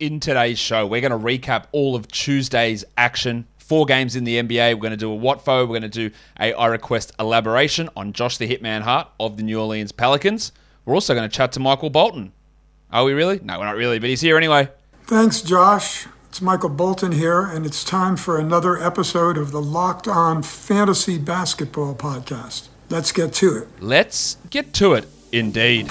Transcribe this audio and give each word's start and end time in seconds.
in 0.00 0.18
today's 0.18 0.58
show, 0.58 0.86
we're 0.86 1.00
going 1.00 1.12
to 1.12 1.18
recap 1.18 1.66
all 1.72 1.94
of 1.94 2.08
Tuesday's 2.08 2.84
action. 2.96 3.46
Four 3.58 3.86
games 3.86 4.16
in 4.16 4.24
the 4.24 4.42
NBA. 4.42 4.74
We're 4.74 4.80
going 4.80 4.90
to 4.90 4.96
do 4.96 5.12
a 5.12 5.14
what 5.14 5.46
We're 5.46 5.66
going 5.66 5.82
to 5.82 5.88
do 5.88 6.10
a 6.40 6.52
I 6.54 6.66
request 6.66 7.12
elaboration 7.20 7.88
on 7.94 8.12
Josh 8.12 8.38
the 8.38 8.48
Hitman 8.48 8.80
Hart 8.80 9.08
of 9.20 9.36
the 9.36 9.44
New 9.44 9.60
Orleans 9.60 9.92
Pelicans. 9.92 10.50
We're 10.84 10.94
also 10.94 11.14
going 11.14 11.28
to 11.28 11.34
chat 11.34 11.52
to 11.52 11.60
Michael 11.60 11.90
Bolton. 11.90 12.32
Are 12.90 13.04
we 13.04 13.12
really? 13.12 13.38
No, 13.44 13.58
we're 13.58 13.66
not 13.66 13.76
really, 13.76 14.00
but 14.00 14.08
he's 14.08 14.20
here 14.20 14.36
anyway. 14.36 14.68
Thanks, 15.04 15.40
Josh. 15.42 16.08
It's 16.28 16.40
Michael 16.40 16.68
Bolton 16.68 17.12
here, 17.12 17.42
and 17.42 17.66
it's 17.66 17.84
time 17.84 18.16
for 18.16 18.38
another 18.38 18.80
episode 18.80 19.36
of 19.36 19.52
the 19.52 19.62
Locked 19.62 20.08
On 20.08 20.42
Fantasy 20.42 21.18
Basketball 21.18 21.94
Podcast. 21.94 22.68
Let's 22.88 23.12
get 23.12 23.32
to 23.34 23.56
it. 23.56 23.68
Let's 23.80 24.36
get 24.48 24.72
to 24.74 24.94
it, 24.94 25.06
indeed. 25.32 25.90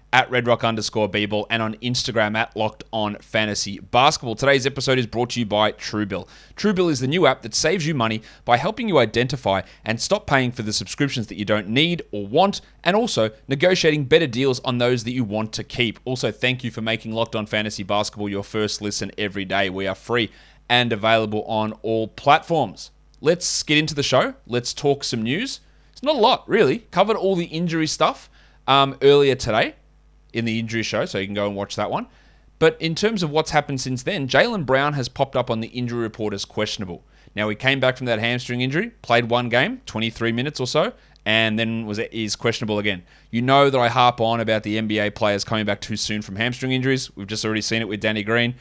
at 0.13 0.29
redrock 0.29 0.67
underscore 0.67 1.09
bball 1.09 1.45
and 1.49 1.61
on 1.61 1.75
Instagram 1.75 2.35
at 2.35 2.55
locked 2.55 2.83
on 2.91 3.15
fantasy 3.21 3.79
basketball. 3.79 4.35
Today's 4.35 4.65
episode 4.65 4.99
is 4.99 5.07
brought 5.07 5.29
to 5.31 5.39
you 5.39 5.45
by 5.45 5.71
Truebill. 5.71 6.27
Truebill 6.55 6.91
is 6.91 6.99
the 6.99 7.07
new 7.07 7.25
app 7.25 7.41
that 7.43 7.55
saves 7.55 7.87
you 7.87 7.95
money 7.95 8.21
by 8.43 8.57
helping 8.57 8.89
you 8.89 8.97
identify 8.97 9.61
and 9.85 10.01
stop 10.01 10.27
paying 10.27 10.51
for 10.51 10.63
the 10.63 10.73
subscriptions 10.73 11.27
that 11.27 11.37
you 11.37 11.45
don't 11.45 11.69
need 11.69 12.01
or 12.11 12.27
want, 12.27 12.61
and 12.83 12.95
also 12.95 13.31
negotiating 13.47 14.05
better 14.05 14.27
deals 14.27 14.59
on 14.61 14.77
those 14.77 15.05
that 15.05 15.11
you 15.13 15.23
want 15.23 15.53
to 15.53 15.63
keep. 15.63 15.99
Also, 16.03 16.31
thank 16.31 16.63
you 16.63 16.71
for 16.71 16.81
making 16.81 17.13
Locked 17.13 17.35
On 17.35 17.45
Fantasy 17.45 17.83
Basketball 17.83 18.29
your 18.29 18.43
first 18.43 18.81
listen 18.81 19.11
every 19.17 19.45
day. 19.45 19.69
We 19.69 19.87
are 19.87 19.95
free 19.95 20.29
and 20.67 20.91
available 20.91 21.43
on 21.43 21.73
all 21.83 22.07
platforms. 22.09 22.91
Let's 23.21 23.63
get 23.63 23.77
into 23.77 23.95
the 23.95 24.03
show. 24.03 24.33
Let's 24.45 24.73
talk 24.73 25.03
some 25.03 25.21
news. 25.21 25.61
It's 25.91 26.03
not 26.03 26.15
a 26.15 26.19
lot, 26.19 26.47
really. 26.49 26.79
Covered 26.91 27.17
all 27.17 27.35
the 27.35 27.45
injury 27.45 27.87
stuff 27.87 28.29
um, 28.67 28.97
earlier 29.01 29.35
today 29.35 29.75
in 30.33 30.45
the 30.45 30.59
injury 30.59 30.83
show, 30.83 31.05
so 31.05 31.17
you 31.17 31.25
can 31.25 31.33
go 31.33 31.47
and 31.47 31.55
watch 31.55 31.75
that 31.75 31.91
one. 31.91 32.07
But 32.59 32.77
in 32.79 32.93
terms 32.93 33.23
of 33.23 33.31
what's 33.31 33.51
happened 33.51 33.81
since 33.81 34.03
then, 34.03 34.27
Jaylen 34.27 34.65
Brown 34.65 34.93
has 34.93 35.09
popped 35.09 35.35
up 35.35 35.49
on 35.49 35.61
the 35.61 35.69
injury 35.69 36.01
report 36.01 36.33
as 36.33 36.45
questionable. 36.45 37.03
Now 37.35 37.49
he 37.49 37.55
came 37.55 37.79
back 37.79 37.97
from 37.97 38.05
that 38.05 38.19
hamstring 38.19 38.61
injury, 38.61 38.91
played 39.01 39.29
one 39.29 39.49
game, 39.49 39.81
23 39.85 40.31
minutes 40.31 40.59
or 40.59 40.67
so, 40.67 40.93
and 41.25 41.57
then 41.57 41.85
was 41.85 41.97
is 41.97 42.35
questionable 42.35 42.79
again. 42.79 43.03
You 43.29 43.41
know 43.41 43.69
that 43.69 43.79
I 43.79 43.87
harp 43.87 44.21
on 44.21 44.39
about 44.39 44.63
the 44.63 44.77
NBA 44.77 45.15
players 45.15 45.43
coming 45.43 45.65
back 45.65 45.81
too 45.81 45.95
soon 45.95 46.21
from 46.21 46.35
hamstring 46.35 46.71
injuries. 46.71 47.15
We've 47.15 47.27
just 47.27 47.45
already 47.45 47.61
seen 47.61 47.81
it 47.81 47.87
with 47.87 47.99
Danny 47.99 48.23
Green. 48.23 48.55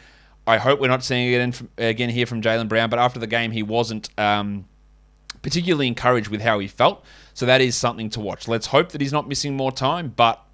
I 0.47 0.57
hope 0.57 0.81
we're 0.81 0.89
not 0.89 1.05
seeing 1.05 1.33
it 1.33 1.63
again, 1.79 2.09
here 2.09 2.27
from 2.27 2.43
Jaylen 2.43 2.69
Brown. 2.69 2.91
But 2.91 2.99
after 2.99 3.21
the 3.21 3.27
game, 3.27 3.51
he 3.51 3.63
wasn't 3.63 4.09
um, 4.19 4.67
particularly 5.43 5.87
encouraged 5.87 6.29
with 6.29 6.41
how 6.41 6.59
he 6.59 6.69
felt. 6.69 7.05
So 7.35 7.47
that 7.47 7.61
is 7.61 7.77
something 7.77 8.11
to 8.11 8.21
watch. 8.21 8.49
Let's 8.49 8.67
hope 8.67 8.91
that 8.93 9.01
he's 9.01 9.13
not 9.13 9.29
missing 9.29 9.57
more 9.57 9.73
time, 9.73 10.13
but 10.17 10.45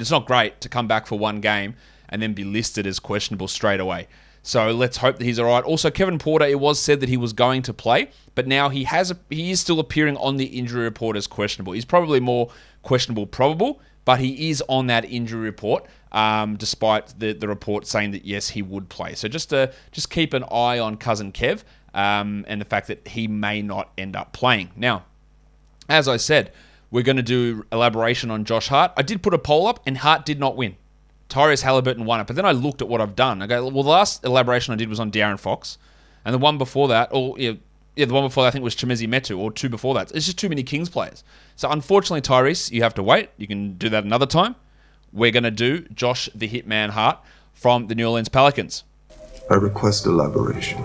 it's 0.00 0.10
not 0.10 0.26
great 0.26 0.60
to 0.60 0.68
come 0.68 0.86
back 0.86 1.06
for 1.06 1.18
one 1.18 1.40
game 1.40 1.74
and 2.08 2.22
then 2.22 2.32
be 2.32 2.44
listed 2.44 2.86
as 2.86 2.98
questionable 2.98 3.48
straight 3.48 3.80
away. 3.80 4.08
So 4.42 4.70
let's 4.70 4.98
hope 4.98 5.18
that 5.18 5.24
he's 5.24 5.40
all 5.40 5.46
right. 5.46 5.64
Also, 5.64 5.90
Kevin 5.90 6.18
Porter, 6.18 6.44
it 6.44 6.60
was 6.60 6.80
said 6.80 7.00
that 7.00 7.08
he 7.08 7.16
was 7.16 7.32
going 7.32 7.62
to 7.62 7.74
play, 7.74 8.10
but 8.36 8.46
now 8.46 8.68
he 8.68 8.84
has 8.84 9.10
a, 9.10 9.18
he 9.28 9.50
is 9.50 9.60
still 9.60 9.80
appearing 9.80 10.16
on 10.18 10.36
the 10.36 10.44
injury 10.44 10.84
report 10.84 11.16
as 11.16 11.26
questionable. 11.26 11.72
He's 11.72 11.84
probably 11.84 12.20
more 12.20 12.50
questionable 12.84 13.26
probable, 13.26 13.80
but 14.04 14.20
he 14.20 14.50
is 14.50 14.62
on 14.68 14.86
that 14.86 15.04
injury 15.04 15.40
report, 15.40 15.86
um, 16.12 16.56
despite 16.56 17.18
the, 17.18 17.32
the 17.32 17.48
report 17.48 17.88
saying 17.88 18.12
that 18.12 18.24
yes, 18.24 18.50
he 18.50 18.62
would 18.62 18.88
play. 18.88 19.14
So 19.14 19.26
just 19.26 19.50
to, 19.50 19.72
just 19.90 20.10
keep 20.10 20.32
an 20.32 20.44
eye 20.44 20.78
on 20.78 20.96
cousin 20.96 21.32
Kev 21.32 21.64
um, 21.92 22.44
and 22.46 22.60
the 22.60 22.64
fact 22.64 22.86
that 22.86 23.08
he 23.08 23.26
may 23.26 23.62
not 23.62 23.90
end 23.98 24.14
up 24.14 24.32
playing. 24.32 24.70
Now, 24.76 25.06
as 25.88 26.06
I 26.06 26.18
said, 26.18 26.52
we're 26.90 27.02
going 27.02 27.16
to 27.16 27.22
do 27.22 27.64
elaboration 27.72 28.30
on 28.30 28.44
Josh 28.44 28.68
Hart. 28.68 28.92
I 28.96 29.02
did 29.02 29.22
put 29.22 29.34
a 29.34 29.38
poll 29.38 29.66
up, 29.66 29.80
and 29.86 29.98
Hart 29.98 30.24
did 30.24 30.38
not 30.38 30.56
win. 30.56 30.76
Tyrese 31.28 31.62
Halliburton 31.62 32.04
won 32.04 32.20
it, 32.20 32.26
but 32.26 32.36
then 32.36 32.46
I 32.46 32.52
looked 32.52 32.80
at 32.80 32.88
what 32.88 33.00
I've 33.00 33.16
done. 33.16 33.42
I 33.42 33.46
go, 33.46 33.64
well, 33.68 33.82
the 33.82 33.90
last 33.90 34.24
elaboration 34.24 34.72
I 34.72 34.76
did 34.76 34.88
was 34.88 35.00
on 35.00 35.10
De'Aaron 35.10 35.38
Fox, 35.38 35.78
and 36.24 36.32
the 36.32 36.38
one 36.38 36.56
before 36.58 36.88
that, 36.88 37.08
or 37.12 37.36
yeah, 37.38 37.52
yeah, 37.96 38.04
the 38.04 38.14
one 38.14 38.24
before 38.24 38.44
that 38.44 38.48
I 38.48 38.50
think 38.52 38.62
was 38.62 38.76
Chimezie 38.76 39.08
Metu, 39.08 39.36
or 39.38 39.50
two 39.50 39.68
before 39.68 39.94
that. 39.94 40.12
It's 40.12 40.26
just 40.26 40.38
too 40.38 40.48
many 40.48 40.62
Kings 40.62 40.88
players. 40.88 41.24
So 41.56 41.70
unfortunately, 41.70 42.20
Tyrese, 42.20 42.70
you 42.70 42.82
have 42.82 42.94
to 42.94 43.02
wait. 43.02 43.30
You 43.38 43.46
can 43.46 43.72
do 43.74 43.88
that 43.88 44.04
another 44.04 44.26
time. 44.26 44.54
We're 45.12 45.32
going 45.32 45.44
to 45.44 45.50
do 45.50 45.80
Josh 45.94 46.28
the 46.34 46.48
Hitman 46.48 46.90
Hart 46.90 47.18
from 47.54 47.86
the 47.88 47.94
New 47.94 48.06
Orleans 48.06 48.28
Pelicans. 48.28 48.84
I 49.50 49.54
request 49.54 50.06
elaboration. 50.06 50.82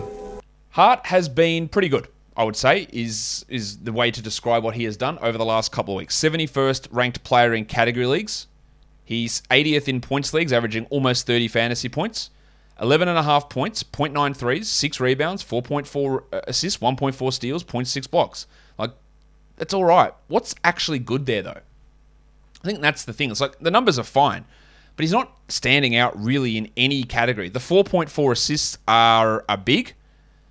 Hart 0.69 1.05
has 1.07 1.27
been 1.27 1.67
pretty 1.67 1.89
good. 1.89 2.07
I 2.41 2.43
would 2.43 2.55
say, 2.55 2.87
is 2.91 3.45
is 3.49 3.77
the 3.77 3.93
way 3.93 4.09
to 4.09 4.19
describe 4.19 4.63
what 4.63 4.73
he 4.73 4.85
has 4.85 4.97
done 4.97 5.19
over 5.19 5.37
the 5.37 5.45
last 5.45 5.71
couple 5.71 5.93
of 5.93 5.99
weeks. 5.99 6.19
71st 6.19 6.87
ranked 6.89 7.23
player 7.23 7.53
in 7.53 7.65
category 7.65 8.07
leagues. 8.07 8.47
He's 9.05 9.41
80th 9.51 9.87
in 9.87 10.01
points 10.01 10.33
leagues, 10.33 10.51
averaging 10.51 10.87
almost 10.89 11.27
30 11.27 11.47
fantasy 11.49 11.87
points. 11.87 12.31
11.5 12.79 13.47
points, 13.47 13.83
0.9 13.83 14.35
threes, 14.35 14.67
6 14.69 14.99
rebounds, 14.99 15.43
4.4 15.43 16.23
uh, 16.33 16.41
assists, 16.47 16.81
1.4 16.81 17.31
steals, 17.31 17.63
0.6 17.63 18.09
blocks. 18.09 18.47
Like, 18.79 18.93
that's 19.57 19.75
all 19.75 19.85
right. 19.85 20.11
What's 20.27 20.55
actually 20.63 20.97
good 20.97 21.27
there, 21.27 21.43
though? 21.43 21.61
I 22.63 22.65
think 22.65 22.81
that's 22.81 23.05
the 23.05 23.13
thing. 23.13 23.29
It's 23.29 23.39
like 23.39 23.59
the 23.59 23.69
numbers 23.69 23.99
are 23.99 24.03
fine, 24.03 24.45
but 24.95 25.03
he's 25.03 25.11
not 25.11 25.31
standing 25.47 25.95
out 25.95 26.19
really 26.19 26.57
in 26.57 26.71
any 26.75 27.03
category. 27.03 27.49
The 27.49 27.59
4.4 27.59 28.31
assists 28.31 28.79
are, 28.87 29.45
are 29.47 29.57
big, 29.57 29.93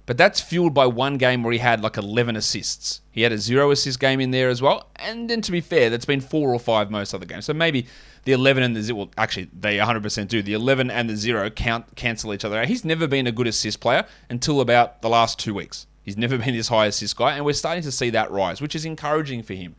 but 0.07 0.17
that's 0.17 0.41
fueled 0.41 0.75
by 0.75 0.87
one 0.87 1.19
game 1.19 1.43
where 1.43 1.53
he 1.53 1.59
had 1.59 1.81
like 1.83 1.97
11 1.97 2.37
assists. 2.37 3.01
He 3.13 3.23
had 3.23 3.33
a 3.33 3.39
zero 3.39 3.71
assist 3.71 4.01
game 4.01 4.21
in 4.21 4.31
there 4.31 4.49
as 4.49 4.61
well. 4.61 4.91
And 4.97 5.31
then 5.31 5.41
to 5.43 5.53
be 5.53 5.61
fair, 5.61 5.91
that's 5.91 6.05
been 6.05 6.21
four 6.21 6.53
or 6.53 6.59
five 6.59 6.91
most 6.91 7.15
other 7.15 7.27
games. 7.27 7.45
So 7.45 7.55
maybe 7.55 7.87
the 8.25 8.33
11 8.33 8.63
and 8.63 8.75
the 8.75 8.83
zero, 8.83 8.99
well, 8.99 9.11
actually, 9.17 9.51
they 9.59 9.79
100% 9.79 10.29
do. 10.29 10.43
The 10.43 10.55
11 10.55 10.91
and 10.91 11.09
the 11.09 11.17
zero 11.17 11.51
count 11.51 11.97
cancel 11.97 12.35
each 12.35 12.45
other 12.45 12.59
out. 12.59 12.67
He's 12.67 12.85
never 12.85 13.07
been 13.07 13.27
a 13.27 13.33
good 13.33 13.47
assist 13.47 13.81
player 13.81 14.05
until 14.29 14.61
about 14.61 15.03
the 15.03 15.09
last 15.09 15.39
two 15.39 15.55
weeks. 15.55 15.87
He's 16.03 16.17
never 16.17 16.39
been 16.45 16.55
this 16.55 16.69
high 16.69 16.87
assist 16.87 17.17
guy, 17.17 17.37
and 17.37 17.45
we're 17.45 17.53
starting 17.53 17.83
to 17.85 17.93
see 17.93 18.11
that 18.11 18.31
rise, 18.31 18.61
which 18.61 18.75
is 18.75 18.85
encouraging 18.85 19.43
for 19.43 19.55
him. 19.55 19.77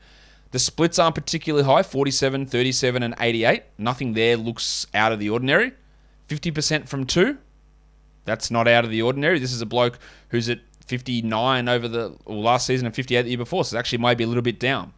The 0.51 0.59
splits 0.59 0.99
aren't 0.99 1.15
particularly 1.15 1.65
high 1.65 1.83
47, 1.83 2.45
37, 2.45 3.03
and 3.03 3.15
88. 3.19 3.63
Nothing 3.77 4.13
there 4.13 4.37
looks 4.37 4.85
out 4.93 5.11
of 5.11 5.19
the 5.19 5.29
ordinary. 5.29 5.73
50% 6.27 6.87
from 6.87 7.05
two, 7.05 7.37
that's 8.25 8.51
not 8.51 8.67
out 8.67 8.85
of 8.85 8.91
the 8.91 9.01
ordinary. 9.01 9.39
This 9.39 9.53
is 9.53 9.61
a 9.61 9.65
bloke 9.65 9.99
who's 10.29 10.49
at 10.49 10.59
59 10.85 11.69
over 11.69 11.87
the 11.87 12.15
last 12.25 12.67
season 12.67 12.85
and 12.85 12.95
58 12.95 13.23
the 13.23 13.29
year 13.29 13.37
before, 13.37 13.63
so 13.63 13.77
actually 13.77 13.99
might 13.99 14.17
be 14.17 14.23
a 14.23 14.27
little 14.27 14.43
bit 14.43 14.59
down. 14.59 14.93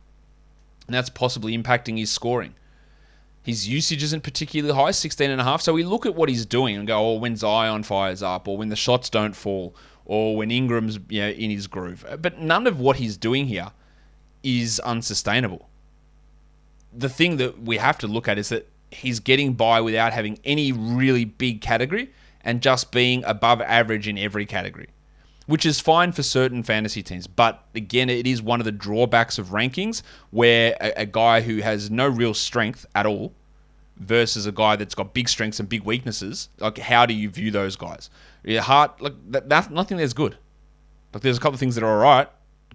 And 0.87 0.95
that's 0.95 1.09
possibly 1.09 1.57
impacting 1.57 1.97
his 1.97 2.11
scoring. 2.11 2.55
His 3.43 3.67
usage 3.67 4.03
isn't 4.03 4.23
particularly 4.23 4.73
high, 4.73 4.91
16.5. 4.91 5.61
So 5.61 5.73
we 5.73 5.83
look 5.83 6.05
at 6.05 6.15
what 6.15 6.29
he's 6.29 6.45
doing 6.45 6.77
and 6.77 6.87
go, 6.87 6.97
oh, 6.97 7.17
when 7.17 7.35
Zion 7.35 7.83
fires 7.83 8.23
up, 8.23 8.47
or 8.47 8.57
when 8.57 8.69
the 8.69 8.75
shots 8.75 9.09
don't 9.09 9.35
fall, 9.35 9.75
or 10.05 10.35
when 10.35 10.49
Ingram's 10.49 10.97
you 11.09 11.21
know, 11.21 11.29
in 11.29 11.51
his 11.51 11.67
groove. 11.67 12.05
But 12.21 12.39
none 12.39 12.67
of 12.67 12.79
what 12.79 12.97
he's 12.97 13.17
doing 13.17 13.47
here 13.47 13.71
is 14.43 14.79
unsustainable. 14.81 15.69
The 16.93 17.09
thing 17.09 17.37
that 17.37 17.61
we 17.61 17.77
have 17.77 17.97
to 17.99 18.07
look 18.07 18.27
at 18.27 18.37
is 18.37 18.49
that 18.49 18.69
he's 18.91 19.19
getting 19.19 19.53
by 19.53 19.81
without 19.81 20.13
having 20.13 20.39
any 20.43 20.71
really 20.71 21.25
big 21.25 21.61
category 21.61 22.11
and 22.43 22.61
just 22.61 22.91
being 22.91 23.23
above 23.25 23.61
average 23.61 24.07
in 24.07 24.17
every 24.17 24.45
category, 24.45 24.89
which 25.45 25.65
is 25.65 25.79
fine 25.79 26.11
for 26.11 26.23
certain 26.23 26.63
fantasy 26.63 27.01
teams. 27.01 27.27
But 27.27 27.63
again, 27.73 28.09
it 28.09 28.27
is 28.27 28.41
one 28.41 28.59
of 28.59 28.65
the 28.65 28.71
drawbacks 28.71 29.37
of 29.37 29.47
rankings 29.49 30.01
where 30.31 30.75
a, 30.81 31.01
a 31.01 31.05
guy 31.05 31.41
who 31.41 31.57
has 31.57 31.89
no 31.89 32.07
real 32.07 32.33
strength 32.33 32.85
at 32.95 33.05
all 33.05 33.33
versus 33.97 34.45
a 34.45 34.51
guy 34.51 34.75
that's 34.75 34.95
got 34.95 35.13
big 35.13 35.29
strengths 35.29 35.59
and 35.59 35.69
big 35.69 35.83
weaknesses. 35.83 36.49
Like, 36.59 36.77
how 36.77 37.05
do 37.05 37.13
you 37.13 37.29
view 37.29 37.51
those 37.51 37.75
guys? 37.75 38.09
Your 38.43 38.61
heart, 38.61 39.01
like 39.01 39.13
that, 39.31 39.49
that, 39.49 39.71
nothing 39.71 39.97
there's 39.97 40.13
good. 40.13 40.37
Like, 41.13 41.23
there's 41.23 41.37
a 41.37 41.39
couple 41.39 41.53
of 41.53 41.59
things 41.59 41.75
that 41.75 41.83
are 41.83 41.91
all 41.91 42.03
right. 42.03 42.27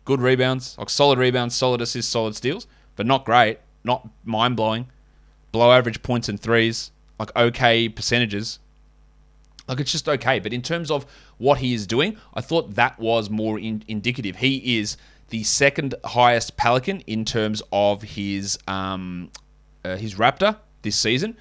Good 0.04 0.20
rebounds, 0.22 0.78
like 0.78 0.88
solid 0.88 1.18
rebounds, 1.18 1.54
solid 1.54 1.82
assists, 1.82 2.10
solid 2.10 2.34
steals, 2.34 2.66
but 2.96 3.04
not 3.04 3.26
great, 3.26 3.58
not 3.84 4.08
mind 4.24 4.56
blowing. 4.56 4.86
Below 5.52 5.72
average 5.72 6.02
points 6.02 6.28
and 6.28 6.40
threes, 6.40 6.92
like 7.18 7.34
okay 7.36 7.88
percentages, 7.88 8.58
like 9.68 9.80
it's 9.80 9.92
just 9.92 10.08
okay. 10.08 10.38
But 10.38 10.52
in 10.52 10.62
terms 10.62 10.90
of 10.90 11.06
what 11.36 11.58
he 11.58 11.74
is 11.74 11.86
doing, 11.86 12.16
I 12.34 12.40
thought 12.40 12.74
that 12.74 12.98
was 12.98 13.30
more 13.30 13.58
in, 13.58 13.84
indicative. 13.86 14.36
He 14.36 14.78
is 14.78 14.96
the 15.28 15.44
second 15.44 15.94
highest 16.04 16.56
Pelican 16.56 17.00
in 17.00 17.24
terms 17.24 17.62
of 17.72 18.02
his 18.02 18.58
um, 18.66 19.30
uh, 19.84 19.96
his 19.96 20.14
Raptor 20.14 20.56
this 20.82 20.96
season. 20.96 21.36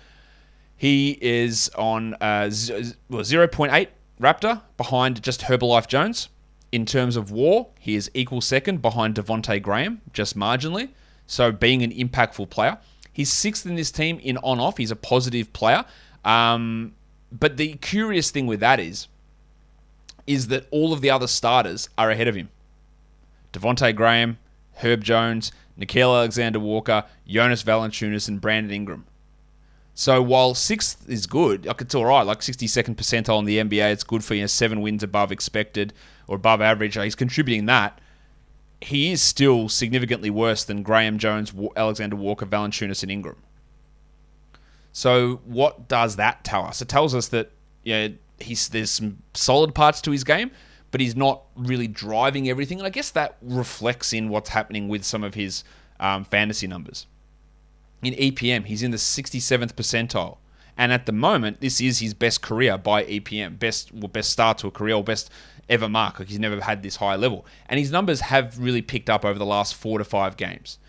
He 0.75 1.17
is 1.21 1.71
on 1.75 2.13
uh, 2.15 2.49
0.8 2.49 3.87
Raptor 4.21 4.61
behind 4.77 5.23
just 5.23 5.41
Herbalife 5.41 5.87
Jones. 5.87 6.29
In 6.71 6.85
terms 6.85 7.15
of 7.15 7.31
war, 7.31 7.69
he 7.79 7.95
is 7.95 8.11
equal 8.13 8.41
second 8.41 8.81
behind 8.81 9.15
Devonte 9.15 9.61
Graham, 9.61 10.01
just 10.13 10.37
marginally. 10.37 10.89
So 11.25 11.51
being 11.51 11.81
an 11.81 11.91
impactful 11.91 12.49
player. 12.49 12.77
He's 13.11 13.31
sixth 13.33 13.65
in 13.65 13.75
this 13.75 13.89
team 13.89 14.19
in 14.19 14.37
on 14.37 14.59
off. 14.59 14.77
He's 14.77 14.91
a 14.91 14.95
positive 14.95 15.51
player. 15.51 15.85
Um, 16.23 16.93
but 17.31 17.57
the 17.57 17.73
curious 17.75 18.31
thing 18.31 18.47
with 18.47 18.59
that 18.59 18.79
is, 18.79 19.07
is 20.25 20.47
that 20.47 20.67
all 20.71 20.93
of 20.93 21.01
the 21.01 21.09
other 21.09 21.27
starters 21.27 21.89
are 21.97 22.11
ahead 22.11 22.27
of 22.27 22.35
him. 22.35 22.49
Devonte 23.53 23.95
Graham, 23.95 24.37
Herb 24.75 25.03
Jones, 25.03 25.51
Nickeil 25.79 26.15
Alexander 26.15 26.59
Walker, 26.59 27.05
Jonas 27.27 27.63
Valanciunas, 27.63 28.27
and 28.27 28.41
Brandon 28.41 28.71
Ingram. 28.71 29.05
So 29.93 30.21
while 30.21 30.53
sixth 30.53 31.09
is 31.09 31.25
good, 31.25 31.65
like 31.65 31.81
it's 31.81 31.95
all 31.95 32.05
right, 32.05 32.21
like 32.21 32.41
62nd 32.41 32.95
percentile 32.95 33.39
in 33.39 33.45
the 33.45 33.57
NBA, 33.57 33.91
it's 33.91 34.03
good 34.03 34.23
for 34.23 34.35
you 34.35 34.41
know, 34.41 34.47
seven 34.47 34.81
wins 34.81 35.01
above 35.01 35.31
expected 35.31 35.91
or 36.27 36.35
above 36.35 36.61
average. 36.61 36.95
He's 36.95 37.15
contributing 37.15 37.65
that. 37.65 37.99
He 38.79 39.11
is 39.11 39.23
still 39.23 39.69
significantly 39.69 40.29
worse 40.29 40.63
than 40.63 40.83
Graham 40.83 41.17
Jones, 41.17 41.51
Alexander 41.75 42.15
Walker, 42.15 42.45
Valanciunas, 42.45 43.01
and 43.01 43.11
Ingram. 43.11 43.37
So 44.97 45.41
what 45.45 45.87
does 45.87 46.15
that 46.15 46.43
tell 46.43 46.65
us? 46.65 46.81
It 46.81 46.87
tells 46.87 47.13
us 47.13 47.27
that 47.27 47.51
yeah, 47.83 48.07
he's 48.39 48.67
there's 48.69 48.89
some 48.89 49.19
solid 49.35 49.75
parts 49.75 50.01
to 50.01 50.11
his 50.11 50.23
game, 50.23 50.49
but 50.89 51.01
he's 51.01 51.15
not 51.15 51.43
really 51.55 51.87
driving 51.87 52.49
everything. 52.49 52.79
And 52.79 52.87
I 52.87 52.89
guess 52.89 53.11
that 53.11 53.37
reflects 53.43 54.11
in 54.11 54.29
what's 54.29 54.49
happening 54.49 54.87
with 54.87 55.03
some 55.03 55.23
of 55.23 55.35
his 55.35 55.63
um, 55.99 56.25
fantasy 56.25 56.65
numbers 56.65 57.05
in 58.01 58.15
EPM. 58.15 58.65
He's 58.65 58.81
in 58.81 58.89
the 58.89 58.97
67th 58.97 59.73
percentile. 59.73 60.37
And 60.75 60.91
at 60.91 61.05
the 61.05 61.11
moment, 61.11 61.61
this 61.61 61.79
is 61.79 61.99
his 61.99 62.15
best 62.15 62.41
career 62.41 62.75
by 62.75 63.03
EPM, 63.03 63.59
best 63.59 63.93
well, 63.93 64.07
best 64.07 64.31
start 64.31 64.57
to 64.59 64.67
a 64.67 64.71
career 64.71 64.95
or 64.95 65.03
best 65.03 65.29
ever 65.69 65.87
mark. 65.87 66.17
Like 66.17 66.29
he's 66.29 66.39
never 66.39 66.59
had 66.59 66.81
this 66.81 66.95
high 66.95 67.17
level, 67.17 67.45
and 67.69 67.79
his 67.79 67.91
numbers 67.91 68.21
have 68.21 68.57
really 68.57 68.81
picked 68.81 69.11
up 69.11 69.23
over 69.23 69.37
the 69.37 69.45
last 69.45 69.75
four 69.75 69.99
to 69.99 70.03
five 70.03 70.37
games. 70.37 70.79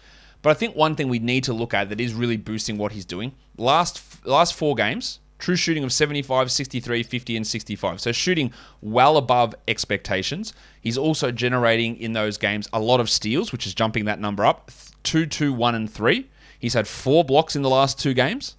But 0.49 0.56
I 0.56 0.61
think 0.61 0.77
one 0.77 0.95
thing 0.95 1.11
we 1.11 1.19
need 1.19 1.45
to 1.45 1.53
look 1.53 1.75
at 1.75 1.91
that 1.91 2.00
is 2.00 2.15
really 2.15 2.39
boosting 2.39 2.79
what 2.79 2.93
he's 2.93 3.05
doing. 3.05 3.35
Last 3.59 4.27
last 4.27 4.55
four 4.55 4.75
games, 4.75 5.21
true 5.39 5.56
shooting 5.56 5.85
of 5.85 5.93
75, 5.93 6.50
63, 6.50 7.03
50, 7.03 7.37
and 7.37 7.47
65. 7.47 8.00
So 8.00 8.12
shooting 8.12 8.55
well 8.81 9.19
above 9.19 9.55
expectations. 9.69 10.55
He's 10.81 10.97
also 10.97 11.31
generating 11.31 11.99
in 11.99 12.15
those 12.15 12.39
games 12.39 12.67
a 12.73 12.81
lot 12.81 12.99
of 12.99 13.11
steals, 13.11 13.53
which 13.53 13.67
is 13.67 13.75
jumping 13.75 14.06
that 14.06 14.21
number 14.21 14.43
up. 14.47 14.71
2, 15.03 15.27
2, 15.27 15.53
1, 15.53 15.75
and 15.75 15.93
3. 15.93 16.31
He's 16.59 16.73
had 16.73 16.89
four 16.89 17.25
blocks 17.25 17.55
in 17.55 17.61
the 17.61 17.69
last 17.69 17.99
two 17.99 18.15
games. 18.15 18.56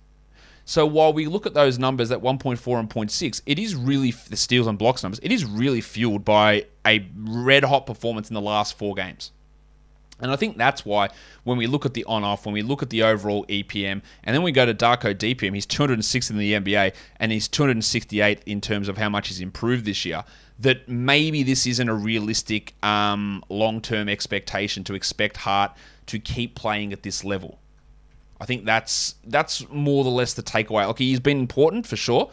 So 0.65 0.85
while 0.85 1.11
we 1.11 1.25
look 1.25 1.47
at 1.47 1.55
those 1.55 1.79
numbers 1.79 2.11
at 2.11 2.21
1.4 2.21 2.79
and 2.79 2.87
0.6, 2.87 3.41
it 3.47 3.57
is 3.57 3.73
really 3.73 4.11
the 4.11 4.37
steals 4.37 4.67
and 4.67 4.77
blocks 4.77 5.01
numbers. 5.01 5.19
It 5.23 5.31
is 5.31 5.43
really 5.43 5.81
fueled 5.81 6.23
by 6.23 6.67
a 6.85 7.09
red 7.17 7.63
hot 7.63 7.87
performance 7.87 8.29
in 8.29 8.35
the 8.35 8.41
last 8.41 8.77
four 8.77 8.93
games. 8.93 9.31
And 10.21 10.31
I 10.31 10.35
think 10.35 10.57
that's 10.57 10.85
why 10.85 11.09
when 11.43 11.57
we 11.57 11.67
look 11.67 11.85
at 11.85 11.93
the 11.93 12.03
on 12.05 12.23
off, 12.23 12.45
when 12.45 12.53
we 12.53 12.61
look 12.61 12.83
at 12.83 12.89
the 12.89 13.03
overall 13.03 13.45
EPM, 13.45 14.01
and 14.23 14.35
then 14.35 14.43
we 14.43 14.51
go 14.51 14.65
to 14.65 14.73
Darko 14.73 15.15
DPM, 15.15 15.53
he's 15.53 15.65
206 15.65 16.29
in 16.29 16.37
the 16.37 16.53
NBA 16.53 16.93
and 17.17 17.31
he's 17.31 17.47
268 17.47 18.41
in 18.45 18.61
terms 18.61 18.89
of 18.89 18.97
how 18.97 19.09
much 19.09 19.29
he's 19.29 19.39
improved 19.39 19.85
this 19.85 20.05
year. 20.05 20.23
That 20.59 20.89
maybe 20.89 21.43
this 21.43 21.65
isn't 21.65 21.87
a 21.87 21.93
realistic 21.93 22.73
um, 22.83 23.43
long 23.49 23.81
term 23.81 24.09
expectation 24.09 24.83
to 24.85 24.93
expect 24.93 25.37
Hart 25.37 25.71
to 26.07 26.19
keep 26.19 26.55
playing 26.55 26.91
at 26.91 27.03
this 27.03 27.23
level. 27.23 27.59
I 28.41 28.45
think 28.45 28.65
that's 28.65 29.15
that's 29.25 29.67
more 29.69 30.05
or 30.05 30.11
less 30.11 30.33
the 30.33 30.43
takeaway. 30.43 30.85
Okay, 30.87 31.05
he's 31.05 31.19
been 31.19 31.39
important 31.39 31.87
for 31.87 31.95
sure, 31.95 32.29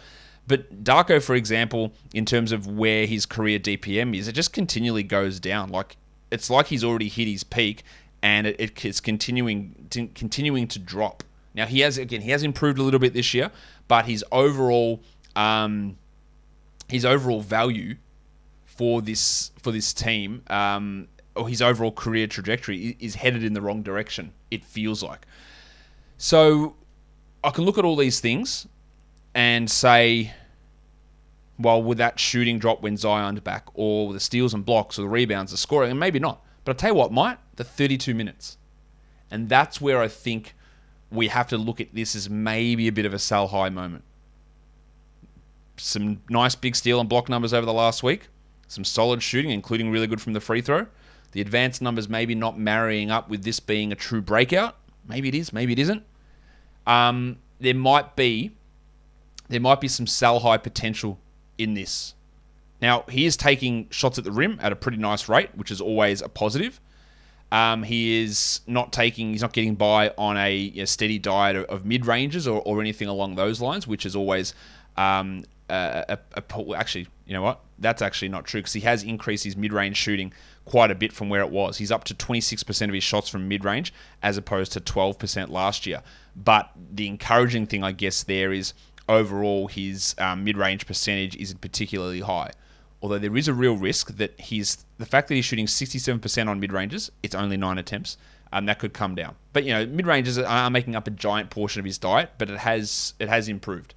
but 0.47 0.85
Darko, 0.85 1.23
for 1.23 1.35
example, 1.35 1.93
in 2.15 2.25
terms 2.25 2.53
of 2.53 2.67
where 2.67 3.07
his 3.07 3.27
career 3.27 3.59
DPM 3.59 4.17
is, 4.17 4.29
it 4.29 4.33
just 4.33 4.53
continually 4.53 5.03
goes 5.03 5.41
down. 5.41 5.71
Like 5.71 5.97
it's 6.37 6.51
like 6.51 6.67
he's 6.67 6.85
already 6.85 7.09
hit 7.09 7.27
his 7.27 7.43
peak, 7.43 7.83
and 8.23 8.47
it, 8.47 8.85
it's 8.85 9.01
continuing 9.01 9.87
to, 9.91 10.07
continuing 10.09 10.69
to 10.69 10.79
drop. 10.79 11.25
Now 11.55 11.67
he 11.67 11.81
has 11.81 11.99
again 11.99 12.21
he 12.21 12.31
has 12.31 12.43
improved 12.43 12.79
a 12.79 12.83
little 12.83 13.01
bit 13.01 13.15
this 13.15 13.35
year, 13.35 13.51
but 13.89 14.05
his 14.05 14.25
overall 14.31 15.01
um, 15.35 15.97
his 16.89 17.05
overall 17.05 17.41
value 17.41 17.97
for 18.65 19.01
this 19.01 19.51
for 19.59 19.73
this 19.73 19.93
team 19.95 20.43
um, 20.49 21.09
or 21.35 21.49
his 21.49 21.63
overall 21.63 21.93
career 21.93 22.27
trajectory 22.27 22.97
is 23.01 23.17
headed 23.17 23.43
in 23.43 23.55
the 23.55 23.61
wrong 23.61 23.83
direction. 23.83 24.33
It 24.51 24.65
feels 24.65 25.03
like. 25.03 25.27
So 26.19 26.77
I 27.43 27.51
can 27.51 27.65
look 27.65 27.79
at 27.79 27.85
all 27.85 27.97
these 27.97 28.21
things 28.21 28.67
and 29.35 29.71
say, 29.71 30.33
well, 31.59 31.83
would 31.83 31.99
that 31.99 32.19
shooting 32.19 32.59
drop 32.59 32.83
when 32.83 32.97
Zion's 32.97 33.41
back, 33.41 33.67
or 33.75 34.13
the 34.13 34.21
steals 34.21 34.55
and 34.55 34.65
blocks, 34.65 34.99
or 34.99 35.03
the 35.03 35.09
rebounds, 35.09 35.53
the 35.53 35.59
scoring, 35.59 35.91
and 35.91 36.01
maybe 36.01 36.19
not. 36.19 36.43
But 36.65 36.73
I'll 36.73 36.77
tell 36.77 36.91
you 36.91 36.95
what, 36.95 37.13
might 37.13 37.39
the 37.57 37.65
32 37.65 38.15
minutes, 38.15 38.59
and 39.31 39.49
that's 39.49 39.81
where 39.81 40.01
I 40.01 40.09
think 40.09 40.55
we 41.11 41.29
have 41.29 41.49
to 41.49 41.57
look 41.59 41.81
at 41.81 41.95
this 41.95 42.15
as 42.15 42.29
maybe 42.29 42.89
a 42.89 42.93
bit 42.93 43.07
of 43.07 43.15
a 43.15 43.19
sell 43.19 43.49
high 43.49 43.69
moment. 43.69 44.05
Some 45.79 46.23
nice 46.29 46.55
big 46.55 46.75
steal 46.75 47.01
and 47.01 47.09
block 47.09 47.29
numbers 47.29 47.53
over 47.53 47.67
the 47.67 47.73
last 47.73 48.03
week, 48.03 48.29
some 48.67 48.85
solid 48.85 49.23
shooting, 49.23 49.51
including 49.51 49.91
really 49.91 50.07
good 50.07 50.21
from 50.21 50.33
the 50.33 50.41
free 50.41 50.61
throw. 50.61 50.87
The 51.33 51.41
advanced 51.41 51.83
numbers 51.83 52.09
maybe 52.09 52.35
not 52.35 52.59
marrying 52.59 53.11
up 53.11 53.29
with 53.29 53.45
this 53.45 53.61
being 53.61 53.93
a 53.93 53.95
true 53.95 54.23
breakout, 54.23 54.77
Maybe 55.09 55.29
it 55.29 55.35
is, 55.35 55.53
maybe 55.53 55.73
it 55.73 55.79
isn't. 55.79 56.03
Um, 56.87 57.39
there 57.61 57.75
might 57.75 58.17
be 58.17 58.53
there 59.49 59.61
might 59.61 59.81
be 59.81 59.89
some 59.89 60.07
sell 60.07 60.41
high 60.41 60.57
potential 60.57 61.19
in 61.59 61.75
this. 61.75 62.15
Now 62.81 63.05
he 63.09 63.25
is 63.27 63.37
taking 63.37 63.89
shots 63.91 64.19
at 64.19 64.25
the 64.25 64.33
rim 64.33 64.59
at 64.61 64.73
a 64.73 64.77
pretty 64.77 64.99
nice 64.99 65.29
rate, 65.29 65.51
which 65.55 65.71
is 65.71 65.81
always 65.81 66.21
a 66.21 66.29
positive. 66.29 66.81
Um, 67.53 67.85
he 67.85 68.23
is 68.23 68.61
not 68.67 68.93
taking, 68.93 69.31
he's 69.31 69.43
not 69.43 69.53
getting 69.53 69.77
by 69.77 70.13
on 70.19 70.37
a, 70.37 70.85
steady 70.85 71.19
diet 71.19 71.57
of, 71.57 71.65
of 71.67 71.87
mid 71.87 72.05
ranges 72.05 72.49
or, 72.49 72.61
or, 72.63 72.81
anything 72.81 73.07
along 73.07 73.37
those 73.37 73.61
lines, 73.61 73.87
which 73.87 74.05
is 74.05 74.17
always 74.17 74.53
um, 74.97 75.45
a, 75.71 76.19
a, 76.35 76.43
a, 76.43 76.75
actually, 76.75 77.07
you 77.25 77.35
know 77.35 77.43
what? 77.43 77.61
That's 77.79 78.03
actually 78.03 78.31
not 78.31 78.47
true 78.47 78.61
because 78.61 78.73
he 78.73 78.81
has 78.81 79.05
increased 79.05 79.45
his 79.45 79.57
mid 79.57 79.73
range 79.73 79.97
shooting 79.97 80.33
quite 80.65 80.91
a 80.91 80.95
bit 80.95 81.13
from 81.13 81.29
where 81.29 81.41
it 81.41 81.51
was. 81.51 81.79
He's 81.79 81.93
up 81.93 82.05
to 82.05 82.15
26% 82.15 82.89
of 82.89 82.95
his 82.95 83.05
shots 83.05 83.29
from 83.29 83.47
mid 83.47 83.65
range 83.65 83.93
as 84.23 84.37
opposed 84.37 84.73
to 84.73 84.81
12% 84.81 85.49
last 85.49 85.87
year. 85.87 86.03
But 86.35 86.71
the 86.93 87.07
encouraging 87.07 87.67
thing, 87.67 87.85
I 87.85 87.93
guess, 87.93 88.25
there 88.25 88.53
is 88.53 88.75
overall 89.09 89.69
his 89.69 90.15
um, 90.19 90.45
mid 90.45 90.57
range 90.57 90.87
percentage 90.87 91.37
isn't 91.37 91.61
particularly 91.61 92.21
high. 92.21 92.51
Although 93.03 93.19
there 93.19 93.37
is 93.37 93.47
a 93.47 93.55
real 93.55 93.77
risk 93.77 94.17
that 94.17 94.39
he's 94.41 94.85
the 94.99 95.07
fact 95.07 95.29
that 95.29 95.35
he's 95.35 95.45
shooting 95.45 95.67
67% 95.67 96.49
on 96.49 96.61
mid 96.61 96.73
ranges, 96.73 97.11
it's 97.23 97.35
only 97.35 97.57
nine 97.57 97.79
attempts, 97.79 98.17
um, 98.53 98.67
that 98.67 98.79
could 98.79 98.93
come 98.93 99.15
down. 99.15 99.37
But 99.53 99.65
you 99.65 99.73
know, 99.73 99.87
mid 99.87 100.07
ranges 100.07 100.39
are 100.39 100.71
making 100.71 100.97
up 100.97 101.07
a 101.07 101.11
giant 101.11 101.51
portion 101.51 101.81
of 101.81 101.85
his 101.85 101.99
diet, 101.99 102.31
but 102.39 102.51
it 102.51 102.59
has 102.59 103.15
it 103.19 103.29
has 103.29 103.49
improved. 103.49 103.95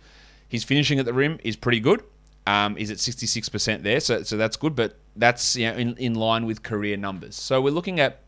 His 0.48 0.64
finishing 0.64 1.00
at 1.00 1.06
the 1.06 1.14
rim 1.14 1.40
is 1.44 1.56
pretty 1.56 1.80
good. 1.80 2.04
Um, 2.48 2.78
is 2.78 2.90
at 2.90 2.98
66% 2.98 3.84
there, 3.84 4.00
so 4.00 4.24
so 4.24 4.36
that's 4.36 4.58
good. 4.58 4.76
But 4.76 4.98
that's 5.16 5.56
you 5.56 5.68
know, 5.68 5.78
in, 5.78 5.96
in 5.98 6.16
line 6.16 6.46
with 6.46 6.64
career 6.64 6.98
numbers. 6.98 7.36
So 7.36 7.62
we're 7.62 7.74
looking 7.74 8.00
at 8.00 8.22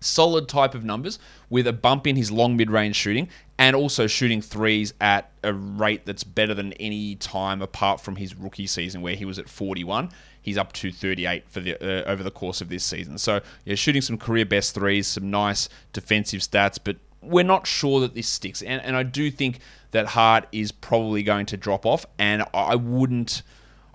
solid 0.00 0.48
type 0.48 0.74
of 0.74 0.84
numbers 0.84 1.18
with 1.50 1.66
a 1.66 1.72
bump 1.72 2.06
in 2.06 2.16
his 2.16 2.30
long 2.30 2.56
mid 2.56 2.70
range 2.70 2.96
shooting 2.96 3.28
and 3.58 3.74
also 3.74 4.06
shooting 4.06 4.40
threes 4.40 4.94
at 5.00 5.30
a 5.42 5.52
rate 5.52 6.06
that's 6.06 6.24
better 6.24 6.54
than 6.54 6.72
any 6.74 7.16
time 7.16 7.60
apart 7.60 8.00
from 8.00 8.16
his 8.16 8.34
rookie 8.36 8.66
season 8.66 9.02
where 9.02 9.16
he 9.16 9.24
was 9.24 9.38
at 9.38 9.48
41. 9.48 10.10
He's 10.40 10.56
up 10.56 10.72
to 10.74 10.92
38 10.92 11.44
for 11.48 11.60
the 11.60 11.74
uh, 11.76 12.10
over 12.10 12.22
the 12.22 12.30
course 12.30 12.60
of 12.60 12.68
this 12.68 12.84
season. 12.84 13.18
So 13.18 13.40
yeah, 13.64 13.74
shooting 13.74 14.02
some 14.02 14.16
career 14.16 14.46
best 14.46 14.74
threes, 14.74 15.06
some 15.06 15.30
nice 15.30 15.68
defensive 15.92 16.40
stats, 16.40 16.78
but 16.82 16.96
we're 17.20 17.44
not 17.44 17.66
sure 17.66 18.00
that 18.00 18.14
this 18.14 18.28
sticks. 18.28 18.62
And, 18.62 18.80
and 18.82 18.96
I 18.96 19.02
do 19.02 19.30
think 19.30 19.58
that 19.90 20.06
Hart 20.06 20.46
is 20.52 20.72
probably 20.72 21.22
going 21.22 21.46
to 21.46 21.56
drop 21.56 21.84
off, 21.84 22.06
and 22.18 22.44
I 22.54 22.76
wouldn't 22.76 23.42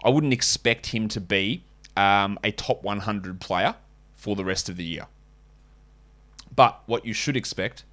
I 0.04 0.10
wouldn't 0.10 0.34
expect 0.34 0.88
him 0.88 1.08
to 1.10 1.22
be 1.22 1.64
um, 1.96 2.38
a 2.44 2.52
top 2.52 2.84
100 2.84 3.40
player 3.40 3.76
for 4.14 4.36
the 4.36 4.44
rest 4.44 4.68
of 4.68 4.78
the 4.78 4.84
year. 4.84 5.08
But 6.56 6.82
what 6.86 7.06
you 7.06 7.14
should 7.14 7.38
expect 7.38 7.86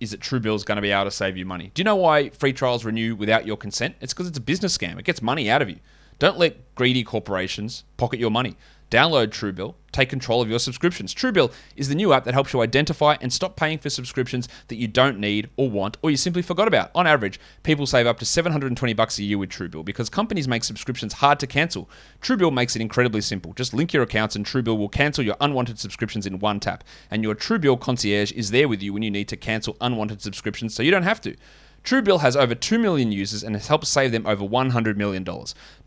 is 0.00 0.12
that 0.12 0.20
Truebill 0.20 0.54
is 0.54 0.64
going 0.64 0.76
to 0.76 0.82
be 0.82 0.90
able 0.90 1.04
to 1.04 1.10
save 1.10 1.36
you 1.36 1.44
money. 1.44 1.70
Do 1.74 1.80
you 1.80 1.84
know 1.84 1.96
why 1.96 2.30
free 2.30 2.52
trials 2.52 2.84
renew 2.84 3.16
without 3.16 3.46
your 3.46 3.56
consent? 3.56 3.96
It's 4.00 4.12
because 4.12 4.28
it's 4.28 4.38
a 4.38 4.42
business 4.42 4.76
scam. 4.76 4.98
It 4.98 5.04
gets 5.04 5.22
money 5.22 5.50
out 5.50 5.62
of 5.62 5.68
you. 5.68 5.78
Don't 6.18 6.38
let 6.38 6.74
greedy 6.74 7.04
corporations 7.04 7.84
pocket 7.96 8.18
your 8.18 8.30
money. 8.30 8.56
Download 8.90 9.28
Truebill, 9.28 9.74
take 9.92 10.08
control 10.08 10.40
of 10.40 10.48
your 10.48 10.58
subscriptions. 10.58 11.14
Truebill 11.14 11.52
is 11.76 11.90
the 11.90 11.94
new 11.94 12.14
app 12.14 12.24
that 12.24 12.32
helps 12.32 12.54
you 12.54 12.62
identify 12.62 13.16
and 13.20 13.30
stop 13.30 13.54
paying 13.54 13.78
for 13.78 13.90
subscriptions 13.90 14.48
that 14.68 14.76
you 14.76 14.88
don't 14.88 15.18
need 15.18 15.50
or 15.56 15.68
want 15.68 15.98
or 16.00 16.10
you 16.10 16.16
simply 16.16 16.40
forgot 16.40 16.66
about. 16.66 16.90
On 16.94 17.06
average, 17.06 17.38
people 17.62 17.84
save 17.84 18.06
up 18.06 18.18
to 18.18 18.24
720 18.24 18.94
bucks 18.94 19.18
a 19.18 19.24
year 19.24 19.36
with 19.36 19.50
Truebill 19.50 19.84
because 19.84 20.08
companies 20.08 20.48
make 20.48 20.64
subscriptions 20.64 21.12
hard 21.12 21.38
to 21.40 21.46
cancel. 21.46 21.88
Truebill 22.22 22.52
makes 22.52 22.74
it 22.74 22.82
incredibly 22.82 23.20
simple. 23.20 23.52
Just 23.52 23.74
link 23.74 23.92
your 23.92 24.02
accounts 24.02 24.34
and 24.34 24.46
Truebill 24.46 24.78
will 24.78 24.88
cancel 24.88 25.22
your 25.22 25.36
unwanted 25.42 25.78
subscriptions 25.78 26.26
in 26.26 26.38
one 26.38 26.58
tap. 26.58 26.82
And 27.10 27.22
your 27.22 27.34
Truebill 27.34 27.80
concierge 27.80 28.32
is 28.32 28.50
there 28.50 28.68
with 28.68 28.82
you 28.82 28.94
when 28.94 29.02
you 29.02 29.10
need 29.10 29.28
to 29.28 29.36
cancel 29.36 29.76
unwanted 29.82 30.22
subscriptions 30.22 30.74
so 30.74 30.82
you 30.82 30.90
don't 30.90 31.02
have 31.02 31.20
to. 31.20 31.36
Truebill 31.84 32.20
has 32.20 32.36
over 32.36 32.54
2 32.54 32.78
million 32.78 33.12
users 33.12 33.42
and 33.42 33.54
has 33.54 33.68
helped 33.68 33.86
save 33.86 34.12
them 34.12 34.26
over 34.26 34.44
$100 34.44 34.96
million. 34.96 35.24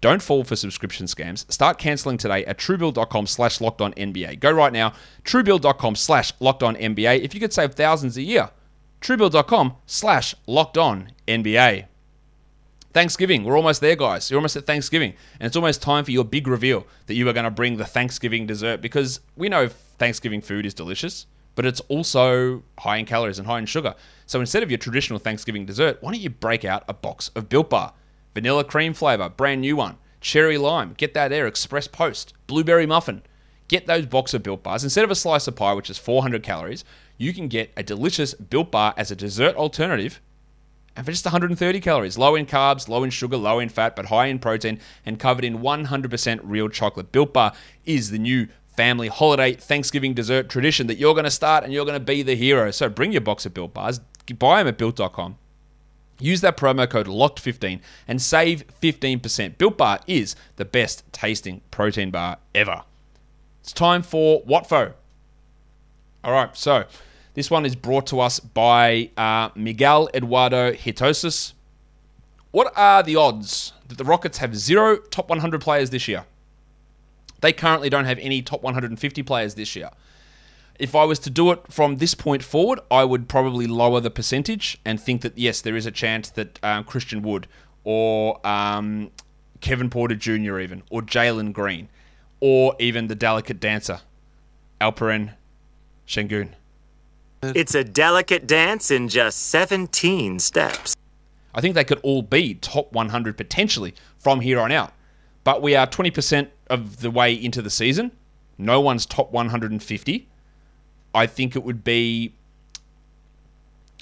Don't 0.01 0.21
fall 0.21 0.43
for 0.43 0.55
subscription 0.55 1.05
scams. 1.05 1.51
Start 1.51 1.77
cancelling 1.77 2.17
today 2.17 2.45
at 2.45 2.57
truebill.com 2.57 3.27
slash 3.27 3.59
NBA. 3.59 4.39
Go 4.39 4.51
right 4.51 4.73
now, 4.73 4.93
truebill.com 5.23 5.95
slash 5.95 6.33
NBA. 6.39 7.21
If 7.21 7.33
you 7.33 7.39
could 7.39 7.53
save 7.53 7.73
thousands 7.73 8.17
a 8.17 8.21
year, 8.21 8.49
truebill.com 9.01 9.75
slash 9.85 10.35
NBA. 11.27 11.85
Thanksgiving. 12.93 13.43
We're 13.43 13.55
almost 13.55 13.81
there, 13.81 13.95
guys. 13.95 14.29
You're 14.29 14.39
almost 14.39 14.57
at 14.57 14.65
Thanksgiving. 14.65 15.13
And 15.39 15.47
it's 15.47 15.55
almost 15.55 15.81
time 15.81 16.03
for 16.03 16.11
your 16.11 16.25
big 16.25 16.47
reveal 16.47 16.85
that 17.07 17.13
you 17.13 17.27
are 17.29 17.33
going 17.33 17.45
to 17.45 17.51
bring 17.51 17.77
the 17.77 17.85
Thanksgiving 17.85 18.45
dessert 18.45 18.81
because 18.81 19.21
we 19.35 19.49
know 19.49 19.67
Thanksgiving 19.67 20.41
food 20.41 20.65
is 20.65 20.73
delicious, 20.73 21.25
but 21.55 21.65
it's 21.65 21.79
also 21.81 22.63
high 22.79 22.97
in 22.97 23.05
calories 23.05 23.37
and 23.37 23.47
high 23.47 23.59
in 23.59 23.65
sugar. 23.65 23.95
So 24.25 24.39
instead 24.39 24.63
of 24.63 24.71
your 24.71 24.77
traditional 24.77 25.19
Thanksgiving 25.19 25.65
dessert, 25.65 25.97
why 26.01 26.11
don't 26.11 26.21
you 26.21 26.29
break 26.29 26.63
out 26.63 26.83
a 26.87 26.93
box 26.93 27.29
of 27.35 27.49
Built 27.49 27.69
Bar? 27.69 27.93
Vanilla 28.33 28.63
cream 28.63 28.93
flavor, 28.93 29.29
brand 29.29 29.61
new 29.61 29.75
one. 29.75 29.97
Cherry 30.21 30.57
lime, 30.57 30.93
get 30.97 31.13
that 31.15 31.29
there. 31.29 31.47
Express 31.47 31.87
post. 31.87 32.33
Blueberry 32.47 32.85
muffin. 32.85 33.23
Get 33.67 33.87
those 33.87 34.05
box 34.05 34.33
of 34.33 34.43
Built 34.43 34.63
Bars. 34.63 34.83
Instead 34.83 35.03
of 35.03 35.11
a 35.11 35.15
slice 35.15 35.47
of 35.47 35.55
pie, 35.55 35.73
which 35.73 35.89
is 35.89 35.97
400 35.97 36.43
calories, 36.43 36.83
you 37.17 37.33
can 37.33 37.47
get 37.47 37.71
a 37.75 37.83
delicious 37.83 38.33
Built 38.33 38.71
Bar 38.71 38.93
as 38.97 39.11
a 39.11 39.15
dessert 39.15 39.55
alternative 39.55 40.21
and 40.95 41.05
for 41.05 41.11
just 41.11 41.25
130 41.25 41.79
calories. 41.79 42.17
Low 42.17 42.35
in 42.35 42.45
carbs, 42.45 42.89
low 42.89 43.03
in 43.03 43.09
sugar, 43.09 43.37
low 43.37 43.59
in 43.59 43.69
fat, 43.69 43.95
but 43.95 44.07
high 44.07 44.25
in 44.27 44.39
protein 44.39 44.79
and 45.05 45.19
covered 45.19 45.45
in 45.45 45.59
100% 45.59 46.39
real 46.43 46.69
chocolate. 46.69 47.11
Built 47.11 47.33
Bar 47.33 47.53
is 47.85 48.11
the 48.11 48.19
new 48.19 48.47
family 48.75 49.07
holiday 49.07 49.53
Thanksgiving 49.53 50.13
dessert 50.13 50.49
tradition 50.49 50.87
that 50.87 50.97
you're 50.97 51.13
going 51.13 51.25
to 51.25 51.31
start 51.31 51.63
and 51.63 51.73
you're 51.73 51.85
going 51.85 51.99
to 51.99 52.05
be 52.05 52.23
the 52.23 52.35
hero. 52.35 52.71
So 52.71 52.89
bring 52.89 53.11
your 53.11 53.21
box 53.21 53.45
of 53.45 53.53
Built 53.53 53.73
Bars, 53.73 53.99
buy 54.37 54.59
them 54.59 54.67
at 54.67 54.77
built.com. 54.77 55.37
Use 56.19 56.41
that 56.41 56.55
promo 56.55 56.87
code 56.87 57.07
LOCKED15 57.07 57.79
and 58.07 58.21
save 58.21 58.63
15%. 58.81 59.57
Built 59.57 59.77
Bar 59.77 59.99
is 60.05 60.35
the 60.55 60.65
best 60.65 61.03
tasting 61.11 61.61
protein 61.71 62.11
bar 62.11 62.37
ever. 62.53 62.83
It's 63.61 63.73
time 63.73 64.03
for 64.03 64.43
Watfo. 64.43 64.93
All 66.23 66.31
right, 66.31 66.55
so 66.55 66.85
this 67.33 67.49
one 67.49 67.65
is 67.65 67.75
brought 67.75 68.05
to 68.07 68.19
us 68.19 68.39
by 68.39 69.09
uh, 69.17 69.49
Miguel 69.55 70.09
Eduardo 70.13 70.73
Hitosis. 70.73 71.53
What 72.51 72.71
are 72.75 73.01
the 73.01 73.15
odds 73.15 73.73
that 73.87 73.97
the 73.97 74.03
Rockets 74.03 74.37
have 74.37 74.55
zero 74.55 74.97
top 74.97 75.29
100 75.29 75.61
players 75.61 75.89
this 75.89 76.07
year? 76.07 76.25
They 77.41 77.53
currently 77.53 77.89
don't 77.89 78.05
have 78.05 78.19
any 78.19 78.41
top 78.41 78.63
150 78.63 79.23
players 79.23 79.55
this 79.55 79.75
year. 79.75 79.89
If 80.79 80.95
I 80.95 81.03
was 81.03 81.19
to 81.19 81.29
do 81.29 81.51
it 81.51 81.61
from 81.69 81.97
this 81.97 82.15
point 82.15 82.43
forward, 82.43 82.79
I 82.89 83.03
would 83.03 83.27
probably 83.27 83.67
lower 83.67 83.99
the 83.99 84.09
percentage 84.09 84.79
and 84.85 84.99
think 84.99 85.21
that, 85.21 85.37
yes, 85.37 85.61
there 85.61 85.75
is 85.75 85.85
a 85.85 85.91
chance 85.91 86.29
that 86.31 86.59
um, 86.63 86.83
Christian 86.83 87.21
Wood 87.21 87.47
or 87.83 88.45
um, 88.47 89.11
Kevin 89.59 89.89
Porter 89.89 90.15
Jr., 90.15 90.59
even, 90.59 90.83
or 90.89 91.01
Jalen 91.01 91.53
Green, 91.53 91.89
or 92.39 92.75
even 92.79 93.07
the 93.07 93.15
delicate 93.15 93.59
dancer, 93.59 94.01
Alperen 94.79 95.33
Sengun 96.07 96.53
it's 97.43 97.73
a 97.73 97.83
delicate 97.83 98.45
dance 98.45 98.91
in 98.91 99.07
just 99.07 99.47
17 99.47 100.39
steps. 100.39 100.95
I 101.53 101.61
think 101.61 101.75
they 101.75 101.83
could 101.83 101.99
all 102.03 102.21
be 102.21 102.53
top 102.55 102.93
100 102.93 103.35
potentially 103.35 103.95
from 104.17 104.41
here 104.41 104.59
on 104.59 104.71
out. 104.71 104.93
But 105.43 105.61
we 105.61 105.75
are 105.75 105.87
20% 105.87 106.49
of 106.69 107.01
the 107.01 107.11
way 107.11 107.33
into 107.33 107.61
the 107.61 107.69
season. 107.69 108.11
No 108.57 108.79
one's 108.79 109.05
top 109.05 109.31
150. 109.31 110.27
I 111.13 111.25
think 111.25 111.55
it 111.55 111.63
would 111.63 111.83
be. 111.83 112.33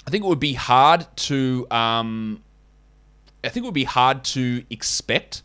I 0.06 0.10
think 0.10 0.24
it 0.24 0.28
would 0.28 0.40
be 0.40 0.54
hard 0.54 1.06
to. 1.16 1.66
Um, 1.70 2.42
I 3.42 3.48
think 3.48 3.64
it 3.64 3.66
would 3.66 3.74
be 3.74 3.84
hard 3.84 4.22
to 4.24 4.64
expect 4.70 5.42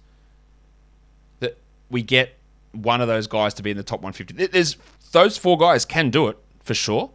that 1.40 1.58
we 1.90 2.02
get 2.02 2.38
one 2.74 3.00
of 3.00 3.08
those 3.08 3.25
guys 3.28 3.54
to 3.56 3.64
be 3.64 3.72
in 3.72 3.78
the 3.78 3.84
top 3.84 4.02
150. 4.02 4.48
There's 4.48 4.78
those 5.12 5.38
four 5.38 5.58
guys 5.58 5.86
can 5.86 6.10
do 6.10 6.28
it 6.28 6.38
for 6.62 6.74
sure. 6.74 7.12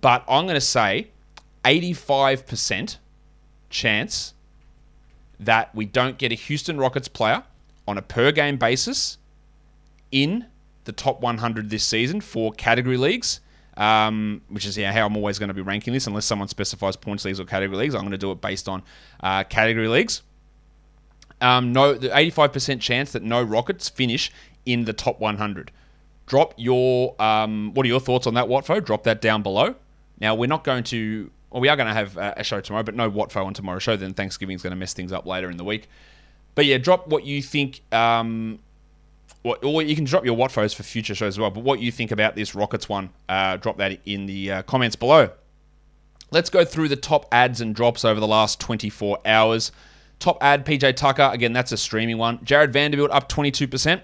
But 0.00 0.24
I'm 0.28 0.44
going 0.44 0.54
to 0.54 0.60
say 0.60 1.08
85% 1.64 2.96
chance 3.70 4.34
that 5.38 5.74
we 5.74 5.84
don't 5.84 6.18
get 6.18 6.32
a 6.32 6.34
Houston 6.34 6.78
Rockets 6.78 7.08
player 7.08 7.44
on 7.86 7.98
a 7.98 8.02
per 8.02 8.32
game 8.32 8.56
basis 8.56 9.18
in 10.10 10.46
the 10.84 10.92
top 10.92 11.20
100 11.20 11.70
this 11.70 11.84
season 11.84 12.20
for 12.20 12.52
category 12.52 12.96
leagues, 12.96 13.40
um, 13.76 14.42
which 14.48 14.64
is 14.64 14.76
yeah, 14.76 14.92
how 14.92 15.06
I'm 15.06 15.16
always 15.16 15.38
going 15.38 15.48
to 15.48 15.54
be 15.54 15.62
ranking 15.62 15.92
this, 15.92 16.06
unless 16.06 16.24
someone 16.24 16.48
specifies 16.48 16.96
points 16.96 17.24
leagues 17.24 17.40
or 17.40 17.44
category 17.44 17.78
leagues. 17.78 17.94
I'm 17.94 18.02
going 18.02 18.12
to 18.12 18.18
do 18.18 18.30
it 18.32 18.40
based 18.40 18.68
on 18.68 18.82
uh, 19.20 19.44
category 19.44 19.88
leagues. 19.88 20.22
Um, 21.40 21.72
no, 21.72 21.94
the 21.94 22.08
85% 22.08 22.80
chance 22.80 23.12
that 23.12 23.22
no 23.22 23.42
Rockets 23.42 23.88
finish 23.88 24.32
in 24.64 24.84
the 24.84 24.92
top 24.92 25.20
100 25.20 25.70
drop 26.26 26.54
your 26.56 27.20
um, 27.22 27.72
what 27.74 27.86
are 27.86 27.88
your 27.88 28.00
thoughts 28.00 28.26
on 28.26 28.34
that 28.34 28.46
Watfo? 28.46 28.84
Drop 28.84 29.04
that 29.04 29.20
down 29.20 29.42
below. 29.42 29.74
Now 30.20 30.34
we're 30.34 30.48
not 30.48 30.64
going 30.64 30.84
to, 30.84 31.30
well, 31.50 31.60
we 31.60 31.68
are 31.68 31.76
going 31.76 31.88
to 31.88 31.94
have 31.94 32.16
a 32.16 32.44
show 32.44 32.60
tomorrow, 32.60 32.82
but 32.82 32.94
no 32.94 33.10
Watfo 33.10 33.44
on 33.44 33.54
tomorrow's 33.54 33.82
show. 33.82 33.96
Then 33.96 34.12
Thanksgiving 34.12 34.56
is 34.56 34.62
going 34.62 34.72
to 34.72 34.76
mess 34.76 34.92
things 34.92 35.12
up 35.12 35.26
later 35.26 35.50
in 35.50 35.56
the 35.56 35.64
week. 35.64 35.88
But 36.56 36.64
yeah, 36.64 36.78
drop 36.78 37.06
what 37.06 37.24
you 37.24 37.40
think. 37.40 37.82
Um, 37.92 38.58
what, 39.42 39.62
or 39.62 39.80
you 39.82 39.94
can 39.94 40.04
drop 40.04 40.24
your 40.24 40.36
Watfos 40.36 40.74
for 40.74 40.82
future 40.82 41.14
shows 41.14 41.34
as 41.34 41.38
well. 41.38 41.50
But 41.50 41.62
what 41.62 41.78
you 41.78 41.92
think 41.92 42.10
about 42.10 42.34
this 42.34 42.56
Rockets 42.56 42.88
one, 42.88 43.10
uh, 43.28 43.58
drop 43.58 43.76
that 43.76 44.00
in 44.04 44.26
the 44.26 44.50
uh, 44.50 44.62
comments 44.62 44.96
below. 44.96 45.30
Let's 46.32 46.50
go 46.50 46.64
through 46.64 46.88
the 46.88 46.96
top 46.96 47.26
ads 47.30 47.60
and 47.60 47.72
drops 47.72 48.04
over 48.04 48.18
the 48.18 48.26
last 48.26 48.58
24 48.58 49.20
hours. 49.24 49.70
Top 50.18 50.38
ad, 50.40 50.66
PJ 50.66 50.96
Tucker. 50.96 51.30
Again, 51.32 51.52
that's 51.52 51.70
a 51.70 51.76
streaming 51.76 52.18
one. 52.18 52.44
Jarred 52.44 52.72
Vanderbilt 52.72 53.12
up 53.12 53.28
22%. 53.28 54.02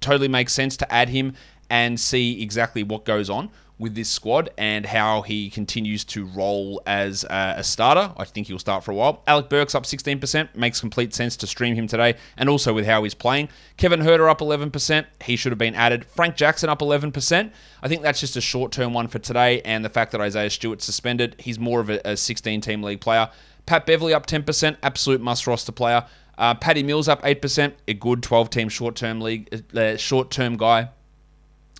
Totally 0.00 0.28
makes 0.28 0.52
sense 0.52 0.76
to 0.76 0.92
add 0.92 1.08
him 1.08 1.34
and 1.70 1.98
see 1.98 2.40
exactly 2.42 2.84
what 2.84 3.04
goes 3.04 3.28
on 3.28 3.50
with 3.78 3.94
this 3.94 4.08
squad 4.08 4.50
and 4.56 4.86
how 4.86 5.22
he 5.22 5.50
continues 5.50 6.04
to 6.04 6.24
roll 6.24 6.80
as 6.86 7.24
a, 7.28 7.62
starter. 7.64 8.12
I 8.16 8.24
think 8.24 8.46
he'll 8.46 8.58
start 8.58 8.84
for 8.84 8.92
a 8.92 8.94
while. 8.94 9.22
Alec 9.26 9.48
Burks 9.48 9.74
up 9.74 9.84
16%, 9.84 10.54
makes 10.54 10.80
complete 10.80 11.12
sense 11.12 11.36
to 11.38 11.46
stream 11.46 11.74
him 11.74 11.86
today, 11.86 12.14
and 12.36 12.48
also 12.48 12.72
with 12.72 12.86
how 12.86 13.02
he's 13.02 13.14
playing. 13.14 13.48
Kevin 13.76 14.00
Huerter 14.00 14.30
up 14.30 14.38
11%, 14.38 15.06
he 15.24 15.36
should 15.36 15.50
have 15.50 15.58
been 15.58 15.74
added. 15.74 16.04
Frank 16.04 16.36
Jackson 16.36 16.68
up 16.68 16.78
11%. 16.80 17.50
I 17.82 17.88
think 17.88 18.02
that's 18.02 18.20
just 18.20 18.36
a 18.36 18.40
short 18.40 18.70
term 18.70 18.94
one 18.94 19.08
for 19.08 19.18
today, 19.18 19.60
and 19.62 19.84
the 19.84 19.90
fact 19.90 20.12
that 20.12 20.20
Isaiah 20.20 20.50
Stewart 20.50 20.80
suspended, 20.82 21.36
he's 21.38 21.58
more 21.58 21.80
of 21.80 21.90
a 21.90 22.16
16 22.16 22.60
team 22.60 22.82
league 22.82 23.00
player. 23.00 23.28
Pat 23.66 23.86
Beverley 23.86 24.14
up 24.14 24.26
10%, 24.26 24.76
absolute 24.82 25.20
must 25.20 25.46
roster 25.46 25.72
player. 25.72 26.04
Uh, 26.36 26.54
Patty 26.54 26.82
Mills 26.82 27.08
up 27.08 27.22
8%, 27.22 27.72
a 27.88 27.94
good 27.94 28.22
12 28.22 28.50
team 28.50 28.68
short 28.68 28.96
term 28.96 29.20
league, 29.20 29.62
uh, 29.76 29.96
short 29.96 30.30
term 30.30 30.56
guy. 30.56 30.90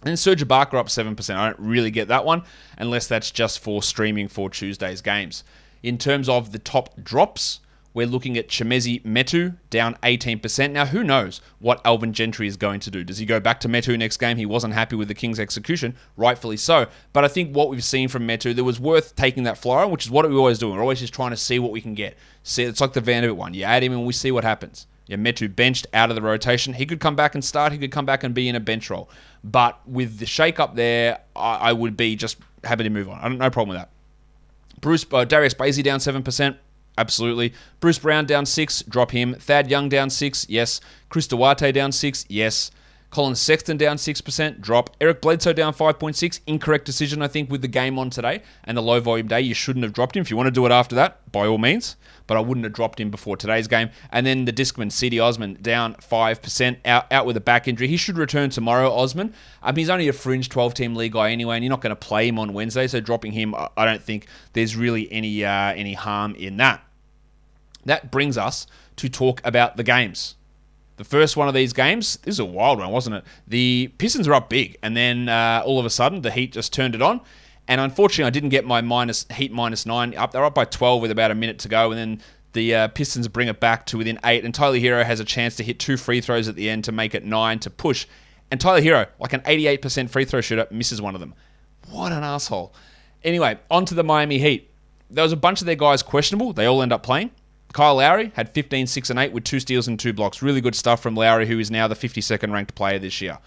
And 0.04 0.18
Serge 0.18 0.46
Ibaka 0.46 0.74
up 0.74 0.88
7%. 0.88 1.34
I 1.34 1.48
don't 1.48 1.58
really 1.58 1.90
get 1.90 2.08
that 2.08 2.24
one 2.24 2.42
unless 2.76 3.06
that's 3.06 3.30
just 3.30 3.60
for 3.60 3.82
streaming 3.82 4.28
for 4.28 4.50
Tuesday's 4.50 5.00
games. 5.00 5.44
In 5.82 5.98
terms 5.98 6.28
of 6.28 6.52
the 6.52 6.58
top 6.58 7.02
drops, 7.02 7.60
we're 7.94 8.06
looking 8.06 8.36
at 8.36 8.48
Chimezie 8.48 9.02
Metu 9.04 9.56
down 9.70 9.94
18%. 10.02 10.72
Now, 10.72 10.84
who 10.86 11.04
knows 11.04 11.40
what 11.60 11.80
Alvin 11.84 12.12
Gentry 12.12 12.48
is 12.48 12.56
going 12.56 12.80
to 12.80 12.90
do? 12.90 13.04
Does 13.04 13.18
he 13.18 13.24
go 13.24 13.38
back 13.38 13.60
to 13.60 13.68
Metu 13.68 13.96
next 13.96 14.16
game? 14.16 14.36
He 14.36 14.46
wasn't 14.46 14.74
happy 14.74 14.96
with 14.96 15.06
the 15.06 15.14
Kings' 15.14 15.38
execution, 15.38 15.94
rightfully 16.16 16.56
so. 16.56 16.88
But 17.12 17.24
I 17.24 17.28
think 17.28 17.54
what 17.54 17.70
we've 17.70 17.84
seen 17.84 18.08
from 18.08 18.26
Metu, 18.26 18.54
there 18.54 18.64
was 18.64 18.80
worth 18.80 19.14
taking 19.14 19.44
that 19.44 19.58
flyer, 19.58 19.86
which 19.86 20.04
is 20.04 20.10
what 20.10 20.28
we 20.28 20.34
always 20.34 20.58
do. 20.58 20.72
We're 20.72 20.80
always 20.80 21.00
just 21.00 21.14
trying 21.14 21.30
to 21.30 21.36
see 21.36 21.60
what 21.60 21.70
we 21.70 21.80
can 21.80 21.94
get. 21.94 22.16
See, 22.42 22.64
it's 22.64 22.80
like 22.80 22.94
the 22.94 23.00
Vanderbilt 23.00 23.38
one. 23.38 23.54
You 23.54 23.62
add 23.62 23.84
him 23.84 23.92
and 23.92 24.04
we 24.04 24.12
see 24.12 24.32
what 24.32 24.42
happens. 24.42 24.88
Yeah, 25.06 25.16
Metu 25.16 25.54
benched 25.54 25.86
out 25.92 26.10
of 26.10 26.16
the 26.16 26.22
rotation. 26.22 26.72
He 26.74 26.86
could 26.86 27.00
come 27.00 27.14
back 27.14 27.34
and 27.34 27.44
start. 27.44 27.72
He 27.72 27.78
could 27.78 27.92
come 27.92 28.06
back 28.06 28.24
and 28.24 28.34
be 28.34 28.48
in 28.48 28.56
a 28.56 28.60
bench 28.60 28.88
role. 28.88 29.10
But 29.42 29.78
with 29.86 30.18
the 30.18 30.26
shake 30.26 30.58
up 30.58 30.76
there, 30.76 31.20
I, 31.36 31.56
I 31.56 31.72
would 31.72 31.96
be 31.96 32.16
just 32.16 32.38
happy 32.62 32.84
to 32.84 32.90
move 32.90 33.08
on. 33.08 33.18
I 33.18 33.28
don't 33.28 33.38
no 33.38 33.50
problem 33.50 33.76
with 33.76 33.78
that. 33.78 33.90
Bruce 34.80 35.04
uh, 35.12 35.24
Darius 35.24 35.54
Bazley 35.54 35.82
down 35.82 36.00
seven 36.00 36.22
percent. 36.22 36.56
Absolutely. 36.96 37.52
Bruce 37.80 37.98
Brown 37.98 38.24
down 38.24 38.46
six. 38.46 38.82
Drop 38.82 39.10
him. 39.10 39.34
Thad 39.34 39.68
Young 39.68 39.88
down 39.88 40.10
six. 40.10 40.46
Yes. 40.48 40.80
Chris 41.08 41.26
Duarte 41.26 41.72
down 41.72 41.92
six. 41.92 42.24
Yes. 42.28 42.70
Collin 43.14 43.36
Sexton 43.36 43.76
down 43.76 43.96
6%, 43.96 44.60
drop. 44.60 44.90
Eric 45.00 45.20
Bledsoe 45.20 45.52
down 45.52 45.72
5.6. 45.72 46.40
Incorrect 46.48 46.84
decision, 46.84 47.22
I 47.22 47.28
think, 47.28 47.48
with 47.48 47.62
the 47.62 47.68
game 47.68 47.96
on 47.96 48.10
today 48.10 48.42
and 48.64 48.76
the 48.76 48.82
low 48.82 48.98
volume 48.98 49.28
day. 49.28 49.40
You 49.40 49.54
shouldn't 49.54 49.84
have 49.84 49.92
dropped 49.92 50.16
him. 50.16 50.22
If 50.22 50.32
you 50.32 50.36
want 50.36 50.48
to 50.48 50.50
do 50.50 50.66
it 50.66 50.72
after 50.72 50.96
that, 50.96 51.30
by 51.30 51.46
all 51.46 51.58
means. 51.58 51.94
But 52.26 52.38
I 52.38 52.40
wouldn't 52.40 52.64
have 52.64 52.72
dropped 52.72 52.98
him 52.98 53.12
before 53.12 53.36
today's 53.36 53.68
game. 53.68 53.90
And 54.10 54.26
then 54.26 54.46
the 54.46 54.52
Discman, 54.52 54.90
Cedi 54.90 55.24
Osman, 55.24 55.58
down 55.62 55.94
5%, 55.94 56.76
out, 56.84 57.12
out 57.12 57.24
with 57.24 57.36
a 57.36 57.40
back 57.40 57.68
injury. 57.68 57.86
He 57.86 57.96
should 57.96 58.18
return 58.18 58.50
tomorrow, 58.50 58.90
Osman. 58.92 59.32
Um, 59.62 59.76
he's 59.76 59.90
only 59.90 60.08
a 60.08 60.12
fringe 60.12 60.48
12 60.48 60.74
team 60.74 60.96
league 60.96 61.12
guy 61.12 61.30
anyway, 61.30 61.54
and 61.54 61.62
you're 61.62 61.70
not 61.70 61.82
going 61.82 61.90
to 61.90 61.96
play 61.96 62.26
him 62.26 62.40
on 62.40 62.52
Wednesday. 62.52 62.88
So 62.88 62.98
dropping 62.98 63.30
him, 63.30 63.54
I 63.54 63.84
don't 63.84 64.02
think 64.02 64.26
there's 64.54 64.74
really 64.74 65.10
any, 65.12 65.44
uh, 65.44 65.72
any 65.74 65.94
harm 65.94 66.34
in 66.34 66.56
that. 66.56 66.82
That 67.84 68.10
brings 68.10 68.36
us 68.36 68.66
to 68.96 69.08
talk 69.08 69.40
about 69.44 69.76
the 69.76 69.84
games. 69.84 70.34
The 70.96 71.04
first 71.04 71.36
one 71.36 71.48
of 71.48 71.54
these 71.54 71.72
games, 71.72 72.18
this 72.18 72.34
is 72.34 72.38
a 72.38 72.44
wild 72.44 72.78
one, 72.78 72.90
wasn't 72.90 73.16
it? 73.16 73.24
The 73.48 73.92
Pistons 73.98 74.28
were 74.28 74.34
up 74.34 74.48
big, 74.48 74.76
and 74.82 74.96
then 74.96 75.28
uh, 75.28 75.62
all 75.66 75.80
of 75.80 75.86
a 75.86 75.90
sudden 75.90 76.22
the 76.22 76.30
Heat 76.30 76.52
just 76.52 76.72
turned 76.72 76.94
it 76.94 77.02
on, 77.02 77.20
And 77.66 77.80
unfortunately, 77.80 78.26
I 78.26 78.30
didn't 78.30 78.50
get 78.50 78.64
my 78.64 78.80
minus 78.80 79.26
Heat 79.32 79.50
minus 79.52 79.86
nine 79.86 80.14
up. 80.16 80.30
They're 80.30 80.44
up 80.44 80.54
by 80.54 80.66
12 80.66 81.02
with 81.02 81.10
about 81.10 81.30
a 81.30 81.34
minute 81.34 81.58
to 81.60 81.68
go, 81.68 81.90
and 81.90 81.98
then 81.98 82.20
the 82.52 82.74
uh, 82.74 82.88
Pistons 82.88 83.26
bring 83.28 83.48
it 83.48 83.60
back 83.60 83.86
to 83.86 83.98
within 83.98 84.18
eight. 84.24 84.44
And 84.44 84.54
Tyler 84.54 84.78
Herro 84.78 85.04
has 85.04 85.20
a 85.20 85.24
chance 85.24 85.56
to 85.56 85.64
hit 85.64 85.78
two 85.78 85.96
free 85.96 86.20
throws 86.20 86.46
at 86.48 86.54
the 86.54 86.70
end 86.70 86.84
to 86.84 86.92
make 86.92 87.14
it 87.14 87.24
nine 87.24 87.58
to 87.60 87.70
push. 87.70 88.06
And 88.50 88.60
Tyler 88.60 88.80
Herro, 88.80 89.08
like 89.18 89.32
an 89.32 89.40
88% 89.40 90.08
free 90.10 90.24
throw 90.24 90.40
shooter, 90.40 90.66
misses 90.70 91.02
one 91.02 91.14
of 91.14 91.20
them. 91.20 91.34
What 91.90 92.12
an 92.12 92.22
asshole. 92.22 92.72
Anyway, 93.22 93.58
on 93.70 93.84
to 93.86 93.94
the 93.94 94.04
Miami 94.04 94.38
Heat. 94.38 94.70
There 95.10 95.24
was 95.24 95.32
a 95.32 95.36
bunch 95.36 95.60
of 95.60 95.66
their 95.66 95.74
guys 95.74 96.02
questionable. 96.02 96.52
They 96.52 96.66
all 96.66 96.82
end 96.82 96.92
up 96.92 97.02
playing. 97.02 97.30
Kyle 97.74 97.96
Lowry 97.96 98.30
had 98.36 98.48
15, 98.50 98.86
6, 98.86 99.10
and 99.10 99.18
8 99.18 99.32
with 99.32 99.42
two 99.42 99.58
steals 99.58 99.88
and 99.88 99.98
two 99.98 100.12
blocks. 100.12 100.40
Really 100.40 100.60
good 100.60 100.76
stuff 100.76 101.02
from 101.02 101.16
Lowry, 101.16 101.46
who 101.46 101.58
is 101.58 101.72
now 101.72 101.88
the 101.88 101.96
52nd 101.96 102.52
ranked 102.52 102.76
player 102.76 103.00
this 103.00 103.20
year. 103.20 103.38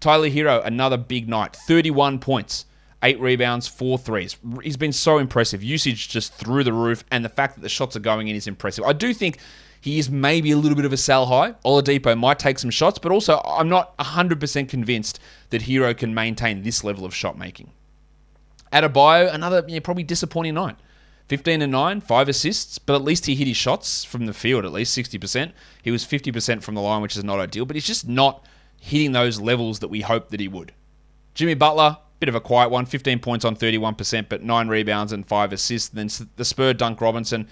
Tyler 0.00 0.30
Herro, 0.30 0.64
another 0.64 0.96
big 0.96 1.28
night. 1.28 1.54
31 1.54 2.18
points, 2.18 2.64
8 3.02 3.20
rebounds, 3.20 3.68
4 3.68 3.98
threes. 3.98 4.38
He's 4.62 4.78
been 4.78 4.92
so 4.92 5.18
impressive. 5.18 5.62
Usage 5.62 6.08
just 6.08 6.32
through 6.32 6.64
the 6.64 6.72
roof, 6.72 7.04
and 7.10 7.22
the 7.22 7.28
fact 7.28 7.56
that 7.56 7.60
the 7.60 7.68
shots 7.68 7.94
are 7.94 8.00
going 8.00 8.28
in 8.28 8.34
is 8.34 8.46
impressive. 8.46 8.84
I 8.84 8.94
do 8.94 9.12
think 9.12 9.36
he 9.82 9.98
is 9.98 10.08
maybe 10.08 10.50
a 10.50 10.56
little 10.56 10.76
bit 10.76 10.86
of 10.86 10.94
a 10.94 10.96
sell 10.96 11.26
high. 11.26 11.52
Oladipo 11.62 12.18
might 12.18 12.38
take 12.38 12.58
some 12.58 12.70
shots, 12.70 12.98
but 12.98 13.12
also 13.12 13.42
I'm 13.44 13.68
not 13.68 13.94
100% 13.98 14.66
convinced 14.66 15.20
that 15.50 15.60
Herro 15.60 15.94
can 15.94 16.14
maintain 16.14 16.62
this 16.62 16.84
level 16.84 17.04
of 17.04 17.14
shot 17.14 17.36
making. 17.36 17.70
Adebayo, 18.72 19.32
another 19.32 19.62
you 19.68 19.74
know, 19.74 19.80
probably 19.80 20.04
disappointing 20.04 20.54
night. 20.54 20.76
15 21.28 21.62
and 21.62 21.72
9, 21.72 22.00
5 22.00 22.28
assists, 22.28 22.78
but 22.78 22.94
at 22.94 23.02
least 23.02 23.26
he 23.26 23.34
hit 23.34 23.46
his 23.46 23.56
shots 23.56 24.04
from 24.04 24.26
the 24.26 24.34
field, 24.34 24.64
at 24.64 24.72
least 24.72 24.96
60%. 24.96 25.52
He 25.82 25.90
was 25.90 26.04
50% 26.04 26.62
from 26.62 26.74
the 26.74 26.82
line, 26.82 27.00
which 27.00 27.16
is 27.16 27.24
not 27.24 27.40
ideal, 27.40 27.64
but 27.64 27.76
he's 27.76 27.86
just 27.86 28.06
not 28.06 28.44
hitting 28.80 29.12
those 29.12 29.40
levels 29.40 29.78
that 29.78 29.88
we 29.88 30.02
hoped 30.02 30.30
that 30.30 30.40
he 30.40 30.48
would. 30.48 30.72
Jimmy 31.32 31.54
Butler, 31.54 31.96
bit 32.20 32.28
of 32.28 32.34
a 32.34 32.40
quiet 32.40 32.70
one, 32.70 32.84
15 32.86 33.18
points 33.20 33.44
on 33.44 33.56
31%, 33.56 34.28
but 34.28 34.42
9 34.42 34.68
rebounds 34.68 35.12
and 35.12 35.26
5 35.26 35.52
assists. 35.52 35.90
And 35.90 36.10
then 36.10 36.28
the 36.36 36.44
Spur 36.44 36.72
Dunk 36.72 37.00
Robinson. 37.00 37.48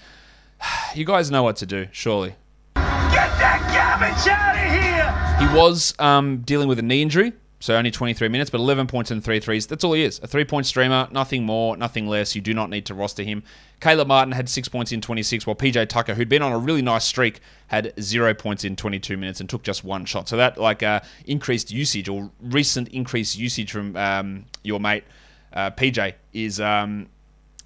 You 0.95 1.05
guys 1.05 1.29
know 1.31 1.43
what 1.43 1.55
to 1.57 1.65
do, 1.65 1.87
surely. 1.91 2.35
Get 2.75 3.31
that 3.39 3.59
garbage 3.73 4.27
out 4.27 4.55
of 4.55 4.71
here! 4.71 5.49
He 5.49 5.57
was 5.57 5.93
um, 5.99 6.37
dealing 6.41 6.67
with 6.67 6.79
a 6.79 6.81
knee 6.81 7.01
injury, 7.01 7.33
so 7.63 7.77
only 7.77 7.91
23 7.91 8.27
minutes, 8.27 8.49
but 8.49 8.57
11 8.57 8.87
points 8.87 9.09
and 9.09 9.23
three 9.23 9.39
threes. 9.39 9.65
That's 9.67 9.85
all 9.85 9.93
he 9.93 10.03
is. 10.03 10.19
A 10.21 10.27
three 10.27 10.43
point 10.43 10.65
streamer, 10.65 11.07
nothing 11.11 11.45
more, 11.45 11.77
nothing 11.77 12.07
less. 12.07 12.35
You 12.35 12.41
do 12.41 12.53
not 12.53 12.69
need 12.69 12.85
to 12.87 12.93
roster 12.93 13.23
him. 13.23 13.41
Caleb 13.79 14.09
Martin 14.09 14.33
had 14.33 14.49
six 14.49 14.67
points 14.67 14.91
in 14.91 14.99
26, 14.99 15.47
while 15.47 15.55
PJ 15.55 15.87
Tucker, 15.87 16.13
who'd 16.13 16.27
been 16.27 16.41
on 16.41 16.51
a 16.51 16.57
really 16.57 16.81
nice 16.81 17.05
streak, 17.05 17.39
had 17.67 17.93
zero 18.01 18.33
points 18.33 18.65
in 18.65 18.75
22 18.75 19.15
minutes 19.15 19.39
and 19.39 19.49
took 19.49 19.63
just 19.63 19.85
one 19.85 20.03
shot. 20.03 20.27
So 20.27 20.35
that 20.35 20.57
like 20.57 20.83
uh, 20.83 20.99
increased 21.25 21.71
usage 21.71 22.09
or 22.09 22.29
recent 22.41 22.89
increased 22.89 23.37
usage 23.37 23.71
from 23.71 23.95
um, 23.95 24.43
your 24.63 24.81
mate 24.81 25.05
uh, 25.53 25.71
PJ 25.71 26.15
is 26.33 26.59
um, 26.59 27.07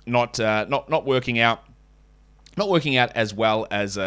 not 0.05 0.39
uh, 0.39 0.67
not 0.69 0.91
not 0.91 1.07
working 1.07 1.39
out. 1.39 1.63
Not 2.55 2.69
working 2.69 2.97
out 2.97 3.13
as 3.15 3.33
well 3.33 3.65
as. 3.71 3.97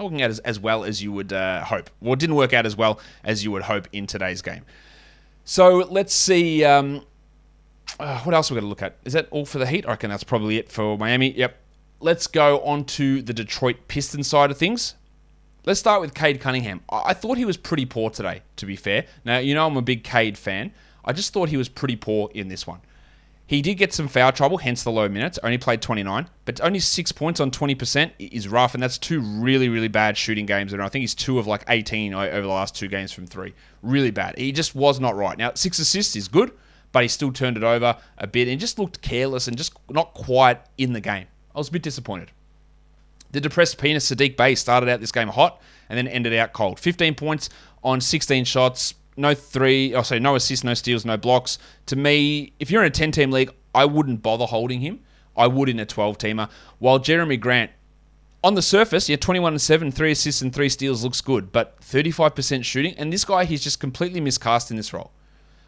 Not 0.00 0.06
working 0.06 0.22
out 0.22 0.30
as, 0.30 0.38
as 0.38 0.58
well 0.58 0.82
as 0.82 1.02
you 1.02 1.12
would 1.12 1.30
uh, 1.30 1.62
hope. 1.62 1.90
Well, 2.00 2.16
didn't 2.16 2.36
work 2.36 2.54
out 2.54 2.64
as 2.64 2.74
well 2.74 2.98
as 3.22 3.44
you 3.44 3.50
would 3.50 3.60
hope 3.60 3.86
in 3.92 4.06
today's 4.06 4.40
game. 4.40 4.64
So 5.44 5.86
let's 5.90 6.14
see. 6.14 6.64
Um, 6.64 7.04
uh, 7.98 8.20
what 8.20 8.34
else 8.34 8.50
are 8.50 8.54
we're 8.54 8.62
going 8.62 8.64
to 8.64 8.68
look 8.70 8.82
at? 8.82 8.96
Is 9.04 9.12
that 9.12 9.28
all 9.30 9.44
for 9.44 9.58
the 9.58 9.66
Heat? 9.66 9.84
I 9.84 9.90
reckon 9.90 10.08
that's 10.08 10.24
probably 10.24 10.56
it 10.56 10.72
for 10.72 10.96
Miami. 10.96 11.32
Yep. 11.32 11.54
Let's 12.00 12.26
go 12.26 12.60
on 12.60 12.86
to 12.86 13.20
the 13.20 13.34
Detroit 13.34 13.76
Pistons 13.88 14.26
side 14.26 14.50
of 14.50 14.56
things. 14.56 14.94
Let's 15.66 15.80
start 15.80 16.00
with 16.00 16.14
Cade 16.14 16.40
Cunningham. 16.40 16.80
I, 16.88 17.02
I 17.08 17.12
thought 17.12 17.36
he 17.36 17.44
was 17.44 17.58
pretty 17.58 17.84
poor 17.84 18.08
today, 18.08 18.40
to 18.56 18.64
be 18.64 18.76
fair. 18.76 19.04
Now, 19.26 19.36
you 19.36 19.52
know 19.52 19.66
I'm 19.66 19.76
a 19.76 19.82
big 19.82 20.02
Cade 20.02 20.38
fan. 20.38 20.72
I 21.04 21.12
just 21.12 21.34
thought 21.34 21.50
he 21.50 21.58
was 21.58 21.68
pretty 21.68 21.96
poor 21.96 22.30
in 22.32 22.48
this 22.48 22.66
one. 22.66 22.80
He 23.50 23.62
did 23.62 23.78
get 23.78 23.92
some 23.92 24.06
foul 24.06 24.30
trouble, 24.30 24.58
hence 24.58 24.84
the 24.84 24.92
low 24.92 25.08
minutes. 25.08 25.36
Only 25.42 25.58
played 25.58 25.82
29, 25.82 26.28
but 26.44 26.60
only 26.60 26.78
six 26.78 27.10
points 27.10 27.40
on 27.40 27.50
20% 27.50 28.12
is 28.20 28.46
rough, 28.46 28.74
and 28.74 28.80
that's 28.80 28.96
two 28.96 29.20
really, 29.20 29.68
really 29.68 29.88
bad 29.88 30.16
shooting 30.16 30.46
games. 30.46 30.72
And 30.72 30.80
I 30.80 30.88
think 30.88 31.00
he's 31.00 31.16
two 31.16 31.36
of 31.36 31.48
like 31.48 31.64
18 31.66 32.14
over 32.14 32.42
the 32.42 32.46
last 32.46 32.76
two 32.76 32.86
games 32.86 33.10
from 33.10 33.26
three. 33.26 33.52
Really 33.82 34.12
bad. 34.12 34.38
He 34.38 34.52
just 34.52 34.76
was 34.76 35.00
not 35.00 35.16
right. 35.16 35.36
Now, 35.36 35.50
six 35.54 35.80
assists 35.80 36.14
is 36.14 36.28
good, 36.28 36.52
but 36.92 37.02
he 37.02 37.08
still 37.08 37.32
turned 37.32 37.56
it 37.56 37.64
over 37.64 37.96
a 38.18 38.26
bit 38.28 38.46
and 38.46 38.60
just 38.60 38.78
looked 38.78 39.02
careless 39.02 39.48
and 39.48 39.56
just 39.56 39.72
not 39.88 40.14
quite 40.14 40.60
in 40.78 40.92
the 40.92 41.00
game. 41.00 41.26
I 41.52 41.58
was 41.58 41.70
a 41.70 41.72
bit 41.72 41.82
disappointed. 41.82 42.30
The 43.32 43.40
depressed 43.40 43.78
penis 43.78 44.08
Sadiq 44.08 44.36
Bey 44.36 44.54
started 44.54 44.88
out 44.88 45.00
this 45.00 45.10
game 45.10 45.26
hot 45.26 45.60
and 45.88 45.98
then 45.98 46.06
ended 46.06 46.34
out 46.34 46.52
cold. 46.52 46.78
15 46.78 47.16
points 47.16 47.50
on 47.82 48.00
16 48.00 48.44
shots, 48.44 48.94
no 49.20 49.34
three, 49.34 49.94
oh 49.94 50.02
sorry, 50.02 50.20
no 50.20 50.34
assists, 50.34 50.64
no 50.64 50.74
steals, 50.74 51.04
no 51.04 51.16
blocks. 51.16 51.58
To 51.86 51.96
me, 51.96 52.52
if 52.58 52.70
you're 52.70 52.82
in 52.82 52.88
a 52.88 52.90
10 52.90 53.12
team 53.12 53.30
league, 53.30 53.52
I 53.74 53.84
wouldn't 53.84 54.22
bother 54.22 54.46
holding 54.46 54.80
him. 54.80 55.00
I 55.36 55.46
would 55.46 55.68
in 55.68 55.78
a 55.78 55.86
12 55.86 56.18
teamer. 56.18 56.50
While 56.78 56.98
Jerami 56.98 57.38
Grant, 57.38 57.70
on 58.42 58.54
the 58.54 58.62
surface, 58.62 59.08
yeah, 59.08 59.16
21 59.16 59.52
and 59.52 59.60
7, 59.60 59.92
three 59.92 60.12
assists 60.12 60.40
and 60.42 60.52
three 60.52 60.68
steals 60.68 61.04
looks 61.04 61.20
good, 61.20 61.52
but 61.52 61.80
35% 61.80 62.64
shooting. 62.64 62.94
And 62.96 63.12
this 63.12 63.24
guy, 63.24 63.44
he's 63.44 63.62
just 63.62 63.80
completely 63.80 64.20
miscast 64.20 64.70
in 64.70 64.76
this 64.76 64.92
role. 64.92 65.12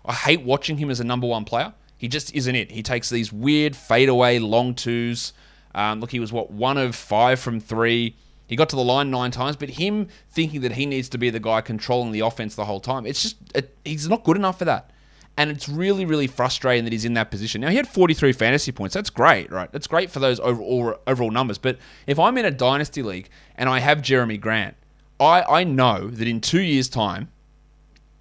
I 0.05 0.15
hate 0.15 0.43
watching 0.43 0.79
him 0.79 0.91
as 0.91 0.99
a 0.99 1.05
number 1.05 1.27
one 1.27 1.45
player. 1.45 1.75
He 1.97 2.09
just 2.09 2.35
isn't 2.35 2.55
it. 2.55 2.73
He 2.73 2.83
takes 2.83 3.11
these 3.11 3.33
weird 3.33 3.77
fadeaway 3.77 4.39
long 4.39 4.75
twos. 4.75 5.33
Um, 5.75 6.01
look, 6.01 6.11
he 6.11 6.19
was 6.19 6.33
what 6.33 6.51
one 6.51 6.77
of 6.77 6.97
five 6.97 7.39
from 7.39 7.61
three. 7.61 8.17
He 8.47 8.57
got 8.57 8.69
to 8.71 8.77
the 8.77 8.85
line 8.85 9.11
nine 9.11 9.31
times, 9.31 9.57
but 9.57 9.71
him 9.71 10.09
thinking 10.31 10.61
that 10.63 10.73
he 10.73 10.87
needs 10.87 11.09
to 11.11 11.19
be 11.19 11.31
the 11.31 11.41
guy 11.41 11.61
controlling 11.61 12.13
the 12.13 12.21
offense 12.21 12.55
the 12.55 12.65
whole 12.65 12.81
time, 12.81 13.07
it's 13.07 13.23
just 13.23 13.37
it, 13.55 13.77
he's 13.85 14.09
not 14.09 14.25
good 14.25 14.37
enough 14.37 14.59
for 14.59 14.65
that. 14.65 14.91
And 15.39 15.51
it's 15.51 15.67
really, 15.67 16.05
really 16.05 16.27
frustrating 16.27 16.85
that 16.85 16.93
he's 16.93 17.07
in 17.07 17.15
that 17.15 17.31
position. 17.31 17.63
Now, 17.63 17.71
he 17.71 17.77
had 17.77 17.89
43 17.89 18.33
fantasy 18.33 18.71
points. 18.71 18.93
That's 18.93 19.09
great, 19.09 19.51
right? 19.51 19.73
That's 19.73 19.87
great 19.87 20.11
for 20.11 20.21
those 20.21 20.39
overall, 20.41 20.97
overall 21.07 21.31
numbers. 21.31 21.57
But 21.57 21.79
if 22.07 22.19
I'm 22.19 22.37
in 22.37 22.45
a 22.45 22.51
dynasty 22.51 23.03
league 23.03 23.31
and 23.57 23.71
I 23.71 23.79
have 23.79 23.99
Jerami 23.99 24.39
Grant, 24.39 24.77
I, 25.19 25.43
I 25.43 25.65
know 25.65 26.09
that 26.09 26.29
in 26.29 26.43
two 26.43 26.61
years' 26.61 26.91
time, 26.91 27.31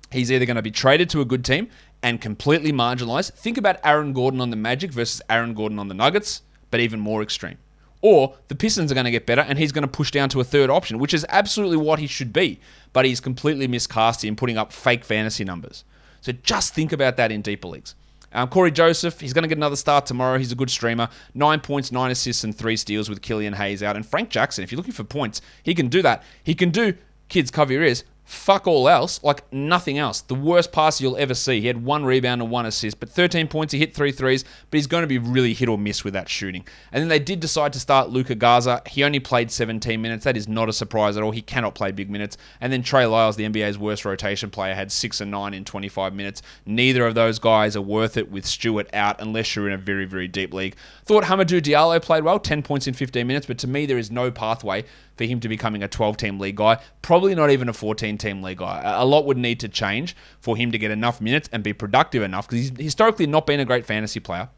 he's 0.10 0.32
either 0.32 0.46
going 0.46 0.56
to 0.56 0.62
be 0.62 0.72
traded 0.72 1.10
to 1.10 1.20
a 1.20 1.26
good 1.26 1.44
team 1.44 1.68
and 2.02 2.22
completely 2.22 2.72
marginalized. 2.72 3.34
Think 3.34 3.58
about 3.58 3.78
Aaron 3.84 4.14
Gordon 4.14 4.40
on 4.40 4.50
the 4.50 4.56
Magic 4.56 4.92
versus 4.92 5.22
Aaron 5.30 5.54
Gordon 5.54 5.80
on 5.80 5.88
the 5.88 5.94
Nuggets, 5.94 6.44
but 6.70 6.80
even 6.80 7.00
more 7.00 7.22
extreme. 7.22 7.58
Or 8.02 8.36
the 8.48 8.56
Pistons 8.56 8.92
are 8.92 8.96
going 8.96 9.06
to 9.06 9.12
get 9.12 9.26
better 9.26 9.42
and 9.42 9.60
he's 9.60 9.72
going 9.72 9.84
to 9.84 9.88
push 9.88 10.12
down 10.12 10.30
to 10.30 10.42
a 10.42 10.44
third 10.44 10.70
option, 10.70 10.98
which 10.98 11.14
is 11.14 11.26
absolutely 11.30 11.78
what 11.78 12.00
he 12.00 12.08
should 12.08 12.34
be. 12.34 12.60
But 12.94 13.06
he's 13.06 13.20
completely 13.20 13.68
miscast 13.68 14.24
in 14.26 14.36
putting 14.36 14.58
up 14.58 14.74
fake 14.74 15.06
fantasy 15.06 15.44
numbers. 15.44 15.84
So 16.22 16.32
just 16.32 16.74
think 16.74 16.92
about 16.92 17.18
that 17.18 17.32
in 17.32 17.42
deeper 17.42 17.68
leagues. 17.68 17.96
Um, 18.34 18.48
Cory 18.48 18.72
Joseph, 18.72 19.20
he's 19.20 19.34
going 19.34 19.44
to 19.44 19.48
get 19.48 19.58
another 19.58 19.76
start 19.76 20.06
tomorrow. 20.06 20.38
He's 20.38 20.52
a 20.52 20.56
good 20.56 20.70
streamer. 20.70 21.10
Nine 21.34 21.60
points, 21.60 21.92
nine 21.92 22.12
assists, 22.12 22.44
and 22.44 22.56
three 22.56 22.78
steals 22.78 23.10
with 23.10 23.22
Killian 23.22 23.54
Hayes 23.54 23.84
out. 23.84 23.96
And 23.96 24.06
Frank 24.06 24.30
Jackson, 24.30 24.64
if 24.64 24.72
you're 24.72 24.78
looking 24.78 24.94
for 24.94 25.04
points, 25.04 25.42
he 25.64 25.76
can 25.76 25.90
do 25.90 26.02
that. 26.02 26.24
He 26.44 26.56
can 26.56 26.70
do, 26.70 26.94
kids, 27.28 27.52
cover 27.52 27.74
your 27.74 27.84
ears, 27.84 28.06
fuck 28.32 28.66
all 28.66 28.88
else, 28.88 29.22
like 29.24 29.44
nothing 29.52 29.98
else. 29.98 30.22
The 30.22 30.36
worst 30.36 30.72
passer 30.72 31.04
you'll 31.04 31.18
ever 31.18 31.34
see. 31.34 31.60
He 31.60 31.68
had 31.68 31.84
one 31.84 32.06
rebound 32.06 32.42
and 32.42 32.50
one 32.50 32.66
assist, 32.66 33.00
but 33.00 33.10
13 33.10 33.48
points. 33.50 33.74
He 33.74 33.80
hit 33.80 33.94
three 33.94 34.12
threes, 34.12 34.44
but 34.44 34.78
he's 34.78 34.88
going 34.88 35.02
to 35.02 35.08
be 35.08 35.18
really 35.18 35.54
hit 35.54 35.68
or 35.68 35.78
miss 35.78 36.06
with 36.06 36.14
that 36.14 36.30
shooting. 36.30 36.66
And 36.94 37.02
then 37.02 37.10
they 37.10 37.20
did 37.20 37.42
decide 37.42 37.74
to 37.74 37.80
start 37.80 38.10
Luka 38.10 38.36
Garza. 38.36 38.82
He 38.88 39.04
only 39.04 39.20
played 39.20 39.52
17 39.52 40.02
minutes. 40.02 40.24
That 40.24 40.38
is 40.38 40.48
not 40.48 40.70
a 40.70 40.74
surprise 40.74 41.18
at 41.18 41.24
all. 41.24 41.32
He 41.32 41.42
cannot 41.42 41.76
play 41.76 41.92
big 41.92 42.10
minutes. 42.10 42.38
And 42.62 42.72
then 42.72 42.84
Trey 42.84 43.06
Lyles, 43.06 43.36
the 43.36 43.48
NBA's 43.48 43.78
worst 43.78 44.06
rotation 44.06 44.50
player, 44.50 44.74
had 44.74 44.92
six 44.92 45.20
and 45.20 45.30
nine 45.30 45.54
in 45.54 45.66
25 45.66 46.14
minutes. 46.14 46.42
Neither 46.66 47.06
of 47.06 47.16
those 47.16 47.38
guys 47.38 47.76
are 47.76 47.82
worth 47.82 48.16
it 48.16 48.32
with 48.32 48.46
Stewart 48.46 48.90
out 48.94 49.20
unless 49.22 49.56
you're 49.56 49.68
in 49.68 49.74
a 49.74 49.78
very, 49.78 50.06
very 50.06 50.30
deep 50.30 50.54
league. 50.54 50.76
Thought 51.04 51.26
Hamidou 51.26 51.62
Diallo 51.62 52.02
played 52.02 52.24
well, 52.24 52.40
10 52.40 52.64
points 52.64 52.88
in 52.88 52.94
15 52.94 53.28
minutes, 53.28 53.46
but 53.46 53.58
to 53.60 53.68
me, 53.68 53.86
there 53.86 53.98
is 53.98 54.10
no 54.10 54.32
pathway 54.32 54.86
for 55.22 55.28
him 55.28 55.40
to 55.40 55.48
becoming 55.48 55.84
a 55.84 55.88
12 55.88 56.18
team 56.18 56.40
league 56.40 56.56
guy. 56.56 56.82
Probably 57.04 57.36
not 57.36 57.52
even 57.52 57.70
a 57.70 57.74
14 57.74 58.18
team 58.18 58.42
league 58.42 58.58
guy. 58.58 58.82
A 58.84 59.06
lot 59.06 59.26
would 59.26 59.38
need 59.38 59.60
to 59.60 59.70
change 59.70 60.16
for 60.40 60.58
him 60.58 60.72
to 60.72 60.80
get 60.80 60.90
enough 60.90 61.22
minutes 61.22 61.48
and 61.52 61.64
be 61.64 61.74
productive 61.74 62.24
enough 62.24 62.48
because 62.48 62.70
he's 62.70 62.86
historically 62.86 63.28
not 63.28 63.46
been 63.46 63.60
a 63.60 63.66
great 63.66 63.86
fantasy 63.86 64.20
player. 64.20 64.50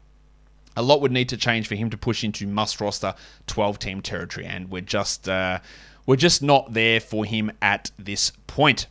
A 0.74 0.82
lot 0.82 1.02
would 1.02 1.12
need 1.12 1.28
to 1.28 1.36
change 1.36 1.68
for 1.68 1.74
him 1.74 1.90
to 1.90 1.98
push 1.98 2.24
into 2.24 2.46
must 2.46 2.80
roster 2.80 3.14
12 3.46 3.78
team 3.78 4.00
territory, 4.00 4.46
and 4.46 4.70
we're 4.70 4.80
just 4.80 5.28
uh, 5.28 5.60
we're 6.06 6.16
just 6.16 6.42
not 6.42 6.72
there 6.72 6.98
for 6.98 7.26
him 7.26 7.52
at 7.60 7.90
this 7.98 8.32
point. 8.46 8.86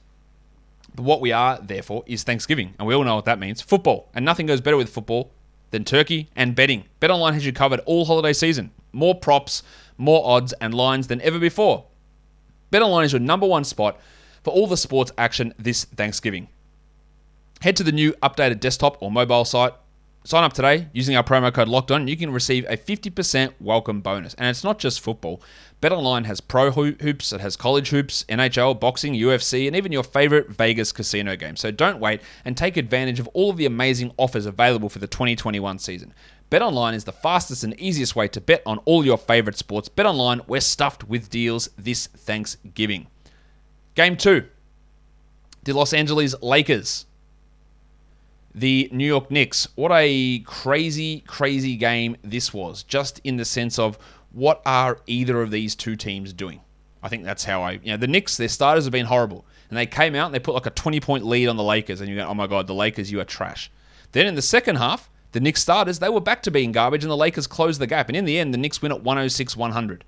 But 0.96 1.04
what 1.04 1.22
we 1.22 1.32
are 1.32 1.60
there 1.60 1.82
for 1.82 2.04
is 2.06 2.24
Thanksgiving, 2.24 2.76
and 2.78 2.88
we 2.88 2.94
all 2.94 3.04
know 3.04 3.16
what 3.16 3.26
that 3.26 3.40
means 3.40 3.62
football. 3.62 4.10
And 4.14 4.24
nothing 4.24 4.46
goes 4.46 4.62
better 4.62 4.78
with 4.78 4.90
football 4.90 5.32
than 5.72 5.84
turkey 5.84 6.30
and 6.36 6.56
betting. 6.56 6.86
BetOnline 7.02 7.34
has 7.34 7.46
you 7.46 7.52
covered 7.52 7.82
all 7.88 8.06
holiday 8.06 8.32
season. 8.32 8.70
More 8.94 9.16
props, 9.16 9.64
more 9.98 10.26
odds 10.26 10.54
and 10.54 10.74
lines 10.74 11.08
than 11.08 11.20
ever 11.22 11.40
before. 11.40 11.86
BetOnline 12.72 13.06
is 13.06 13.12
your 13.12 13.20
number 13.20 13.46
one 13.46 13.64
spot 13.64 14.00
for 14.44 14.54
all 14.54 14.68
the 14.68 14.78
sports 14.78 15.12
action 15.18 15.54
this 15.60 15.84
Thanksgiving. 15.84 16.48
Head 17.62 17.76
to 17.78 17.84
the 17.84 17.92
new 17.92 18.14
updated 18.24 18.60
desktop 18.60 19.02
or 19.02 19.12
mobile 19.12 19.46
site 19.46 19.74
Sign 20.26 20.46
up 20.46 20.54
today 20.54 20.88
using 20.94 21.18
our 21.18 21.24
promo 21.24 21.54
code 21.54 21.68
Locked 21.68 21.92
On. 21.92 22.08
You 22.08 22.16
can 22.16 22.32
receive 22.32 22.66
a 22.70 22.78
50% 22.78 23.52
welcome 23.60 24.00
bonus. 24.00 24.34
And 24.36 24.48
it's 24.48 24.64
not 24.64 24.80
just 24.80 25.02
football. 25.02 25.42
BetOnline 25.82 26.24
has 26.28 26.40
pro 26.40 26.72
hoops, 26.72 27.34
it 27.34 27.42
has 27.42 27.58
college 27.58 27.90
hoops, 27.90 28.24
NHL, 28.30 28.80
boxing, 28.80 29.16
UFC, 29.16 29.68
and 29.68 29.76
even 29.76 29.92
your 29.92 30.04
favorite 30.04 30.50
Vegas 30.50 30.94
casino 30.94 31.36
game. 31.36 31.58
So 31.58 31.72
don't 31.72 32.00
wait 32.00 32.22
and 32.46 32.56
take 32.56 32.78
advantage 32.78 33.20
of 33.20 33.28
all 33.34 33.50
of 33.50 33.58
the 33.58 33.66
amazing 33.66 34.14
offers 34.16 34.46
available 34.46 34.88
for 34.88 35.00
the 35.00 35.08
2021 35.08 35.78
season. 35.80 36.14
BetOnline 36.50 36.94
is 36.94 37.04
the 37.04 37.12
fastest 37.12 37.64
and 37.64 37.80
easiest 37.80 38.16
way 38.16 38.28
to 38.28 38.40
bet 38.40 38.62
on 38.66 38.78
all 38.80 39.06
your 39.06 39.18
favorite 39.18 39.58
sports. 39.58 39.90
BetOnline, 39.90 40.48
we're 40.48 40.62
stuffed 40.62 41.04
with 41.04 41.30
deals 41.30 41.70
this 41.78 42.08
Thanksgiving. 42.08 43.08
Game 43.96 44.18
2. 44.18 44.46
The 45.64 45.74
Los 45.74 45.94
Angeles 45.94 46.36
Lakers 46.42 47.06
the 48.56 48.90
New 48.92 49.06
York 49.06 49.32
Knicks. 49.32 49.68
What 49.76 49.92
a 49.94 50.40
crazy, 50.40 51.22
crazy 51.22 51.76
game 51.76 52.18
this 52.24 52.54
was, 52.54 52.84
just 52.84 53.20
in 53.24 53.38
the 53.38 53.46
sense 53.46 53.80
of 53.80 53.98
what 54.32 54.62
are 54.66 55.00
either 55.08 55.42
of 55.42 55.52
these 55.52 55.76
two 55.76 55.96
teams 55.96 56.34
doing? 56.34 56.62
I 57.02 57.10
think 57.10 57.24
that's 57.24 57.44
how 57.44 57.62
I, 57.62 57.74
you 57.84 57.92
know, 57.92 57.98
the 57.98 58.08
Knicks, 58.08 58.38
their 58.38 58.48
starters 58.48 58.86
have 58.86 58.92
been 58.92 59.06
horrible. 59.06 59.46
And 59.70 59.78
they 59.78 59.86
came 59.86 60.16
out 60.16 60.28
and 60.28 60.36
they 60.36 60.40
put 60.40 60.54
like 60.54 60.66
a 60.66 60.72
20 60.72 61.00
point 61.00 61.26
lead 61.26 61.48
on 61.48 61.58
the 61.58 61.64
Lakers, 61.64 62.00
and 62.00 62.10
you 62.10 62.16
go, 62.16 62.28
oh 62.28 62.34
my 62.34 62.48
God, 62.48 62.68
the 62.68 62.76
Lakers, 62.76 63.12
you 63.12 63.20
are 63.20 63.26
trash. 63.26 63.72
Then 64.12 64.28
in 64.28 64.36
the 64.36 64.42
second 64.42 64.76
half, 64.76 65.10
the 65.34 65.39
Knicks 65.39 65.62
starters, 65.62 66.00
they 66.00 66.10
were 66.10 66.22
back 66.22 66.41
to 66.43 66.52
being 66.52 66.72
garbage, 66.72 67.04
and 67.04 67.12
the 67.12 67.17
Lakers 67.17 67.46
closed 67.46 67.82
the 67.82 67.88
gap. 67.88 68.08
And 68.08 68.15
in 68.15 68.26
the 68.26 68.39
end, 68.39 68.54
the 68.54 68.58
Knicks 68.58 68.82
win 68.82 68.91
at 68.91 69.04
106 69.04 69.58
100. 69.58 70.04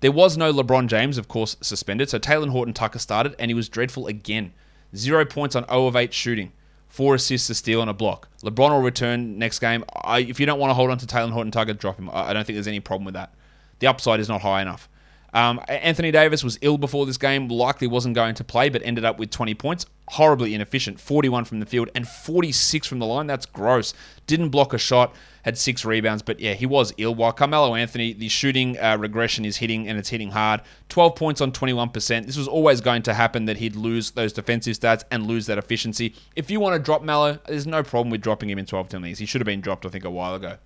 There 0.00 0.12
was 0.12 0.36
no 0.36 0.52
LeBron 0.52 0.86
James, 0.86 1.18
of 1.18 1.28
course, 1.28 1.56
suspended, 1.60 2.08
so 2.08 2.18
Talen 2.18 2.50
Horton 2.50 2.72
Tucker 2.72 2.98
started, 2.98 3.34
and 3.38 3.50
he 3.50 3.54
was 3.54 3.68
dreadful 3.68 4.06
again. 4.06 4.52
Zero 4.96 5.24
points 5.24 5.54
on 5.54 5.66
0 5.66 5.86
of 5.86 5.96
8 5.96 6.14
shooting 6.14 6.52
four 6.88 7.14
assists, 7.14 7.50
a 7.50 7.54
steal, 7.54 7.80
and 7.80 7.90
a 7.90 7.94
block. 7.94 8.28
LeBron 8.42 8.70
will 8.70 8.80
return 8.80 9.38
next 9.38 9.58
game. 9.58 9.84
I, 10.02 10.20
if 10.20 10.40
you 10.40 10.46
don't 10.46 10.58
want 10.58 10.70
to 10.70 10.74
hold 10.74 10.90
on 10.90 10.98
to 10.98 11.06
Talen 11.06 11.30
Horton 11.30 11.52
Tucker, 11.52 11.74
drop 11.74 11.98
him. 11.98 12.10
I, 12.10 12.30
I 12.30 12.32
don't 12.32 12.46
think 12.46 12.56
there's 12.56 12.68
any 12.68 12.80
problem 12.80 13.04
with 13.04 13.14
that. 13.14 13.32
The 13.78 13.86
upside 13.86 14.20
is 14.20 14.28
not 14.28 14.40
high 14.40 14.62
enough. 14.62 14.88
Um, 15.34 15.60
Anthony 15.68 16.10
Davis 16.10 16.42
was 16.42 16.58
ill 16.62 16.78
before 16.78 17.04
this 17.04 17.18
game, 17.18 17.48
likely 17.48 17.86
wasn't 17.86 18.14
going 18.14 18.34
to 18.36 18.44
play, 18.44 18.68
but 18.68 18.82
ended 18.82 19.04
up 19.04 19.18
with 19.18 19.30
20 19.30 19.54
points. 19.54 19.86
Horribly 20.08 20.54
inefficient. 20.54 20.98
41 20.98 21.44
from 21.44 21.60
the 21.60 21.66
field 21.66 21.90
and 21.94 22.08
46 22.08 22.86
from 22.86 22.98
the 22.98 23.04
line. 23.04 23.26
That's 23.26 23.44
gross. 23.44 23.92
Didn't 24.26 24.48
block 24.48 24.72
a 24.72 24.78
shot, 24.78 25.14
had 25.42 25.58
six 25.58 25.84
rebounds, 25.84 26.22
but 26.22 26.40
yeah, 26.40 26.54
he 26.54 26.64
was 26.64 26.94
ill. 26.96 27.14
While 27.14 27.32
Carmelo 27.32 27.74
Anthony, 27.74 28.14
the 28.14 28.28
shooting 28.28 28.78
uh, 28.78 28.96
regression 28.98 29.44
is 29.44 29.58
hitting 29.58 29.86
and 29.86 29.98
it's 29.98 30.08
hitting 30.08 30.30
hard. 30.30 30.62
12 30.88 31.14
points 31.14 31.40
on 31.42 31.52
21%. 31.52 32.24
This 32.24 32.38
was 32.38 32.48
always 32.48 32.80
going 32.80 33.02
to 33.02 33.12
happen 33.12 33.44
that 33.44 33.58
he'd 33.58 33.76
lose 33.76 34.12
those 34.12 34.32
defensive 34.32 34.78
stats 34.78 35.04
and 35.10 35.26
lose 35.26 35.44
that 35.46 35.58
efficiency. 35.58 36.14
If 36.36 36.50
you 36.50 36.58
want 36.58 36.74
to 36.74 36.82
drop 36.82 37.02
Melo, 37.02 37.38
there's 37.46 37.66
no 37.66 37.82
problem 37.82 38.10
with 38.10 38.22
dropping 38.22 38.48
him 38.48 38.58
in 38.58 38.64
12 38.64 38.88
10 38.88 39.02
leagues. 39.02 39.18
He 39.18 39.26
should 39.26 39.42
have 39.42 39.46
been 39.46 39.60
dropped, 39.60 39.84
I 39.84 39.90
think, 39.90 40.04
a 40.04 40.10
while 40.10 40.34
ago. 40.34 40.56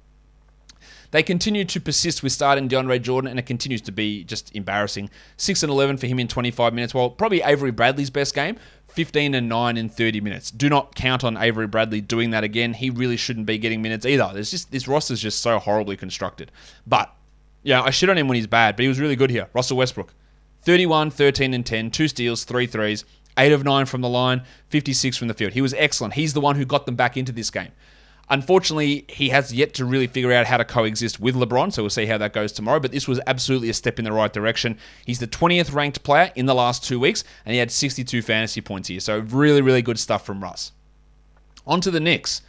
They 1.13 1.23
continue 1.23 1.65
to 1.67 1.81
persist 1.81 2.23
with 2.23 2.33
starting 2.33 2.69
DeAndre 2.69 3.01
Jordan, 3.01 3.31
and 3.31 3.39
it 3.39 3.45
continues 3.45 3.83
to 3.83 3.93
be 3.93 4.25
just 4.25 4.55
embarrassing. 4.57 5.11
6 5.37 5.63
and 5.63 5.71
11 5.71 5.99
for 5.99 6.07
him 6.07 6.19
in 6.19 6.27
25 6.27 6.73
minutes. 6.73 6.95
Well, 6.95 7.11
probably 7.11 7.43
Avery 7.43 7.71
Bradley's 7.71 8.09
best 8.11 8.35
game. 8.35 8.57
15 8.89 9.35
and 9.35 9.49
9 9.49 9.77
in 9.77 9.89
30 9.89 10.21
minutes. 10.23 10.51
Do 10.51 10.69
not 10.69 10.95
count 10.95 11.23
on 11.23 11.37
Avery 11.37 11.67
Bradley 11.67 12.01
doing 12.01 12.31
that 12.31 12.45
again. 12.45 12.75
He 12.75 12.89
really 12.91 13.19
shouldn't 13.19 13.47
be 13.47 13.59
getting 13.59 13.83
minutes 13.83 14.07
either. 14.07 14.31
There's 14.33 14.51
just 14.51 14.71
this 14.71 14.85
just 14.85 15.41
so 15.41 15.59
horribly 15.59 15.97
constructed. 15.97 16.51
But 16.87 17.15
yeah, 17.63 17.83
I 17.83 17.91
shit 17.91 18.09
on 18.09 18.19
him 18.19 18.27
when 18.27 18.37
he's 18.37 18.47
bad, 18.47 18.77
but 18.77 18.83
he 18.83 18.89
was 18.89 18.99
really 18.99 19.17
good 19.17 19.31
here. 19.31 19.49
Russell 19.53 19.77
Westbrook. 19.77 20.15
31, 20.63 21.11
13 21.11 21.55
and 21.55 21.67
10, 21.67 21.91
two 21.91 22.09
steals, 22.09 22.45
three 22.45 22.67
threes, 22.67 23.05
8 23.37 23.53
of 23.53 23.65
9 23.65 23.85
from 23.87 24.01
the 24.01 24.09
line, 24.09 24.43
56 24.69 25.17
from 25.17 25.29
the 25.29 25.35
field. 25.35 25.53
He 25.53 25.61
was 25.61 25.75
excellent. 25.75 26.15
He's 26.15 26.35
the 26.35 26.41
one 26.41 26.57
who 26.57 26.65
got 26.65 26.87
them 26.87 26.95
back 26.95 27.17
into 27.17 27.33
this 27.33 27.51
game. 27.51 27.73
Unfortunately, 28.31 29.05
he 29.09 29.29
has 29.29 29.53
yet 29.53 29.75
to 29.75 29.85
really 29.85 30.07
figure 30.07 30.33
out 30.33 30.47
how 30.47 30.57
to 30.57 30.65
coexist 30.65 31.21
with 31.21 31.35
LeBron, 31.35 31.73
so 31.73 31.83
we'll 31.83 31.91
see 31.91 32.07
how 32.07 32.17
that 32.19 32.33
goes 32.33 32.53
tomorrow. 32.53 32.81
But 32.81 32.93
this 32.93 33.07
was 33.07 33.21
absolutely 33.27 33.69
a 33.69 33.75
step 33.75 33.99
in 33.99 34.05
the 34.05 34.13
right 34.13 34.33
direction. 34.33 34.79
He's 35.05 35.19
the 35.19 35.27
20th 35.27 35.75
ranked 35.75 36.03
player 36.03 36.33
in 36.35 36.47
the 36.47 36.55
last 36.55 36.85
two 36.85 36.99
weeks, 36.99 37.25
and 37.45 37.53
he 37.53 37.59
had 37.59 37.71
62 37.71 38.23
fantasy 38.23 38.61
points 38.61 38.89
here. 38.89 39.01
So, 39.01 39.19
really, 39.19 39.61
really 39.61 39.83
good 39.83 39.99
stuff 39.99 40.25
from 40.25 40.43
Russ. 40.43 40.73
On 41.67 41.81
to 41.83 41.91
the 41.91 42.01
Knicks. 42.01 42.43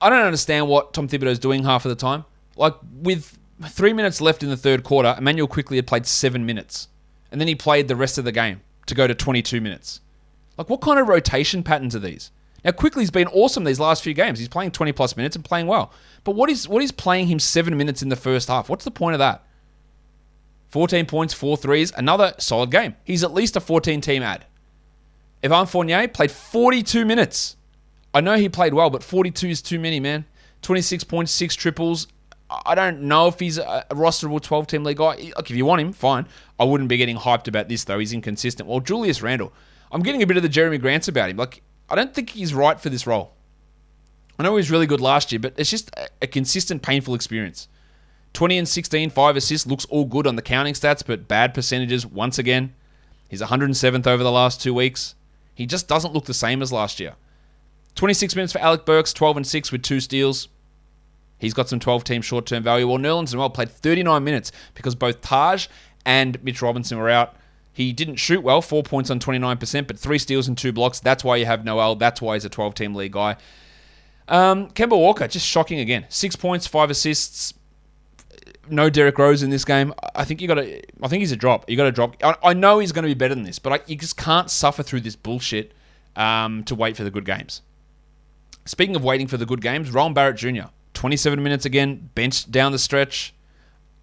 I 0.00 0.08
don't 0.10 0.24
understand 0.24 0.68
what 0.68 0.92
Tom 0.92 1.08
Thibodeau 1.08 1.26
is 1.26 1.38
doing 1.38 1.64
half 1.64 1.84
of 1.84 1.88
the 1.88 1.96
time. 1.96 2.24
Like, 2.56 2.74
with 2.92 3.38
three 3.66 3.92
minutes 3.92 4.20
left 4.20 4.42
in 4.42 4.50
the 4.50 4.56
third 4.56 4.84
quarter, 4.84 5.16
Immanuel 5.18 5.48
Quickley 5.48 5.76
had 5.76 5.86
played 5.86 6.06
seven 6.06 6.46
minutes. 6.46 6.88
And 7.32 7.40
then 7.40 7.48
he 7.48 7.54
played 7.54 7.88
the 7.88 7.96
rest 7.96 8.18
of 8.18 8.24
the 8.24 8.32
game 8.32 8.60
to 8.86 8.94
go 8.94 9.06
to 9.06 9.14
22 9.14 9.60
minutes. 9.60 10.00
Like, 10.56 10.70
what 10.70 10.80
kind 10.80 10.98
of 10.98 11.08
rotation 11.08 11.62
patterns 11.62 11.96
are 11.96 12.00
these? 12.00 12.30
Now, 12.64 12.72
Quickley's 12.72 13.10
been 13.10 13.28
awesome 13.28 13.64
these 13.64 13.80
last 13.80 14.02
few 14.02 14.14
games. 14.14 14.38
He's 14.38 14.48
playing 14.48 14.72
20 14.72 14.92
plus 14.92 15.16
minutes 15.16 15.36
and 15.36 15.44
playing 15.44 15.66
well. 15.66 15.92
But 16.24 16.34
what 16.34 16.50
is 16.50 16.68
what 16.68 16.82
is 16.82 16.92
playing 16.92 17.28
him 17.28 17.38
seven 17.38 17.76
minutes 17.76 18.02
in 18.02 18.08
the 18.08 18.16
first 18.16 18.48
half? 18.48 18.68
What's 18.68 18.84
the 18.84 18.90
point 18.90 19.14
of 19.14 19.20
that? 19.20 19.44
14 20.70 21.06
points, 21.06 21.32
four 21.32 21.56
threes, 21.56 21.92
another 21.96 22.34
solid 22.38 22.70
game. 22.70 22.94
He's 23.04 23.24
at 23.24 23.32
least 23.32 23.56
a 23.56 23.60
14 23.60 24.00
team 24.00 24.22
ad. 24.22 24.44
Evan 25.42 25.66
Fournier 25.66 26.08
played 26.08 26.30
42 26.30 27.04
minutes. 27.04 27.56
I 28.12 28.20
know 28.20 28.36
he 28.36 28.48
played 28.48 28.74
well, 28.74 28.90
but 28.90 29.02
42 29.02 29.48
is 29.48 29.62
too 29.62 29.78
many, 29.78 30.00
man. 30.00 30.24
26 30.62 31.04
points, 31.04 31.30
six 31.32 31.54
triples. 31.54 32.08
I 32.50 32.74
don't 32.74 33.02
know 33.02 33.28
if 33.28 33.38
he's 33.38 33.58
a 33.58 33.84
rosterable 33.90 34.42
12 34.42 34.66
team 34.66 34.84
league 34.84 34.96
guy. 34.96 35.32
Look, 35.36 35.50
if 35.50 35.56
you 35.56 35.66
want 35.66 35.80
him, 35.80 35.92
fine. 35.92 36.26
I 36.58 36.64
wouldn't 36.64 36.88
be 36.88 36.96
getting 36.96 37.16
hyped 37.16 37.46
about 37.46 37.68
this, 37.68 37.84
though. 37.84 37.98
He's 37.98 38.12
inconsistent. 38.12 38.68
Well, 38.68 38.80
Julius 38.80 39.22
Randle, 39.22 39.52
I'm 39.92 40.02
getting 40.02 40.22
a 40.22 40.26
bit 40.26 40.36
of 40.36 40.42
the 40.42 40.48
Jerami 40.48 40.80
Grants 40.80 41.08
about 41.08 41.30
him. 41.30 41.36
Like, 41.36 41.62
I 41.88 41.94
don't 41.94 42.14
think 42.14 42.30
he's 42.30 42.54
right 42.54 42.78
for 42.78 42.90
this 42.90 43.06
role. 43.06 43.32
I 44.38 44.42
know 44.42 44.50
he 44.50 44.56
was 44.56 44.70
really 44.70 44.86
good 44.86 45.00
last 45.00 45.32
year, 45.32 45.40
but 45.40 45.54
it's 45.56 45.70
just 45.70 45.90
a, 46.22 46.26
consistent, 46.26 46.82
painful 46.82 47.14
experience. 47.14 47.66
20 48.34 48.58
and 48.58 48.68
16, 48.68 49.10
5 49.10 49.36
assists, 49.36 49.66
looks 49.66 49.84
all 49.86 50.04
good 50.04 50.26
on 50.26 50.36
the 50.36 50.42
counting 50.42 50.74
stats, 50.74 51.04
but 51.04 51.26
bad 51.26 51.54
percentages 51.54 52.06
once 52.06 52.38
again. 52.38 52.74
He's 53.28 53.42
107th 53.42 54.06
over 54.06 54.22
the 54.22 54.30
last 54.30 54.60
two 54.60 54.72
weeks. 54.72 55.14
He 55.54 55.66
just 55.66 55.88
doesn't 55.88 56.14
look 56.14 56.26
the 56.26 56.34
same 56.34 56.62
as 56.62 56.72
last 56.72 57.00
year. 57.00 57.14
26 57.96 58.36
minutes 58.36 58.52
for 58.52 58.60
Alec 58.60 58.86
Burks, 58.86 59.12
12 59.12 59.38
and 59.38 59.46
6 59.46 59.72
with 59.72 59.82
two 59.82 59.98
steals. 59.98 60.48
He's 61.38 61.54
got 61.54 61.68
some 61.68 61.80
12 61.80 62.04
team 62.04 62.22
short 62.22 62.46
term 62.46 62.62
value. 62.62 62.86
Well, 62.86 62.98
Nerlens 62.98 63.34
Noel 63.34 63.50
played 63.50 63.70
39 63.70 64.22
minutes 64.22 64.52
because 64.74 64.94
both 64.94 65.20
Taj 65.20 65.66
and 66.04 66.42
Mitch 66.44 66.62
Robinson 66.62 66.98
were 66.98 67.10
out. 67.10 67.34
He 67.78 67.92
didn't 67.92 68.16
shoot 68.16 68.42
well, 68.42 68.60
four 68.60 68.82
points 68.82 69.08
on 69.08 69.20
29%, 69.20 69.86
but 69.86 69.96
three 69.96 70.18
steals 70.18 70.48
and 70.48 70.58
two 70.58 70.72
blocks. 70.72 70.98
That's 70.98 71.22
why 71.22 71.36
you 71.36 71.46
have 71.46 71.64
Noel. 71.64 71.94
That's 71.94 72.20
why 72.20 72.34
he's 72.34 72.44
a 72.44 72.48
12 72.48 72.74
team 72.74 72.92
league 72.92 73.12
guy. 73.12 73.36
Um, 74.26 74.68
Kemba 74.70 74.98
Walker, 74.98 75.28
just 75.28 75.46
shocking 75.46 75.78
again. 75.78 76.04
Six 76.08 76.34
points, 76.34 76.66
five 76.66 76.90
assists. 76.90 77.54
No 78.68 78.90
Derrick 78.90 79.16
Rose 79.16 79.44
in 79.44 79.50
this 79.50 79.64
game. 79.64 79.94
I 80.16 80.24
think 80.24 80.42
you 80.42 80.48
got 80.48 80.54
to. 80.54 80.82
I 81.04 81.06
think 81.06 81.20
he's 81.20 81.30
a 81.30 81.36
drop. 81.36 81.70
You 81.70 81.76
got 81.76 81.84
to 81.84 81.92
drop. 81.92 82.16
I, 82.20 82.34
I, 82.42 82.52
know 82.52 82.80
he's 82.80 82.90
going 82.90 83.04
to 83.04 83.08
be 83.08 83.14
better 83.14 83.36
than 83.36 83.44
this, 83.44 83.60
but 83.60 83.72
I, 83.72 83.80
you 83.86 83.94
just 83.94 84.16
can't 84.16 84.50
suffer 84.50 84.82
through 84.82 85.02
this 85.02 85.14
bullshit 85.14 85.72
um, 86.16 86.64
to 86.64 86.74
wait 86.74 86.96
for 86.96 87.04
the 87.04 87.12
good 87.12 87.24
games. 87.24 87.62
Speaking 88.64 88.96
of 88.96 89.04
waiting 89.04 89.28
for 89.28 89.36
the 89.36 89.46
good 89.46 89.60
games, 89.60 89.92
Rowan 89.92 90.14
Barrett 90.14 90.36
Jr. 90.36 90.70
27 90.94 91.40
minutes 91.40 91.64
again, 91.64 92.10
benched 92.16 92.50
down 92.50 92.72
the 92.72 92.78
stretch. 92.80 93.34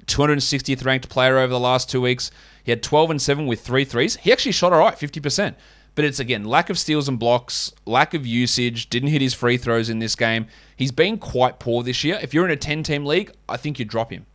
260th 0.05 0.85
ranked 0.85 1.09
player 1.09 1.39
over 1.39 1.51
the 1.51 1.59
last 1.59 1.89
two 1.89 1.99
weeks. 1.99 2.31
He 2.65 2.71
had 2.71 2.81
12 2.81 3.11
and 3.11 3.21
7 3.21 3.45
with 3.45 3.61
three 3.61 3.85
threes. 3.85 4.15
He 4.17 4.31
actually 4.31 4.51
shot 4.51 4.73
all 4.73 4.79
right, 4.79 4.95
50%. 4.95 5.53
But 5.93 6.03
it's 6.03 6.19
again 6.19 6.43
lack 6.43 6.69
of 6.69 6.77
steals 6.77 7.07
and 7.07 7.17
blocks, 7.17 7.71
lack 7.85 8.13
of 8.13 8.25
usage, 8.25 8.89
didn't 8.89 9.09
hit 9.09 9.21
his 9.21 9.33
free 9.33 9.55
throws 9.55 9.87
in 9.87 9.99
this 9.99 10.15
game. 10.15 10.47
He's 10.75 10.91
been 10.91 11.17
quite 11.17 11.59
poor 11.59 11.83
this 11.83 12.03
year. 12.03 12.19
If 12.21 12.33
you're 12.33 12.43
in 12.43 12.51
a 12.51 12.57
10 12.57 12.83
team 12.83 13.05
league, 13.05 13.31
I 13.47 13.55
think 13.55 13.79
you 13.79 13.85
drop 13.85 14.11
him. 14.11 14.25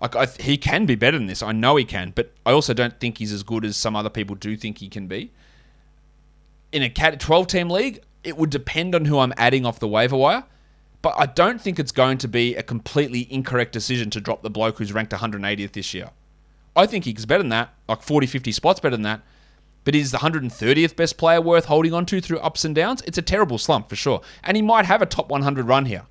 Like 0.00 0.16
I, 0.16 0.26
he 0.26 0.56
can 0.56 0.86
be 0.86 0.96
better 0.96 1.16
than 1.16 1.28
this. 1.28 1.42
I 1.42 1.52
know 1.52 1.76
he 1.76 1.84
can, 1.84 2.12
but 2.14 2.32
I 2.44 2.50
also 2.50 2.74
don't 2.74 2.98
think 2.98 3.18
he's 3.18 3.30
as 3.30 3.44
good 3.44 3.64
as 3.64 3.76
some 3.76 3.94
other 3.94 4.10
people 4.10 4.34
do 4.34 4.56
think 4.56 4.78
he 4.78 4.88
can 4.88 5.06
be. 5.06 5.30
In 6.72 6.82
a 6.82 6.88
12 6.88 7.46
team 7.46 7.70
league, 7.70 8.02
it 8.24 8.36
would 8.36 8.50
depend 8.50 8.94
on 8.94 9.04
who 9.04 9.18
I'm 9.18 9.34
adding 9.36 9.64
off 9.64 9.78
the 9.78 9.86
waiver 9.86 10.16
wire. 10.16 10.44
But 11.02 11.14
I 11.18 11.26
don't 11.26 11.60
think 11.60 11.78
it's 11.78 11.92
going 11.92 12.16
to 12.18 12.28
be 12.28 12.56
a 12.56 12.62
completely 12.62 13.30
incorrect 13.30 13.72
decision 13.72 14.08
to 14.10 14.22
drop 14.22 14.42
the 14.42 14.48
bloke 14.48 14.78
who's 14.78 14.90
ranked 14.90 15.12
180th 15.12 15.72
this 15.72 15.92
year. 15.92 16.08
I 16.76 16.86
think 16.86 17.04
he's 17.04 17.26
better 17.26 17.42
than 17.42 17.50
that, 17.50 17.74
like 17.88 18.02
40, 18.02 18.26
50 18.26 18.52
spots 18.52 18.80
better 18.80 18.96
than 18.96 19.02
that. 19.02 19.22
But 19.84 19.94
is 19.94 20.10
the 20.10 20.18
130th 20.18 20.96
best 20.96 21.18
player 21.18 21.40
worth 21.40 21.66
holding 21.66 21.92
on 21.92 22.06
to 22.06 22.20
through 22.20 22.38
ups 22.38 22.64
and 22.64 22.74
downs? 22.74 23.02
It's 23.02 23.18
a 23.18 23.22
terrible 23.22 23.58
slump 23.58 23.88
for 23.88 23.96
sure. 23.96 24.22
And 24.42 24.56
he 24.56 24.62
might 24.62 24.86
have 24.86 25.02
a 25.02 25.06
top 25.06 25.28
100 25.28 25.66
run 25.66 25.84
here. 25.84 26.06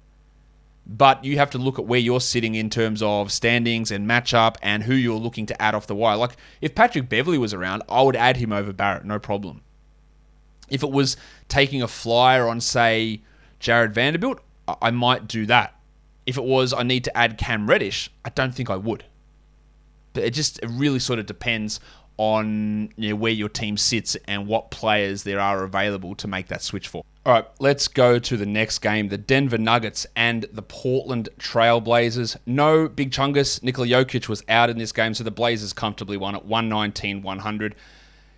But 0.86 1.24
you 1.26 1.38
have 1.38 1.50
to 1.52 1.58
look 1.58 1.80
at 1.80 1.86
where 1.86 2.00
you're 2.00 2.22
sitting 2.22 2.56
in 2.56 2.70
terms 2.70 3.02
of 3.02 3.32
standings 3.32 3.90
and 3.90 4.08
matchup 4.08 4.58
and 4.62 4.84
who 4.84 4.94
you're 4.94 5.18
looking 5.18 5.46
to 5.48 5.62
add 5.62 5.76
off 5.76 5.88
the 5.88 5.96
wire. 5.96 6.18
Like, 6.18 6.38
if 6.62 6.76
Patrick 6.76 7.10
Beverley 7.10 7.38
was 7.38 7.54
around, 7.54 7.84
I 7.90 8.02
would 8.02 8.16
add 8.16 8.38
him 8.38 8.52
over 8.52 8.74
Barrett, 8.74 9.06
no 9.06 9.18
problem. 9.18 9.62
If 10.70 10.84
it 10.84 10.92
was 10.92 11.18
taking 11.48 11.82
a 11.82 11.88
flyer 11.88 12.48
on, 12.48 12.60
say, 12.60 13.22
Jarred 13.60 13.94
Vanderbilt, 13.94 14.40
I 14.82 14.92
might 14.92 15.28
do 15.28 15.46
that. 15.46 15.80
If 16.26 16.38
it 16.38 16.44
was 16.44 16.74
I 16.74 16.84
need 16.84 17.04
to 17.06 17.18
add 17.18 17.38
Cam 17.38 17.70
Reddish, 17.70 18.12
I 18.24 18.30
don't 18.30 18.54
think 18.54 18.70
I 18.70 18.76
would. 18.76 19.06
It 20.16 20.32
just 20.32 20.60
it 20.60 20.68
really 20.68 21.00
sort 21.00 21.20
of 21.20 21.26
depends 21.26 21.80
on 22.18 22.90
you 22.96 23.10
know, 23.10 23.16
where 23.16 23.32
your 23.32 23.50
team 23.50 23.78
sits 23.78 24.16
and 24.28 24.48
what 24.48 24.72
players 24.72 25.24
there 25.24 25.40
are 25.40 25.64
available 25.64 26.16
to 26.16 26.28
make 26.28 26.48
that 26.48 26.62
switch 26.62 26.88
for. 26.88 27.04
All 27.26 27.34
right, 27.34 27.46
let's 27.60 27.88
go 27.88 28.20
to 28.20 28.38
the 28.38 28.46
next 28.46 28.80
game 28.80 29.08
the 29.08 29.18
Denver 29.18 29.58
Nuggets 29.58 30.06
and 30.16 30.46
the 30.52 30.62
Portland 30.62 31.30
Trailblazers. 31.40 32.38
No 32.46 32.88
Big 32.88 33.12
Chungus. 33.12 33.64
Nikola 33.64 33.88
Jokic 33.88 34.28
was 34.28 34.44
out 34.50 34.70
in 34.70 34.78
this 34.78 34.92
game, 34.92 35.14
so 35.14 35.24
the 35.24 35.32
Blazers 35.32 35.74
comfortably 35.74 36.18
won 36.18 36.36
at 36.36 36.46
119 36.46 37.22
100. 37.22 37.76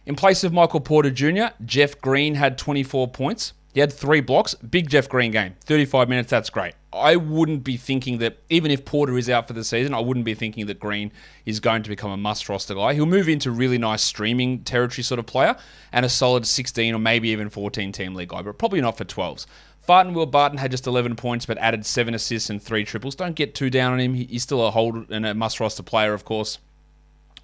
In 0.06 0.16
place 0.16 0.44
of 0.44 0.54
Michael 0.54 0.82
Porter 0.82 1.10
Jr., 1.10 1.46
Jeff 1.66 2.00
Green 2.00 2.36
had 2.36 2.60
24 2.60 3.08
points. 3.08 3.54
He 3.76 3.82
had 3.82 3.92
three 3.92 4.22
blocks. 4.22 4.56
Big 4.56 4.90
Jeff 4.90 5.10
Green 5.10 5.32
game. 5.32 5.56
35 5.66 6.08
minutes, 6.08 6.30
that's 6.30 6.50
great. 6.50 6.76
I 6.94 7.18
wouldn't 7.18 7.66
be 7.66 7.76
thinking 7.76 8.20
that, 8.20 8.38
even 8.50 8.72
if 8.72 8.86
Porter 8.86 9.18
is 9.18 9.30
out 9.30 9.48
for 9.48 9.54
the 9.54 9.66
season, 9.66 9.94
I 9.94 10.00
wouldn't 10.00 10.26
be 10.26 10.34
thinking 10.34 10.68
that 10.68 10.80
Green 10.80 11.12
is 11.46 11.60
going 11.60 11.84
to 11.84 11.90
become 11.90 12.10
a 12.10 12.16
must 12.16 12.48
roster 12.48 12.74
guy. 12.74 12.94
He'll 12.94 13.06
move 13.06 13.28
into 13.28 13.52
really 13.52 13.78
nice 13.78 14.02
streaming 14.02 14.64
territory 14.64 15.04
sort 15.04 15.20
of 15.20 15.26
player 15.26 15.58
and 15.92 16.06
a 16.06 16.10
solid 16.10 16.48
16 16.48 16.96
or 16.96 17.00
maybe 17.00 17.28
even 17.28 17.50
14 17.50 17.92
team 17.92 18.16
league 18.16 18.30
guy, 18.30 18.42
but 18.42 18.58
probably 18.58 18.80
not 18.80 18.98
for 18.98 19.04
12s. 19.04 19.46
Barton 19.86 20.14
Will 20.14 20.26
Barton 20.26 20.58
had 20.58 20.72
just 20.72 20.88
11 20.88 21.18
points 21.18 21.46
but 21.46 21.58
added 21.58 21.86
7 21.86 22.16
assists 22.16 22.50
and 22.50 22.64
3 22.64 22.86
triples. 22.86 23.14
Don't 23.14 23.36
get 23.36 23.54
too 23.56 23.70
down 23.70 23.92
on 23.92 24.00
him. 24.00 24.14
He's 24.14 24.44
still 24.44 24.66
a 24.66 24.72
hold 24.72 25.12
and 25.12 25.26
a 25.26 25.34
must 25.34 25.60
roster 25.60 25.84
player, 25.84 26.14
of 26.14 26.24
course. 26.24 26.60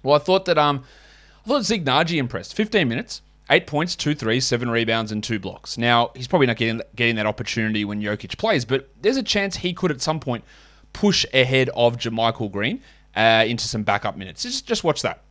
Well, 0.02 0.14
I 0.14 0.18
thought 0.18 0.46
that 0.46 0.56
um, 0.56 0.82
I 1.44 1.48
thought 1.50 1.60
Nnaji 1.64 2.16
impressed. 2.16 2.54
15 2.54 2.88
minutes, 2.88 3.20
eight 3.52 3.66
points, 3.66 3.94
two 3.94 4.14
threes, 4.14 4.46
seven 4.46 4.70
rebounds, 4.70 5.12
and 5.12 5.22
two 5.22 5.38
blocks. 5.38 5.78
Now, 5.78 6.10
he's 6.16 6.26
probably 6.26 6.46
not 6.46 6.56
getting, 6.56 6.80
getting 6.96 7.16
that 7.16 7.26
opportunity 7.26 7.84
when 7.84 8.00
Jokic 8.00 8.38
plays, 8.38 8.64
but 8.64 8.88
there's 9.00 9.18
a 9.18 9.22
chance 9.22 9.56
he 9.56 9.74
could 9.74 9.90
at 9.90 10.00
some 10.00 10.18
point 10.18 10.42
push 10.92 11.24
ahead 11.32 11.68
of 11.76 11.98
JaMychal 11.98 12.50
Green 12.50 12.82
uh, 13.14 13.44
into 13.46 13.68
some 13.68 13.82
backup 13.82 14.16
minutes. 14.16 14.42
Just, 14.42 14.66
just 14.66 14.82
watch 14.82 15.02
that. 15.02 15.22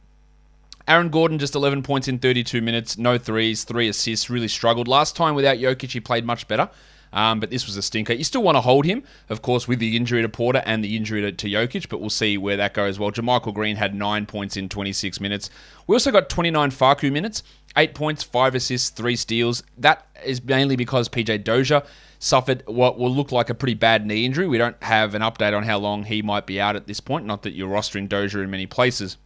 Aaron 0.87 1.09
Gordon, 1.09 1.39
just 1.39 1.55
11 1.55 1.83
points 1.83 2.07
in 2.07 2.19
32 2.19 2.61
minutes, 2.61 2.97
no 2.97 3.17
threes, 3.17 3.63
three 3.63 3.87
assists, 3.87 4.29
really 4.29 4.47
struggled. 4.47 4.87
Last 4.87 5.15
time 5.15 5.35
without 5.35 5.57
Jokic, 5.57 5.91
he 5.91 5.99
played 5.99 6.25
much 6.25 6.47
better. 6.47 6.69
Um, 7.13 7.39
but 7.39 7.49
this 7.49 7.65
was 7.65 7.75
a 7.75 7.81
stinker. 7.81 8.13
You 8.13 8.23
still 8.23 8.43
want 8.43 8.55
to 8.55 8.61
hold 8.61 8.85
him, 8.85 9.03
of 9.29 9.41
course, 9.41 9.67
with 9.67 9.79
the 9.79 9.97
injury 9.97 10.21
to 10.21 10.29
Porter 10.29 10.63
and 10.65 10.83
the 10.83 10.95
injury 10.95 11.21
to, 11.21 11.31
to 11.31 11.47
Jokic, 11.47 11.89
but 11.89 11.99
we'll 11.99 12.09
see 12.09 12.37
where 12.37 12.57
that 12.57 12.73
goes. 12.73 12.99
Well, 12.99 13.11
JaMychal 13.11 13.53
Green 13.53 13.75
had 13.75 13.93
nine 13.93 14.25
points 14.25 14.55
in 14.55 14.69
26 14.69 15.19
minutes. 15.19 15.49
We 15.87 15.95
also 15.95 16.11
got 16.11 16.29
29 16.29 16.71
Facu 16.71 17.11
minutes, 17.11 17.43
eight 17.75 17.93
points, 17.93 18.23
five 18.23 18.55
assists, 18.55 18.89
three 18.89 19.15
steals. 19.15 19.63
That 19.77 20.07
is 20.23 20.43
mainly 20.43 20.75
because 20.75 21.09
PJ 21.09 21.43
Dozier 21.43 21.83
suffered 22.19 22.63
what 22.67 22.99
will 22.99 23.13
look 23.13 23.31
like 23.31 23.49
a 23.49 23.55
pretty 23.55 23.73
bad 23.73 24.05
knee 24.05 24.25
injury. 24.25 24.47
We 24.47 24.57
don't 24.57 24.81
have 24.83 25.15
an 25.15 25.21
update 25.21 25.57
on 25.57 25.63
how 25.63 25.79
long 25.79 26.03
he 26.03 26.21
might 26.21 26.45
be 26.45 26.61
out 26.61 26.75
at 26.75 26.87
this 26.87 26.99
point. 26.99 27.25
Not 27.25 27.43
that 27.43 27.53
you're 27.53 27.69
rostering 27.69 28.07
Dozier 28.07 28.43
in 28.43 28.51
many 28.51 28.67
places, 28.67 29.17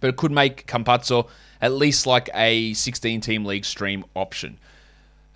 but 0.00 0.08
it 0.08 0.16
could 0.16 0.32
make 0.32 0.66
Campazzo 0.66 1.28
at 1.60 1.72
least 1.72 2.06
like 2.06 2.30
a 2.34 2.72
16 2.72 3.20
team 3.20 3.44
league 3.44 3.64
stream 3.64 4.04
option. 4.14 4.58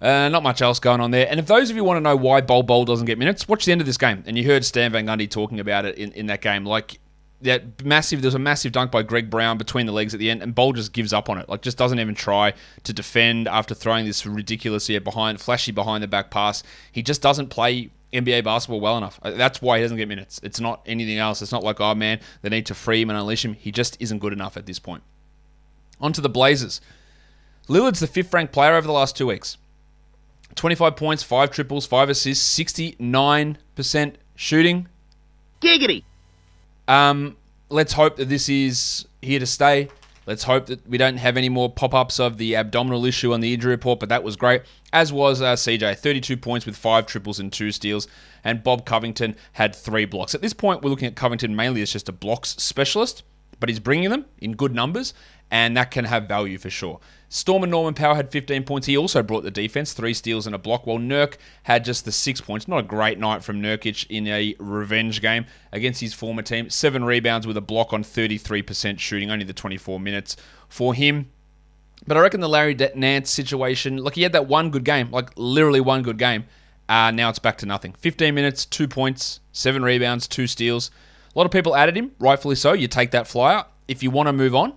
Uh, 0.01 0.29
not 0.29 0.43
much 0.45 0.63
else 0.63 0.79
going 0.79 1.01
on 1.01 1.11
there. 1.11 1.27
And 1.29 1.41
if 1.41 1.47
those 1.47 1.71
of 1.71 1.77
you 1.77 1.83
want 1.83 1.97
to 1.97 2.01
know 2.01 2.15
why 2.17 2.41
Bol 2.41 2.63
Bol 2.63 2.85
doesn't 2.85 3.07
get 3.07 3.19
minutes, 3.19 3.49
watch 3.49 3.65
the 3.65 3.73
end 3.73 3.81
of 3.81 3.87
this 3.87 3.99
game. 3.99 4.23
And 4.27 4.39
you 4.39 4.45
heard 4.45 4.65
Stan 4.65 4.93
Van 4.93 5.07
Gundy 5.07 5.29
talking 5.29 5.59
about 5.59 5.85
it 5.85 5.97
in, 5.97 6.13
in 6.13 6.27
that 6.27 6.41
game. 6.41 6.65
Like, 6.65 7.01
that 7.41 7.85
massive, 7.85 8.23
there's 8.23 8.35
a 8.35 8.39
massive 8.39 8.73
dunk 8.73 8.91
by 8.91 9.03
Greg 9.03 9.31
Brown 9.31 9.59
between 9.59 9.87
the 9.87 9.93
legs 9.93 10.13
at 10.13 10.21
the 10.21 10.31
end, 10.31 10.43
and 10.43 10.55
Bol 10.55 10.73
just 10.73 10.93
gives 10.93 11.13
up 11.13 11.29
on 11.29 11.39
it. 11.39 11.49
Like, 11.49 11.63
just 11.63 11.79
doesn't 11.79 11.99
even 11.99 12.15
try 12.15 12.55
to 12.85 12.93
defend 12.93 13.47
after 13.49 13.75
throwing 13.75 14.07
this 14.07 14.27
ridiculous 14.27 14.87
here 14.87 15.01
behind, 15.01 15.41
flashy 15.41 15.73
behind 15.73 16.03
the 16.03 16.09
back 16.09 16.31
pass. 16.31 16.63
He 16.91 17.03
just 17.03 17.23
doesn't 17.23 17.49
play 17.49 17.91
NBA 18.13 18.45
basketball 18.45 18.81
well 18.81 18.97
enough. 18.99 19.21
Uh, 19.23 19.33
That's 19.33 19.63
why 19.63 19.79
he 19.79 19.83
doesn't 19.85 19.97
get 19.97 20.09
minutes. 20.09 20.41
It's 20.43 20.61
not 20.61 20.83
anything 20.87 21.19
else. 21.19 21.43
It's 21.43 21.53
not 21.53 21.63
like, 21.63 21.81
oh 21.81 21.95
man, 21.95 22.21
they 22.43 22.49
need 22.49 22.67
to 22.67 22.75
free 22.75 23.03
him 23.03 23.11
and 23.11 23.19
unleash 23.19 23.45
him. 23.45 23.55
He 23.55 23.71
just 23.71 23.97
isn't 24.01 24.19
good 24.19 24.33
enough 24.33 24.57
at 24.57 24.67
this 24.67 24.79
point. 24.79 25.03
On 26.01 26.13
to 26.13 26.21
the 26.21 26.29
Blazers. 26.29 26.81
Lillard's 27.69 28.01
the 28.01 28.07
fifth 28.07 28.33
ranked 28.33 28.53
player 28.53 28.75
over 28.75 28.87
the 28.87 28.93
last 28.93 29.17
two 29.17 29.27
weeks. 29.27 29.59
25 30.55 30.97
points, 30.97 31.23
5 31.23 31.51
triples, 31.51 31.87
5 31.87 32.09
assists, 32.11 32.59
69% 32.59 34.15
shooting. 34.35 34.89
Giggity. 35.61 36.05
Um, 36.87 37.37
let's 37.69 37.93
hope 37.93 38.17
that 38.17 38.29
this 38.29 38.49
is 38.49 39.07
here 39.23 39.39
to 39.39 39.47
stay. 39.47 39.89
Let's 40.27 40.45
hope 40.45 40.67
that 40.67 40.87
we 40.87 40.99
don't 40.99 41.17
have 41.17 41.39
any 41.39 41.49
more 41.49 41.73
pop 41.73 41.95
ups 41.95 42.21
of 42.21 42.37
the 42.37 42.55
abdominal 42.55 43.07
issue 43.07 43.33
on 43.33 43.41
the 43.41 43.55
injury 43.55 43.71
report, 43.71 43.99
but 43.99 44.11
that 44.11 44.23
was 44.23 44.37
great. 44.37 44.63
As 44.93 45.11
was 45.11 45.41
uh, 45.41 45.55
CJ, 45.55 45.97
32 45.97 46.37
points 46.37 46.67
with 46.67 46.77
5 46.77 47.07
triples 47.07 47.41
and 47.41 47.51
2 47.51 47.73
steals. 47.73 48.09
And 48.45 48.63
Bob 48.63 48.85
Covington 48.85 49.37
had 49.53 49.75
3 49.75 50.05
blocks. 50.05 50.35
At 50.35 50.43
this 50.43 50.53
point, 50.53 50.83
we're 50.83 50.91
looking 50.91 51.09
at 51.09 51.17
Covington 51.17 51.57
mainly 51.57 51.81
as 51.81 51.93
just 51.93 52.11
a 52.11 52.13
blocks 52.13 52.51
specialist, 52.59 53.23
but 53.59 53.71
he's 53.71 53.81
bringing 53.81 54.11
them 54.11 54.27
in 54.39 54.53
good 54.53 54.75
numbers, 54.75 55.15
and 55.51 55.77
that 55.77 55.91
can 55.91 56.05
have 56.05 56.29
value 56.29 56.59
for 56.59 56.71
sure. 56.71 57.01
Storm 57.31 57.63
and 57.63 57.71
Norman 57.71 57.93
Powell 57.93 58.15
had 58.15 58.31
15 58.31 58.65
points. 58.65 58.87
He 58.87 58.97
also 58.97 59.23
brought 59.23 59.43
the 59.43 59.51
defense, 59.51 59.93
three 59.93 60.15
steals 60.15 60.47
and 60.47 60.55
a 60.55 60.59
block, 60.59 60.87
while 60.87 60.99
Nurk 60.99 61.37
had 61.65 61.85
just 61.85 62.07
the 62.07 62.13
six 62.13 62.41
points. 62.41 62.67
Not 62.67 62.79
a 62.79 62.83
great 62.83 63.19
night 63.19 63.45
from 63.45 63.61
Nurkic 63.61 64.07
in 64.09 64.27
a 64.27 64.55
revenge 64.59 65.21
game 65.21 65.45
against 65.71 66.01
his 66.01 66.15
former 66.15 66.41
team. 66.41 66.71
Seven 66.71 67.05
rebounds 67.05 67.47
with 67.47 67.59
a 67.59 67.63
block 67.63 67.93
on 67.93 68.03
33% 68.03 68.99
shooting, 68.99 69.31
only 69.31 69.45
the 69.45 69.53
24 69.53 70.01
minutes 70.01 70.37
for 70.69 70.95
him. 70.95 71.31
But 72.07 72.17
I 72.17 72.21
reckon 72.21 72.41
the 72.41 72.49
Larry 72.49 72.75
Nance 72.95 73.31
situation, 73.31 73.99
like 73.99 74.15
he 74.15 74.23
had 74.23 74.33
that 74.33 74.47
one 74.47 74.71
good 74.71 74.85
game, 74.85 75.11
like 75.11 75.31
literally 75.37 75.81
one 75.81 76.03
good 76.03 76.17
game. 76.17 76.47
Uh, 76.89 77.11
now 77.11 77.29
it's 77.29 77.39
back 77.39 77.59
to 77.59 77.67
nothing. 77.67 77.93
15 77.99 78.35
minutes, 78.35 78.65
two 78.65 78.89
points, 78.89 79.41
seven 79.53 79.83
rebounds, 79.83 80.27
two 80.27 80.47
steals. 80.47 80.91
A 81.35 81.39
lot 81.39 81.45
of 81.45 81.53
people 81.53 81.77
added 81.77 81.97
him, 81.97 82.13
rightfully 82.19 82.55
so. 82.55 82.73
You 82.73 82.89
take 82.89 83.11
that 83.11 83.27
flyer. 83.27 83.67
If 83.87 84.03
you 84.03 84.11
want 84.11 84.29
to 84.29 84.33
move 84.33 84.55
on, 84.55 84.73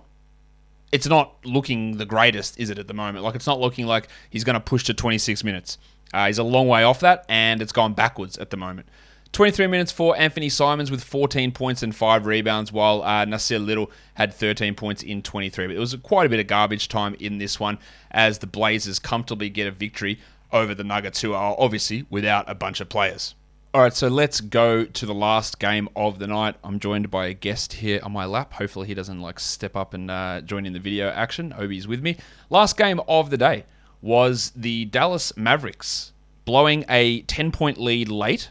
it's 0.92 1.06
not 1.06 1.34
looking 1.44 1.96
the 1.96 2.06
greatest, 2.06 2.60
is 2.60 2.70
it, 2.70 2.78
at 2.78 2.86
the 2.86 2.94
moment? 2.94 3.24
Like, 3.24 3.34
it's 3.34 3.46
not 3.46 3.58
looking 3.58 3.86
like 3.86 4.08
he's 4.30 4.44
going 4.44 4.54
to 4.54 4.60
push 4.60 4.84
to 4.84 4.94
26 4.94 5.42
minutes. 5.42 5.78
Uh, 6.12 6.26
he's 6.26 6.38
a 6.38 6.44
long 6.44 6.68
way 6.68 6.84
off 6.84 7.00
that, 7.00 7.24
and 7.28 7.62
it's 7.62 7.72
gone 7.72 7.94
backwards 7.94 8.36
at 8.38 8.50
the 8.50 8.56
moment. 8.56 8.86
23 9.32 9.66
minutes 9.66 9.90
for 9.90 10.14
Anthony 10.18 10.50
Simons 10.50 10.90
with 10.90 11.02
14 11.02 11.52
points 11.52 11.82
and 11.82 11.96
5 11.96 12.26
rebounds, 12.26 12.70
while 12.70 13.02
uh, 13.02 13.24
Nassir 13.24 13.64
Little 13.64 13.90
had 14.14 14.34
13 14.34 14.74
points 14.74 15.02
in 15.02 15.22
23. 15.22 15.68
But 15.68 15.76
it 15.76 15.78
was 15.78 15.96
quite 16.02 16.26
a 16.26 16.28
bit 16.28 16.38
of 16.38 16.46
garbage 16.46 16.88
time 16.88 17.16
in 17.18 17.38
this 17.38 17.58
one 17.58 17.78
as 18.10 18.38
the 18.38 18.46
Blazers 18.46 18.98
comfortably 18.98 19.48
get 19.48 19.66
a 19.66 19.70
victory 19.70 20.20
over 20.52 20.74
the 20.74 20.84
Nuggets, 20.84 21.22
who 21.22 21.32
are 21.32 21.56
obviously 21.58 22.04
without 22.10 22.48
a 22.50 22.54
bunch 22.54 22.82
of 22.82 22.90
players. 22.90 23.34
All 23.74 23.80
right, 23.80 23.94
so 23.94 24.08
let's 24.08 24.42
go 24.42 24.84
to 24.84 25.06
the 25.06 25.14
last 25.14 25.58
game 25.58 25.88
of 25.96 26.18
the 26.18 26.26
night. 26.26 26.56
I'm 26.62 26.78
joined 26.78 27.10
by 27.10 27.28
a 27.28 27.32
guest 27.32 27.72
here 27.72 28.00
on 28.02 28.12
my 28.12 28.26
lap. 28.26 28.52
Hopefully, 28.52 28.86
he 28.86 28.92
doesn't 28.92 29.22
like 29.22 29.40
step 29.40 29.74
up 29.76 29.94
and 29.94 30.10
uh, 30.10 30.42
join 30.42 30.66
in 30.66 30.74
the 30.74 30.78
video 30.78 31.08
action. 31.08 31.54
Obi's 31.56 31.88
with 31.88 32.02
me. 32.02 32.18
Last 32.50 32.76
game 32.76 33.00
of 33.08 33.30
the 33.30 33.38
day 33.38 33.64
was 34.02 34.52
the 34.54 34.84
Dallas 34.84 35.34
Mavericks 35.38 36.12
blowing 36.44 36.84
a 36.86 37.22
10 37.22 37.50
point 37.50 37.78
lead 37.78 38.10
late, 38.10 38.50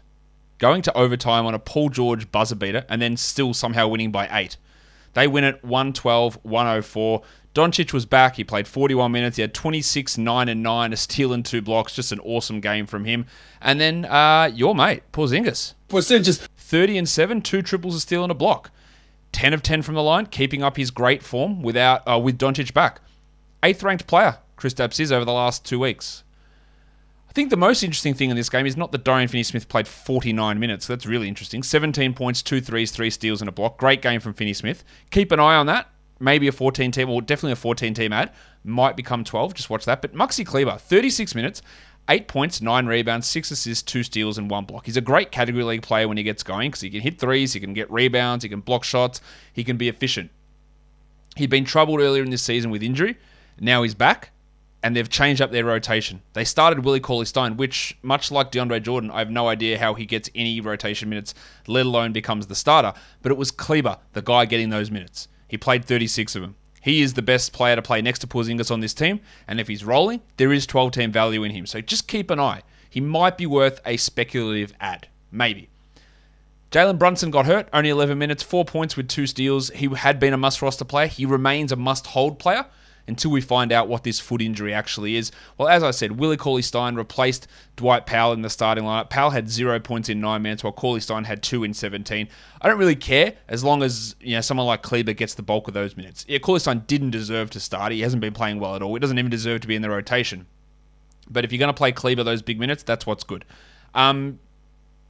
going 0.57 0.81
to 0.81 0.97
overtime 0.97 1.45
on 1.45 1.53
a 1.53 1.59
Paul 1.59 1.89
George 1.89 2.31
buzzer 2.31 2.55
beater, 2.55 2.83
and 2.89 2.99
then 2.99 3.15
still 3.15 3.53
somehow 3.53 3.87
winning 3.89 4.11
by 4.11 4.27
eight. 4.31 4.57
They 5.13 5.27
win 5.27 5.43
it 5.43 5.63
112 5.63 6.39
104. 6.41 7.21
Doncic 7.53 7.91
was 7.91 8.05
back. 8.05 8.37
He 8.37 8.43
played 8.43 8.67
41 8.67 9.11
minutes. 9.11 9.35
He 9.35 9.41
had 9.41 9.53
26, 9.53 10.17
9, 10.17 10.49
and 10.49 10.63
9, 10.63 10.93
a 10.93 10.97
steal 10.97 11.33
and 11.33 11.45
two 11.45 11.61
blocks. 11.61 11.93
Just 11.93 12.11
an 12.11 12.19
awesome 12.21 12.61
game 12.61 12.85
from 12.85 13.05
him. 13.05 13.25
And 13.61 13.79
then 13.79 14.05
uh, 14.05 14.49
your 14.53 14.73
mate, 14.73 15.03
Porzingis. 15.11 15.73
Porzingis. 15.89 16.47
30 16.57 16.97
and 16.99 17.09
7, 17.09 17.41
two 17.41 17.61
triples, 17.61 17.95
a 17.95 17.99
steal, 17.99 18.23
and 18.23 18.31
a 18.31 18.35
block. 18.35 18.71
10 19.33 19.53
of 19.53 19.61
10 19.61 19.81
from 19.81 19.95
the 19.95 20.03
line, 20.03 20.25
keeping 20.25 20.63
up 20.63 20.77
his 20.77 20.91
great 20.91 21.23
form 21.23 21.61
without 21.61 22.01
uh, 22.07 22.17
with 22.17 22.37
Doncic 22.37 22.73
back. 22.73 23.01
Eighth 23.63 23.83
ranked 23.83 24.07
player, 24.07 24.37
Chris 24.55 24.73
Kristaps 24.73 24.99
is 24.99 25.11
over 25.11 25.25
the 25.25 25.33
last 25.33 25.65
two 25.65 25.79
weeks. 25.79 26.23
I 27.29 27.33
think 27.33 27.49
the 27.49 27.57
most 27.57 27.81
interesting 27.81 28.13
thing 28.13 28.29
in 28.29 28.35
this 28.35 28.49
game 28.49 28.65
is 28.65 28.75
not 28.75 28.91
that 28.91 29.05
Dorian 29.05 29.29
Finney-Smith 29.29 29.69
played 29.69 29.87
49 29.87 30.59
minutes. 30.59 30.85
That's 30.85 31.05
really 31.05 31.29
interesting. 31.29 31.63
17 31.63 32.13
points, 32.13 32.41
two 32.41 32.59
threes, 32.59 32.91
three 32.91 33.09
steals, 33.09 33.41
and 33.41 33.47
a 33.47 33.53
block. 33.53 33.77
Great 33.77 34.01
game 34.01 34.19
from 34.19 34.33
Finney-Smith. 34.33 34.83
Keep 35.11 35.31
an 35.31 35.39
eye 35.39 35.55
on 35.55 35.65
that. 35.67 35.87
Maybe 36.21 36.47
a 36.47 36.51
14 36.51 36.91
team, 36.91 37.09
or 37.09 37.21
definitely 37.21 37.53
a 37.53 37.57
14 37.57 37.93
team 37.93 38.13
ad. 38.13 38.31
Might 38.63 38.95
become 38.95 39.23
12. 39.23 39.55
Just 39.55 39.69
watch 39.69 39.85
that. 39.85 40.01
But 40.01 40.13
Maxi 40.13 40.45
Kleber, 40.45 40.77
36 40.77 41.33
minutes, 41.35 41.61
eight 42.09 42.27
points, 42.27 42.61
nine 42.61 42.85
rebounds, 42.85 43.27
six 43.27 43.51
assists, 43.51 43.83
two 43.83 44.03
steals, 44.03 44.37
and 44.37 44.49
one 44.49 44.65
block. 44.65 44.85
He's 44.85 44.97
a 44.97 45.01
great 45.01 45.31
category 45.31 45.63
league 45.63 45.81
player 45.81 46.07
when 46.07 46.17
he 46.17 46.23
gets 46.23 46.43
going 46.43 46.69
because 46.69 46.81
he 46.81 46.89
can 46.89 47.01
hit 47.01 47.19
threes, 47.19 47.53
he 47.53 47.59
can 47.59 47.73
get 47.73 47.91
rebounds, 47.91 48.43
he 48.43 48.49
can 48.49 48.61
block 48.61 48.83
shots, 48.83 49.21
he 49.51 49.63
can 49.63 49.77
be 49.77 49.89
efficient. 49.89 50.29
He'd 51.35 51.49
been 51.49 51.65
troubled 51.65 52.01
earlier 52.01 52.23
in 52.23 52.29
this 52.29 52.41
season 52.41 52.71
with 52.71 52.83
injury. 52.83 53.17
Now 53.59 53.83
he's 53.83 53.95
back, 53.95 54.31
and 54.83 54.95
they've 54.95 55.09
changed 55.09 55.41
up 55.41 55.51
their 55.51 55.65
rotation. 55.65 56.21
They 56.33 56.43
started 56.43 56.83
Willie 56.83 56.99
Cauley 56.99 57.25
Stein, 57.25 57.57
which, 57.57 57.97
much 58.01 58.31
like 58.31 58.51
DeAndre 58.51 58.81
Jordan, 58.81 59.11
I 59.11 59.19
have 59.19 59.29
no 59.29 59.47
idea 59.47 59.79
how 59.79 59.93
he 59.93 60.05
gets 60.05 60.29
any 60.35 60.59
rotation 60.59 61.09
minutes, 61.09 61.33
let 61.67 61.85
alone 61.85 62.11
becomes 62.11 62.47
the 62.47 62.55
starter. 62.55 62.93
But 63.21 63.31
it 63.31 63.37
was 63.37 63.51
Kleber, 63.51 63.97
the 64.13 64.21
guy 64.21 64.45
getting 64.45 64.69
those 64.69 64.91
minutes. 64.91 65.27
He 65.51 65.57
played 65.57 65.83
36 65.83 66.37
of 66.37 66.43
them. 66.43 66.55
He 66.81 67.01
is 67.01 67.15
the 67.15 67.21
best 67.21 67.51
player 67.51 67.75
to 67.75 67.81
play 67.81 68.01
next 68.01 68.19
to 68.19 68.27
Porzingis 68.27 68.71
on 68.71 68.79
this 68.79 68.93
team, 68.93 69.19
and 69.49 69.59
if 69.59 69.67
he's 69.67 69.83
rolling, 69.83 70.21
there 70.37 70.53
is 70.53 70.65
12 70.65 70.93
team 70.93 71.11
value 71.11 71.43
in 71.43 71.51
him. 71.51 71.65
So 71.65 71.81
just 71.81 72.07
keep 72.07 72.29
an 72.29 72.39
eye. 72.39 72.61
He 72.89 73.01
might 73.01 73.37
be 73.37 73.45
worth 73.45 73.81
a 73.85 73.97
speculative 73.97 74.73
ad, 74.79 75.09
maybe. 75.29 75.67
Jalen 76.71 76.97
Brunson 76.97 77.31
got 77.31 77.47
hurt, 77.47 77.67
only 77.73 77.89
11 77.89 78.17
minutes, 78.17 78.41
four 78.41 78.63
points 78.63 78.95
with 78.95 79.09
two 79.09 79.27
steals. 79.27 79.69
He 79.71 79.87
had 79.93 80.21
been 80.21 80.31
a 80.31 80.37
must 80.37 80.61
roster 80.61 80.85
player. 80.85 81.07
He 81.07 81.25
remains 81.25 81.73
a 81.73 81.75
must 81.75 82.07
hold 82.07 82.39
player 82.39 82.65
until 83.11 83.29
we 83.29 83.41
find 83.41 83.73
out 83.73 83.89
what 83.89 84.05
this 84.05 84.21
foot 84.21 84.41
injury 84.41 84.73
actually 84.73 85.17
is. 85.17 85.33
Well, 85.57 85.67
as 85.67 85.83
I 85.83 85.91
said, 85.91 86.13
Willie 86.13 86.37
Cauley 86.37 86.61
Stein 86.61 86.95
replaced 86.95 87.45
Dwight 87.75 88.05
Powell 88.05 88.31
in 88.31 88.41
the 88.41 88.49
starting 88.49 88.85
lineup. 88.85 89.09
Powell 89.09 89.31
had 89.31 89.49
zero 89.49 89.81
points 89.81 90.07
in 90.07 90.21
nine 90.21 90.41
minutes, 90.41 90.63
while 90.63 90.71
Cauley 90.71 91.01
Stein 91.01 91.25
had 91.25 91.43
two 91.43 91.65
in 91.65 91.73
17. 91.73 92.29
I 92.61 92.67
don't 92.69 92.79
really 92.79 92.95
care 92.95 93.33
as 93.49 93.65
long 93.65 93.83
as 93.83 94.15
you 94.21 94.35
know 94.35 94.41
someone 94.41 94.65
like 94.65 94.81
Kleber 94.81 95.11
gets 95.11 95.33
the 95.33 95.43
bulk 95.43 95.67
of 95.67 95.73
those 95.73 95.97
minutes. 95.97 96.23
Yeah, 96.25 96.37
Cauley 96.37 96.61
Stein 96.61 96.85
didn't 96.87 97.11
deserve 97.11 97.49
to 97.49 97.59
start. 97.59 97.91
He 97.91 97.99
hasn't 97.99 98.21
been 98.21 98.33
playing 98.33 98.61
well 98.61 98.77
at 98.77 98.81
all. 98.81 98.93
He 98.93 98.99
doesn't 99.01 99.19
even 99.19 99.29
deserve 99.29 99.59
to 99.59 99.67
be 99.67 99.75
in 99.75 99.81
the 99.81 99.89
rotation. 99.89 100.47
But 101.29 101.43
if 101.43 101.51
you're 101.51 101.59
going 101.59 101.67
to 101.67 101.73
play 101.73 101.91
Kleber 101.91 102.23
those 102.23 102.41
big 102.41 102.59
minutes, 102.59 102.83
that's 102.83 103.05
what's 103.05 103.25
good. 103.25 103.43
Um, 103.93 104.39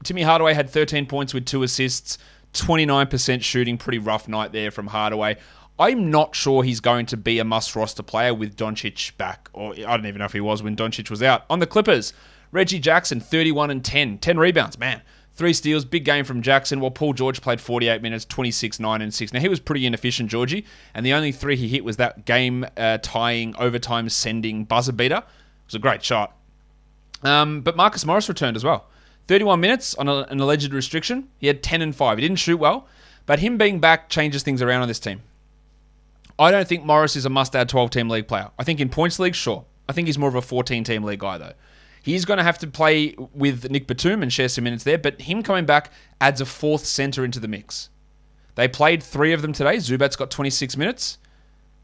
Timmy 0.03 0.23
Hardaway 0.23 0.55
had 0.55 0.71
13 0.71 1.05
points 1.05 1.35
with 1.35 1.45
two 1.45 1.61
assists, 1.61 2.17
29% 2.53 3.43
shooting. 3.43 3.77
Pretty 3.77 3.99
rough 3.99 4.27
night 4.27 4.51
there 4.51 4.71
from 4.71 4.87
Hardaway. 4.87 5.37
I'm 5.81 6.11
not 6.11 6.35
sure 6.35 6.61
he's 6.61 6.79
going 6.79 7.07
to 7.07 7.17
be 7.17 7.39
a 7.39 7.43
must 7.43 7.75
roster 7.75 8.03
player 8.03 8.35
with 8.35 8.55
Doncic 8.55 9.17
back, 9.17 9.49
or 9.51 9.73
I 9.73 9.97
don't 9.97 10.05
even 10.05 10.19
know 10.19 10.25
if 10.25 10.33
he 10.33 10.39
was 10.39 10.61
when 10.61 10.75
Doncic 10.75 11.09
was 11.09 11.23
out. 11.23 11.43
On 11.49 11.57
the 11.57 11.65
Clippers, 11.65 12.13
Reggie 12.51 12.77
Jackson, 12.77 13.19
31 13.19 13.71
and 13.71 13.83
10, 13.83 14.19
10 14.19 14.37
rebounds, 14.37 14.77
man. 14.77 15.01
Three 15.33 15.53
steals, 15.53 15.83
big 15.83 16.05
game 16.05 16.23
from 16.23 16.43
Jackson, 16.43 16.81
while 16.81 16.91
Paul 16.91 17.13
George 17.13 17.41
played 17.41 17.59
48 17.59 17.99
minutes, 18.03 18.25
26, 18.25 18.79
9, 18.79 19.01
and 19.01 19.11
6. 19.11 19.33
Now, 19.33 19.39
he 19.39 19.47
was 19.47 19.59
pretty 19.59 19.87
inefficient, 19.87 20.29
Georgie, 20.29 20.65
and 20.93 21.03
the 21.03 21.13
only 21.13 21.31
three 21.31 21.55
he 21.55 21.67
hit 21.67 21.83
was 21.83 21.97
that 21.97 22.25
game 22.25 22.63
uh, 22.77 22.99
tying, 23.01 23.55
overtime 23.57 24.07
sending 24.09 24.65
buzzer 24.65 24.91
beater. 24.91 25.17
It 25.17 25.65
was 25.65 25.75
a 25.75 25.79
great 25.79 26.03
shot. 26.03 26.37
Um, 27.23 27.61
but 27.61 27.75
Marcus 27.75 28.05
Morris 28.05 28.29
returned 28.29 28.55
as 28.55 28.63
well. 28.63 28.85
31 29.27 29.59
minutes 29.59 29.95
on 29.95 30.07
a, 30.07 30.27
an 30.29 30.39
alleged 30.39 30.73
restriction. 30.73 31.29
He 31.39 31.47
had 31.47 31.63
10 31.63 31.81
and 31.81 31.95
5. 31.95 32.19
He 32.19 32.21
didn't 32.21 32.37
shoot 32.37 32.57
well, 32.57 32.87
but 33.25 33.39
him 33.39 33.57
being 33.57 33.79
back 33.79 34.09
changes 34.09 34.43
things 34.43 34.61
around 34.61 34.83
on 34.83 34.87
this 34.87 34.99
team. 34.99 35.21
I 36.41 36.49
don't 36.49 36.67
think 36.67 36.83
Morris 36.83 37.15
is 37.15 37.25
a 37.25 37.29
must 37.29 37.55
add 37.55 37.69
12 37.69 37.91
team 37.91 38.09
league 38.09 38.27
player. 38.27 38.49
I 38.57 38.63
think 38.63 38.79
in 38.79 38.89
points 38.89 39.19
league, 39.19 39.35
sure. 39.35 39.63
I 39.87 39.93
think 39.93 40.07
he's 40.07 40.17
more 40.17 40.27
of 40.27 40.33
a 40.33 40.41
14 40.41 40.83
team 40.83 41.03
league 41.03 41.19
guy, 41.19 41.37
though. 41.37 41.53
He's 42.01 42.25
going 42.25 42.37
to 42.37 42.43
have 42.43 42.57
to 42.59 42.67
play 42.67 43.15
with 43.35 43.69
Nic 43.69 43.85
Batum 43.85 44.23
and 44.23 44.33
share 44.33 44.49
some 44.49 44.63
minutes 44.63 44.83
there, 44.83 44.97
but 44.97 45.21
him 45.21 45.43
coming 45.43 45.67
back 45.67 45.91
adds 46.19 46.41
a 46.41 46.47
fourth 46.47 46.83
center 46.83 47.23
into 47.23 47.39
the 47.39 47.47
mix. 47.47 47.89
They 48.55 48.67
played 48.67 49.03
three 49.03 49.33
of 49.33 49.43
them 49.43 49.53
today. 49.53 49.77
Zubac's 49.77 50.15
got 50.15 50.31
26 50.31 50.77
minutes. 50.77 51.19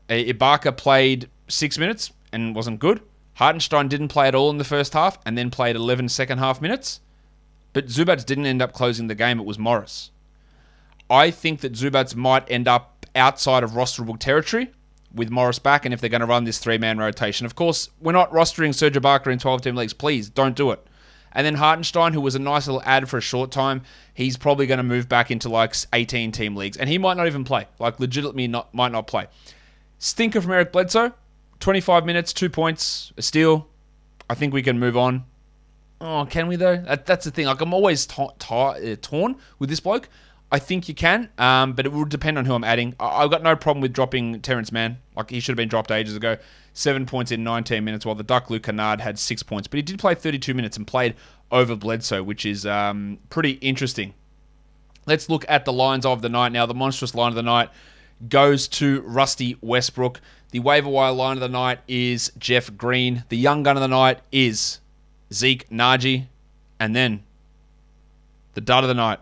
Ibaka 0.09 0.75
played 0.75 1.29
six 1.47 1.77
minutes 1.77 2.11
and 2.33 2.55
wasn't 2.55 2.79
good. 2.79 3.01
Hartenstein 3.35 3.87
didn't 3.87 4.07
play 4.07 4.27
at 4.27 4.33
all 4.33 4.49
in 4.49 4.57
the 4.57 4.63
first 4.63 4.93
half 4.93 5.19
and 5.23 5.37
then 5.37 5.51
played 5.51 5.75
11 5.75 6.09
second 6.09 6.39
half 6.39 6.61
minutes. 6.63 6.99
But 7.73 7.85
Zubac 7.87 8.25
didn't 8.25 8.47
end 8.47 8.63
up 8.63 8.73
closing 8.73 9.05
the 9.05 9.13
game. 9.13 9.39
It 9.39 9.45
was 9.45 9.59
Morris. 9.59 10.09
I 11.11 11.29
think 11.29 11.59
that 11.59 11.73
Zubac 11.73 12.15
might 12.15 12.49
end 12.49 12.67
up 12.67 12.96
outside 13.17 13.63
of 13.63 13.71
rosterable 13.71 14.19
territory 14.19 14.71
with 15.13 15.29
Morris 15.29 15.59
back, 15.59 15.85
and 15.85 15.93
if 15.93 16.01
they're 16.01 16.09
going 16.09 16.21
to 16.21 16.27
run 16.27 16.43
this 16.43 16.59
three 16.59 16.77
man 16.77 16.97
rotation. 16.97 17.45
Of 17.45 17.55
course, 17.55 17.89
we're 17.99 18.11
not 18.11 18.31
rostering 18.31 18.69
Sergio 18.69 19.01
Ibaka 19.01 19.31
in 19.31 19.39
12 19.39 19.61
team 19.61 19.75
leagues. 19.75 19.93
Please 19.93 20.29
don't 20.29 20.55
do 20.55 20.71
it. 20.71 20.85
And 21.31 21.45
then 21.45 21.55
Hartenstein, 21.55 22.13
who 22.13 22.21
was 22.21 22.35
a 22.35 22.39
nice 22.39 22.67
little 22.67 22.81
ad 22.83 23.07
for 23.09 23.17
a 23.17 23.21
short 23.21 23.51
time, 23.51 23.83
he's 24.13 24.37
probably 24.37 24.65
going 24.65 24.79
to 24.79 24.83
move 24.83 25.07
back 25.07 25.29
into 25.29 25.49
like 25.49 25.75
18 25.93 26.31
team 26.31 26.55
leagues, 26.55 26.77
and 26.77 26.89
he 26.89 26.97
might 26.97 27.17
not 27.17 27.27
even 27.27 27.43
play. 27.43 27.67
Like 27.79 27.99
legitimately, 27.99 28.47
not 28.47 28.73
might 28.73 28.91
not 28.91 29.07
play. 29.07 29.27
Stinker 29.99 30.41
from 30.41 30.51
Eric 30.51 30.71
Bledsoe, 30.71 31.13
25 31.59 32.05
minutes, 32.05 32.33
two 32.33 32.49
points, 32.49 33.11
a 33.17 33.21
steal. 33.21 33.67
I 34.29 34.35
think 34.35 34.53
we 34.53 34.61
can 34.61 34.79
move 34.79 34.97
on. 34.97 35.25
Oh, 35.99 36.27
can 36.29 36.47
we 36.47 36.55
though? 36.55 36.77
That, 36.77 37.05
that's 37.05 37.25
the 37.25 37.31
thing. 37.31 37.47
Like 37.47 37.61
I'm 37.61 37.73
always 37.73 38.05
ta- 38.05 38.33
ta- 38.39 38.75
torn 39.01 39.37
with 39.57 39.69
this 39.69 39.79
bloke. 39.79 40.09
I 40.51 40.59
think 40.59 40.87
you 40.87 40.95
can, 40.95 41.29
um, 41.37 41.73
but 41.73 41.85
it 41.85 41.91
will 41.91 42.05
depend 42.05 42.37
on 42.37 42.45
who 42.45 42.53
I'm 42.53 42.63
adding. 42.63 42.95
I- 42.99 43.21
have 43.21 43.31
got 43.31 43.43
no 43.43 43.55
problem 43.55 43.81
with 43.81 43.91
dropping 43.91 44.39
Terance 44.41 44.71
Mann. 44.71 44.97
Like 45.15 45.29
he 45.29 45.39
should 45.39 45.51
have 45.51 45.57
been 45.57 45.67
dropped 45.67 45.91
ages 45.91 46.15
ago. 46.15 46.37
Seven 46.73 47.05
points 47.05 47.31
in 47.31 47.43
19 47.43 47.83
minutes, 47.83 48.05
while 48.05 48.15
the 48.15 48.23
Duck 48.23 48.49
Luke 48.49 48.63
Kennard 48.63 49.01
had 49.01 49.19
six 49.19 49.43
points. 49.43 49.67
But 49.67 49.77
he 49.77 49.81
did 49.81 49.99
play 49.99 50.15
32 50.15 50.53
minutes 50.53 50.77
and 50.77 50.87
played 50.87 51.15
over 51.51 51.75
Bledsoe, 51.75 52.23
which 52.23 52.45
is 52.45 52.65
um, 52.65 53.17
pretty 53.29 53.51
interesting. 53.53 54.13
Let's 55.05 55.29
look 55.29 55.43
at 55.49 55.65
the 55.65 55.73
lines 55.73 56.05
of 56.05 56.21
the 56.21 56.29
night 56.29 56.51
now. 56.51 56.65
The 56.65 56.73
monstrous 56.73 57.15
line 57.15 57.29
of 57.29 57.35
the 57.35 57.43
night 57.43 57.69
goes 58.29 58.67
to 58.69 59.01
Rusty 59.01 59.57
Westbrook. 59.61 60.21
The 60.51 60.59
waiver 60.59 60.89
wire 60.89 61.11
line 61.11 61.37
of 61.37 61.41
the 61.41 61.49
night 61.49 61.79
is 61.87 62.31
Jeff 62.37 62.75
Green. 62.77 63.23
The 63.29 63.37
young 63.37 63.63
gun 63.63 63.75
of 63.75 63.81
the 63.81 63.87
night 63.87 64.19
is 64.31 64.79
Zeke 65.33 65.69
Nnaji. 65.69 66.27
And 66.79 66.95
then 66.95 67.23
the 68.53 68.61
dud 68.61 68.83
of 68.83 68.87
the 68.87 68.93
night 68.93 69.19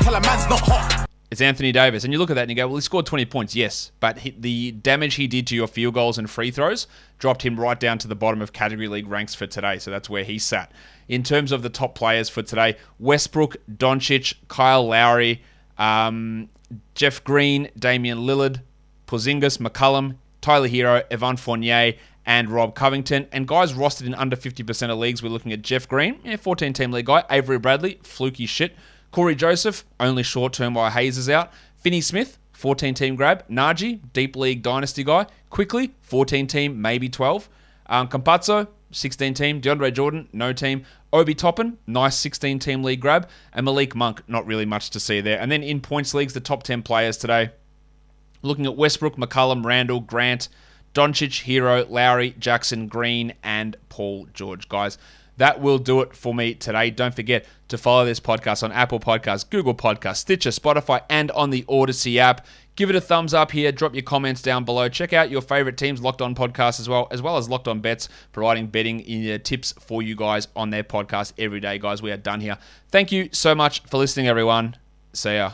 tell 0.00 0.14
a 0.14 0.20
man's 0.20 0.48
not 0.48 0.60
hot. 0.60 1.06
It's 1.30 1.40
Anthony 1.40 1.70
Davis. 1.70 2.02
And 2.02 2.12
you 2.12 2.18
look 2.18 2.30
at 2.30 2.34
that 2.34 2.42
and 2.42 2.50
you 2.50 2.56
go, 2.56 2.66
well, 2.66 2.76
he 2.76 2.80
scored 2.80 3.06
20 3.06 3.24
points, 3.26 3.54
yes. 3.54 3.92
But 4.00 4.18
he, 4.18 4.30
the 4.30 4.72
damage 4.72 5.14
he 5.14 5.28
did 5.28 5.46
to 5.48 5.54
your 5.54 5.68
field 5.68 5.94
goals 5.94 6.18
and 6.18 6.28
free 6.28 6.50
throws 6.50 6.88
dropped 7.18 7.42
him 7.42 7.58
right 7.58 7.78
down 7.78 7.98
to 7.98 8.08
the 8.08 8.16
bottom 8.16 8.42
of 8.42 8.52
category 8.52 8.88
league 8.88 9.06
ranks 9.06 9.34
for 9.34 9.46
today. 9.46 9.78
So 9.78 9.92
that's 9.92 10.10
where 10.10 10.24
he 10.24 10.40
sat. 10.40 10.72
In 11.08 11.22
terms 11.22 11.52
of 11.52 11.62
the 11.62 11.70
top 11.70 11.94
players 11.94 12.28
for 12.28 12.42
today, 12.42 12.76
Westbrook, 12.98 13.56
Doncic, 13.70 14.34
Kyle 14.48 14.86
Lowry, 14.88 15.42
um, 15.78 16.48
Jeff 16.94 17.22
Green, 17.22 17.68
Damian 17.78 18.18
Lillard, 18.18 18.62
Porzingis, 19.06 19.58
McCollum, 19.58 20.16
Tyler 20.40 20.68
Herro, 20.68 21.04
Evan 21.12 21.36
Fournier, 21.36 21.94
and 22.26 22.48
Rob 22.48 22.74
Covington. 22.74 23.28
And 23.30 23.46
guys 23.46 23.72
rostered 23.72 24.06
in 24.06 24.14
under 24.14 24.36
50% 24.36 24.90
of 24.90 24.98
leagues, 24.98 25.22
we're 25.22 25.30
looking 25.30 25.52
at 25.52 25.62
Jeff 25.62 25.88
Green, 25.88 26.18
yeah, 26.24 26.36
14 26.36 26.72
team 26.72 26.90
league 26.90 27.06
guy, 27.06 27.24
Avery 27.30 27.58
Bradley, 27.58 28.00
fluky 28.02 28.46
shit. 28.46 28.74
Cory 29.10 29.34
Joseph, 29.34 29.84
only 29.98 30.22
short 30.22 30.52
term 30.52 30.74
while 30.74 30.90
Hayes 30.90 31.18
is 31.18 31.28
out. 31.28 31.52
Finney 31.76 32.00
Smith, 32.00 32.38
14 32.52 32.94
team 32.94 33.16
grab. 33.16 33.46
Nnaji, 33.48 34.00
deep 34.12 34.36
league 34.36 34.62
dynasty 34.62 35.02
guy. 35.02 35.26
Quickley, 35.48 35.94
14 36.02 36.46
team, 36.46 36.80
maybe 36.80 37.08
12. 37.08 37.48
Um, 37.86 38.06
Campazzo, 38.08 38.68
16 38.92 39.34
team. 39.34 39.60
DeAndre 39.60 39.92
Jordan, 39.92 40.28
no 40.32 40.52
team. 40.52 40.84
Obi 41.12 41.34
Toppin, 41.34 41.78
nice 41.86 42.16
16 42.16 42.58
team 42.60 42.84
league 42.84 43.00
grab. 43.00 43.28
And 43.52 43.64
Malik 43.64 43.96
Monk, 43.96 44.22
not 44.28 44.46
really 44.46 44.66
much 44.66 44.90
to 44.90 45.00
see 45.00 45.20
there. 45.20 45.40
And 45.40 45.50
then 45.50 45.62
in 45.62 45.80
points 45.80 46.14
leagues, 46.14 46.34
the 46.34 46.40
top 46.40 46.62
10 46.62 46.82
players 46.82 47.16
today. 47.16 47.50
Looking 48.42 48.66
at 48.66 48.76
Westbrook, 48.76 49.16
McCollum, 49.16 49.64
Randle, 49.64 50.00
Grant, 50.00 50.48
Doncic, 50.94 51.44
Herro, 51.44 51.88
Lowry, 51.88 52.34
Jackson, 52.38 52.88
Green, 52.88 53.34
and 53.42 53.76
Paul 53.88 54.28
George. 54.32 54.68
Guys, 54.68 54.98
that 55.40 55.58
will 55.58 55.78
do 55.78 56.02
it 56.02 56.14
for 56.14 56.34
me 56.34 56.52
today. 56.54 56.90
Don't 56.90 57.14
forget 57.14 57.46
to 57.68 57.78
follow 57.78 58.04
this 58.04 58.20
podcast 58.20 58.62
on 58.62 58.72
Apple 58.72 59.00
Podcasts, 59.00 59.48
Google 59.48 59.74
Podcasts, 59.74 60.18
Stitcher, 60.18 60.50
Spotify, 60.50 61.00
and 61.08 61.30
on 61.30 61.48
the 61.48 61.64
Odyssey 61.66 62.20
app. 62.20 62.46
Give 62.76 62.90
it 62.90 62.96
a 62.96 63.00
thumbs 63.00 63.32
up 63.32 63.50
here. 63.50 63.72
Drop 63.72 63.94
your 63.94 64.02
comments 64.02 64.42
down 64.42 64.66
below. 64.66 64.90
Check 64.90 65.14
out 65.14 65.30
your 65.30 65.40
favorite 65.40 65.78
teams, 65.78 66.02
Locked 66.02 66.20
On 66.20 66.34
Podcast 66.34 66.78
as 66.78 66.90
well, 66.90 67.08
as 67.10 67.22
well 67.22 67.38
as 67.38 67.48
Locked 67.48 67.68
On 67.68 67.80
Bets, 67.80 68.10
providing 68.32 68.66
betting 68.66 69.00
uh, 69.30 69.38
tips 69.38 69.72
for 69.80 70.02
you 70.02 70.14
guys 70.14 70.48
on 70.54 70.68
their 70.68 70.84
podcast 70.84 71.32
every 71.38 71.60
day, 71.60 71.78
guys. 71.78 72.02
We 72.02 72.12
are 72.12 72.18
done 72.18 72.40
here. 72.40 72.58
Thank 72.90 73.10
you 73.10 73.30
so 73.32 73.54
much 73.54 73.82
for 73.84 73.96
listening, 73.96 74.28
everyone. 74.28 74.76
See 75.14 75.36
ya. 75.36 75.52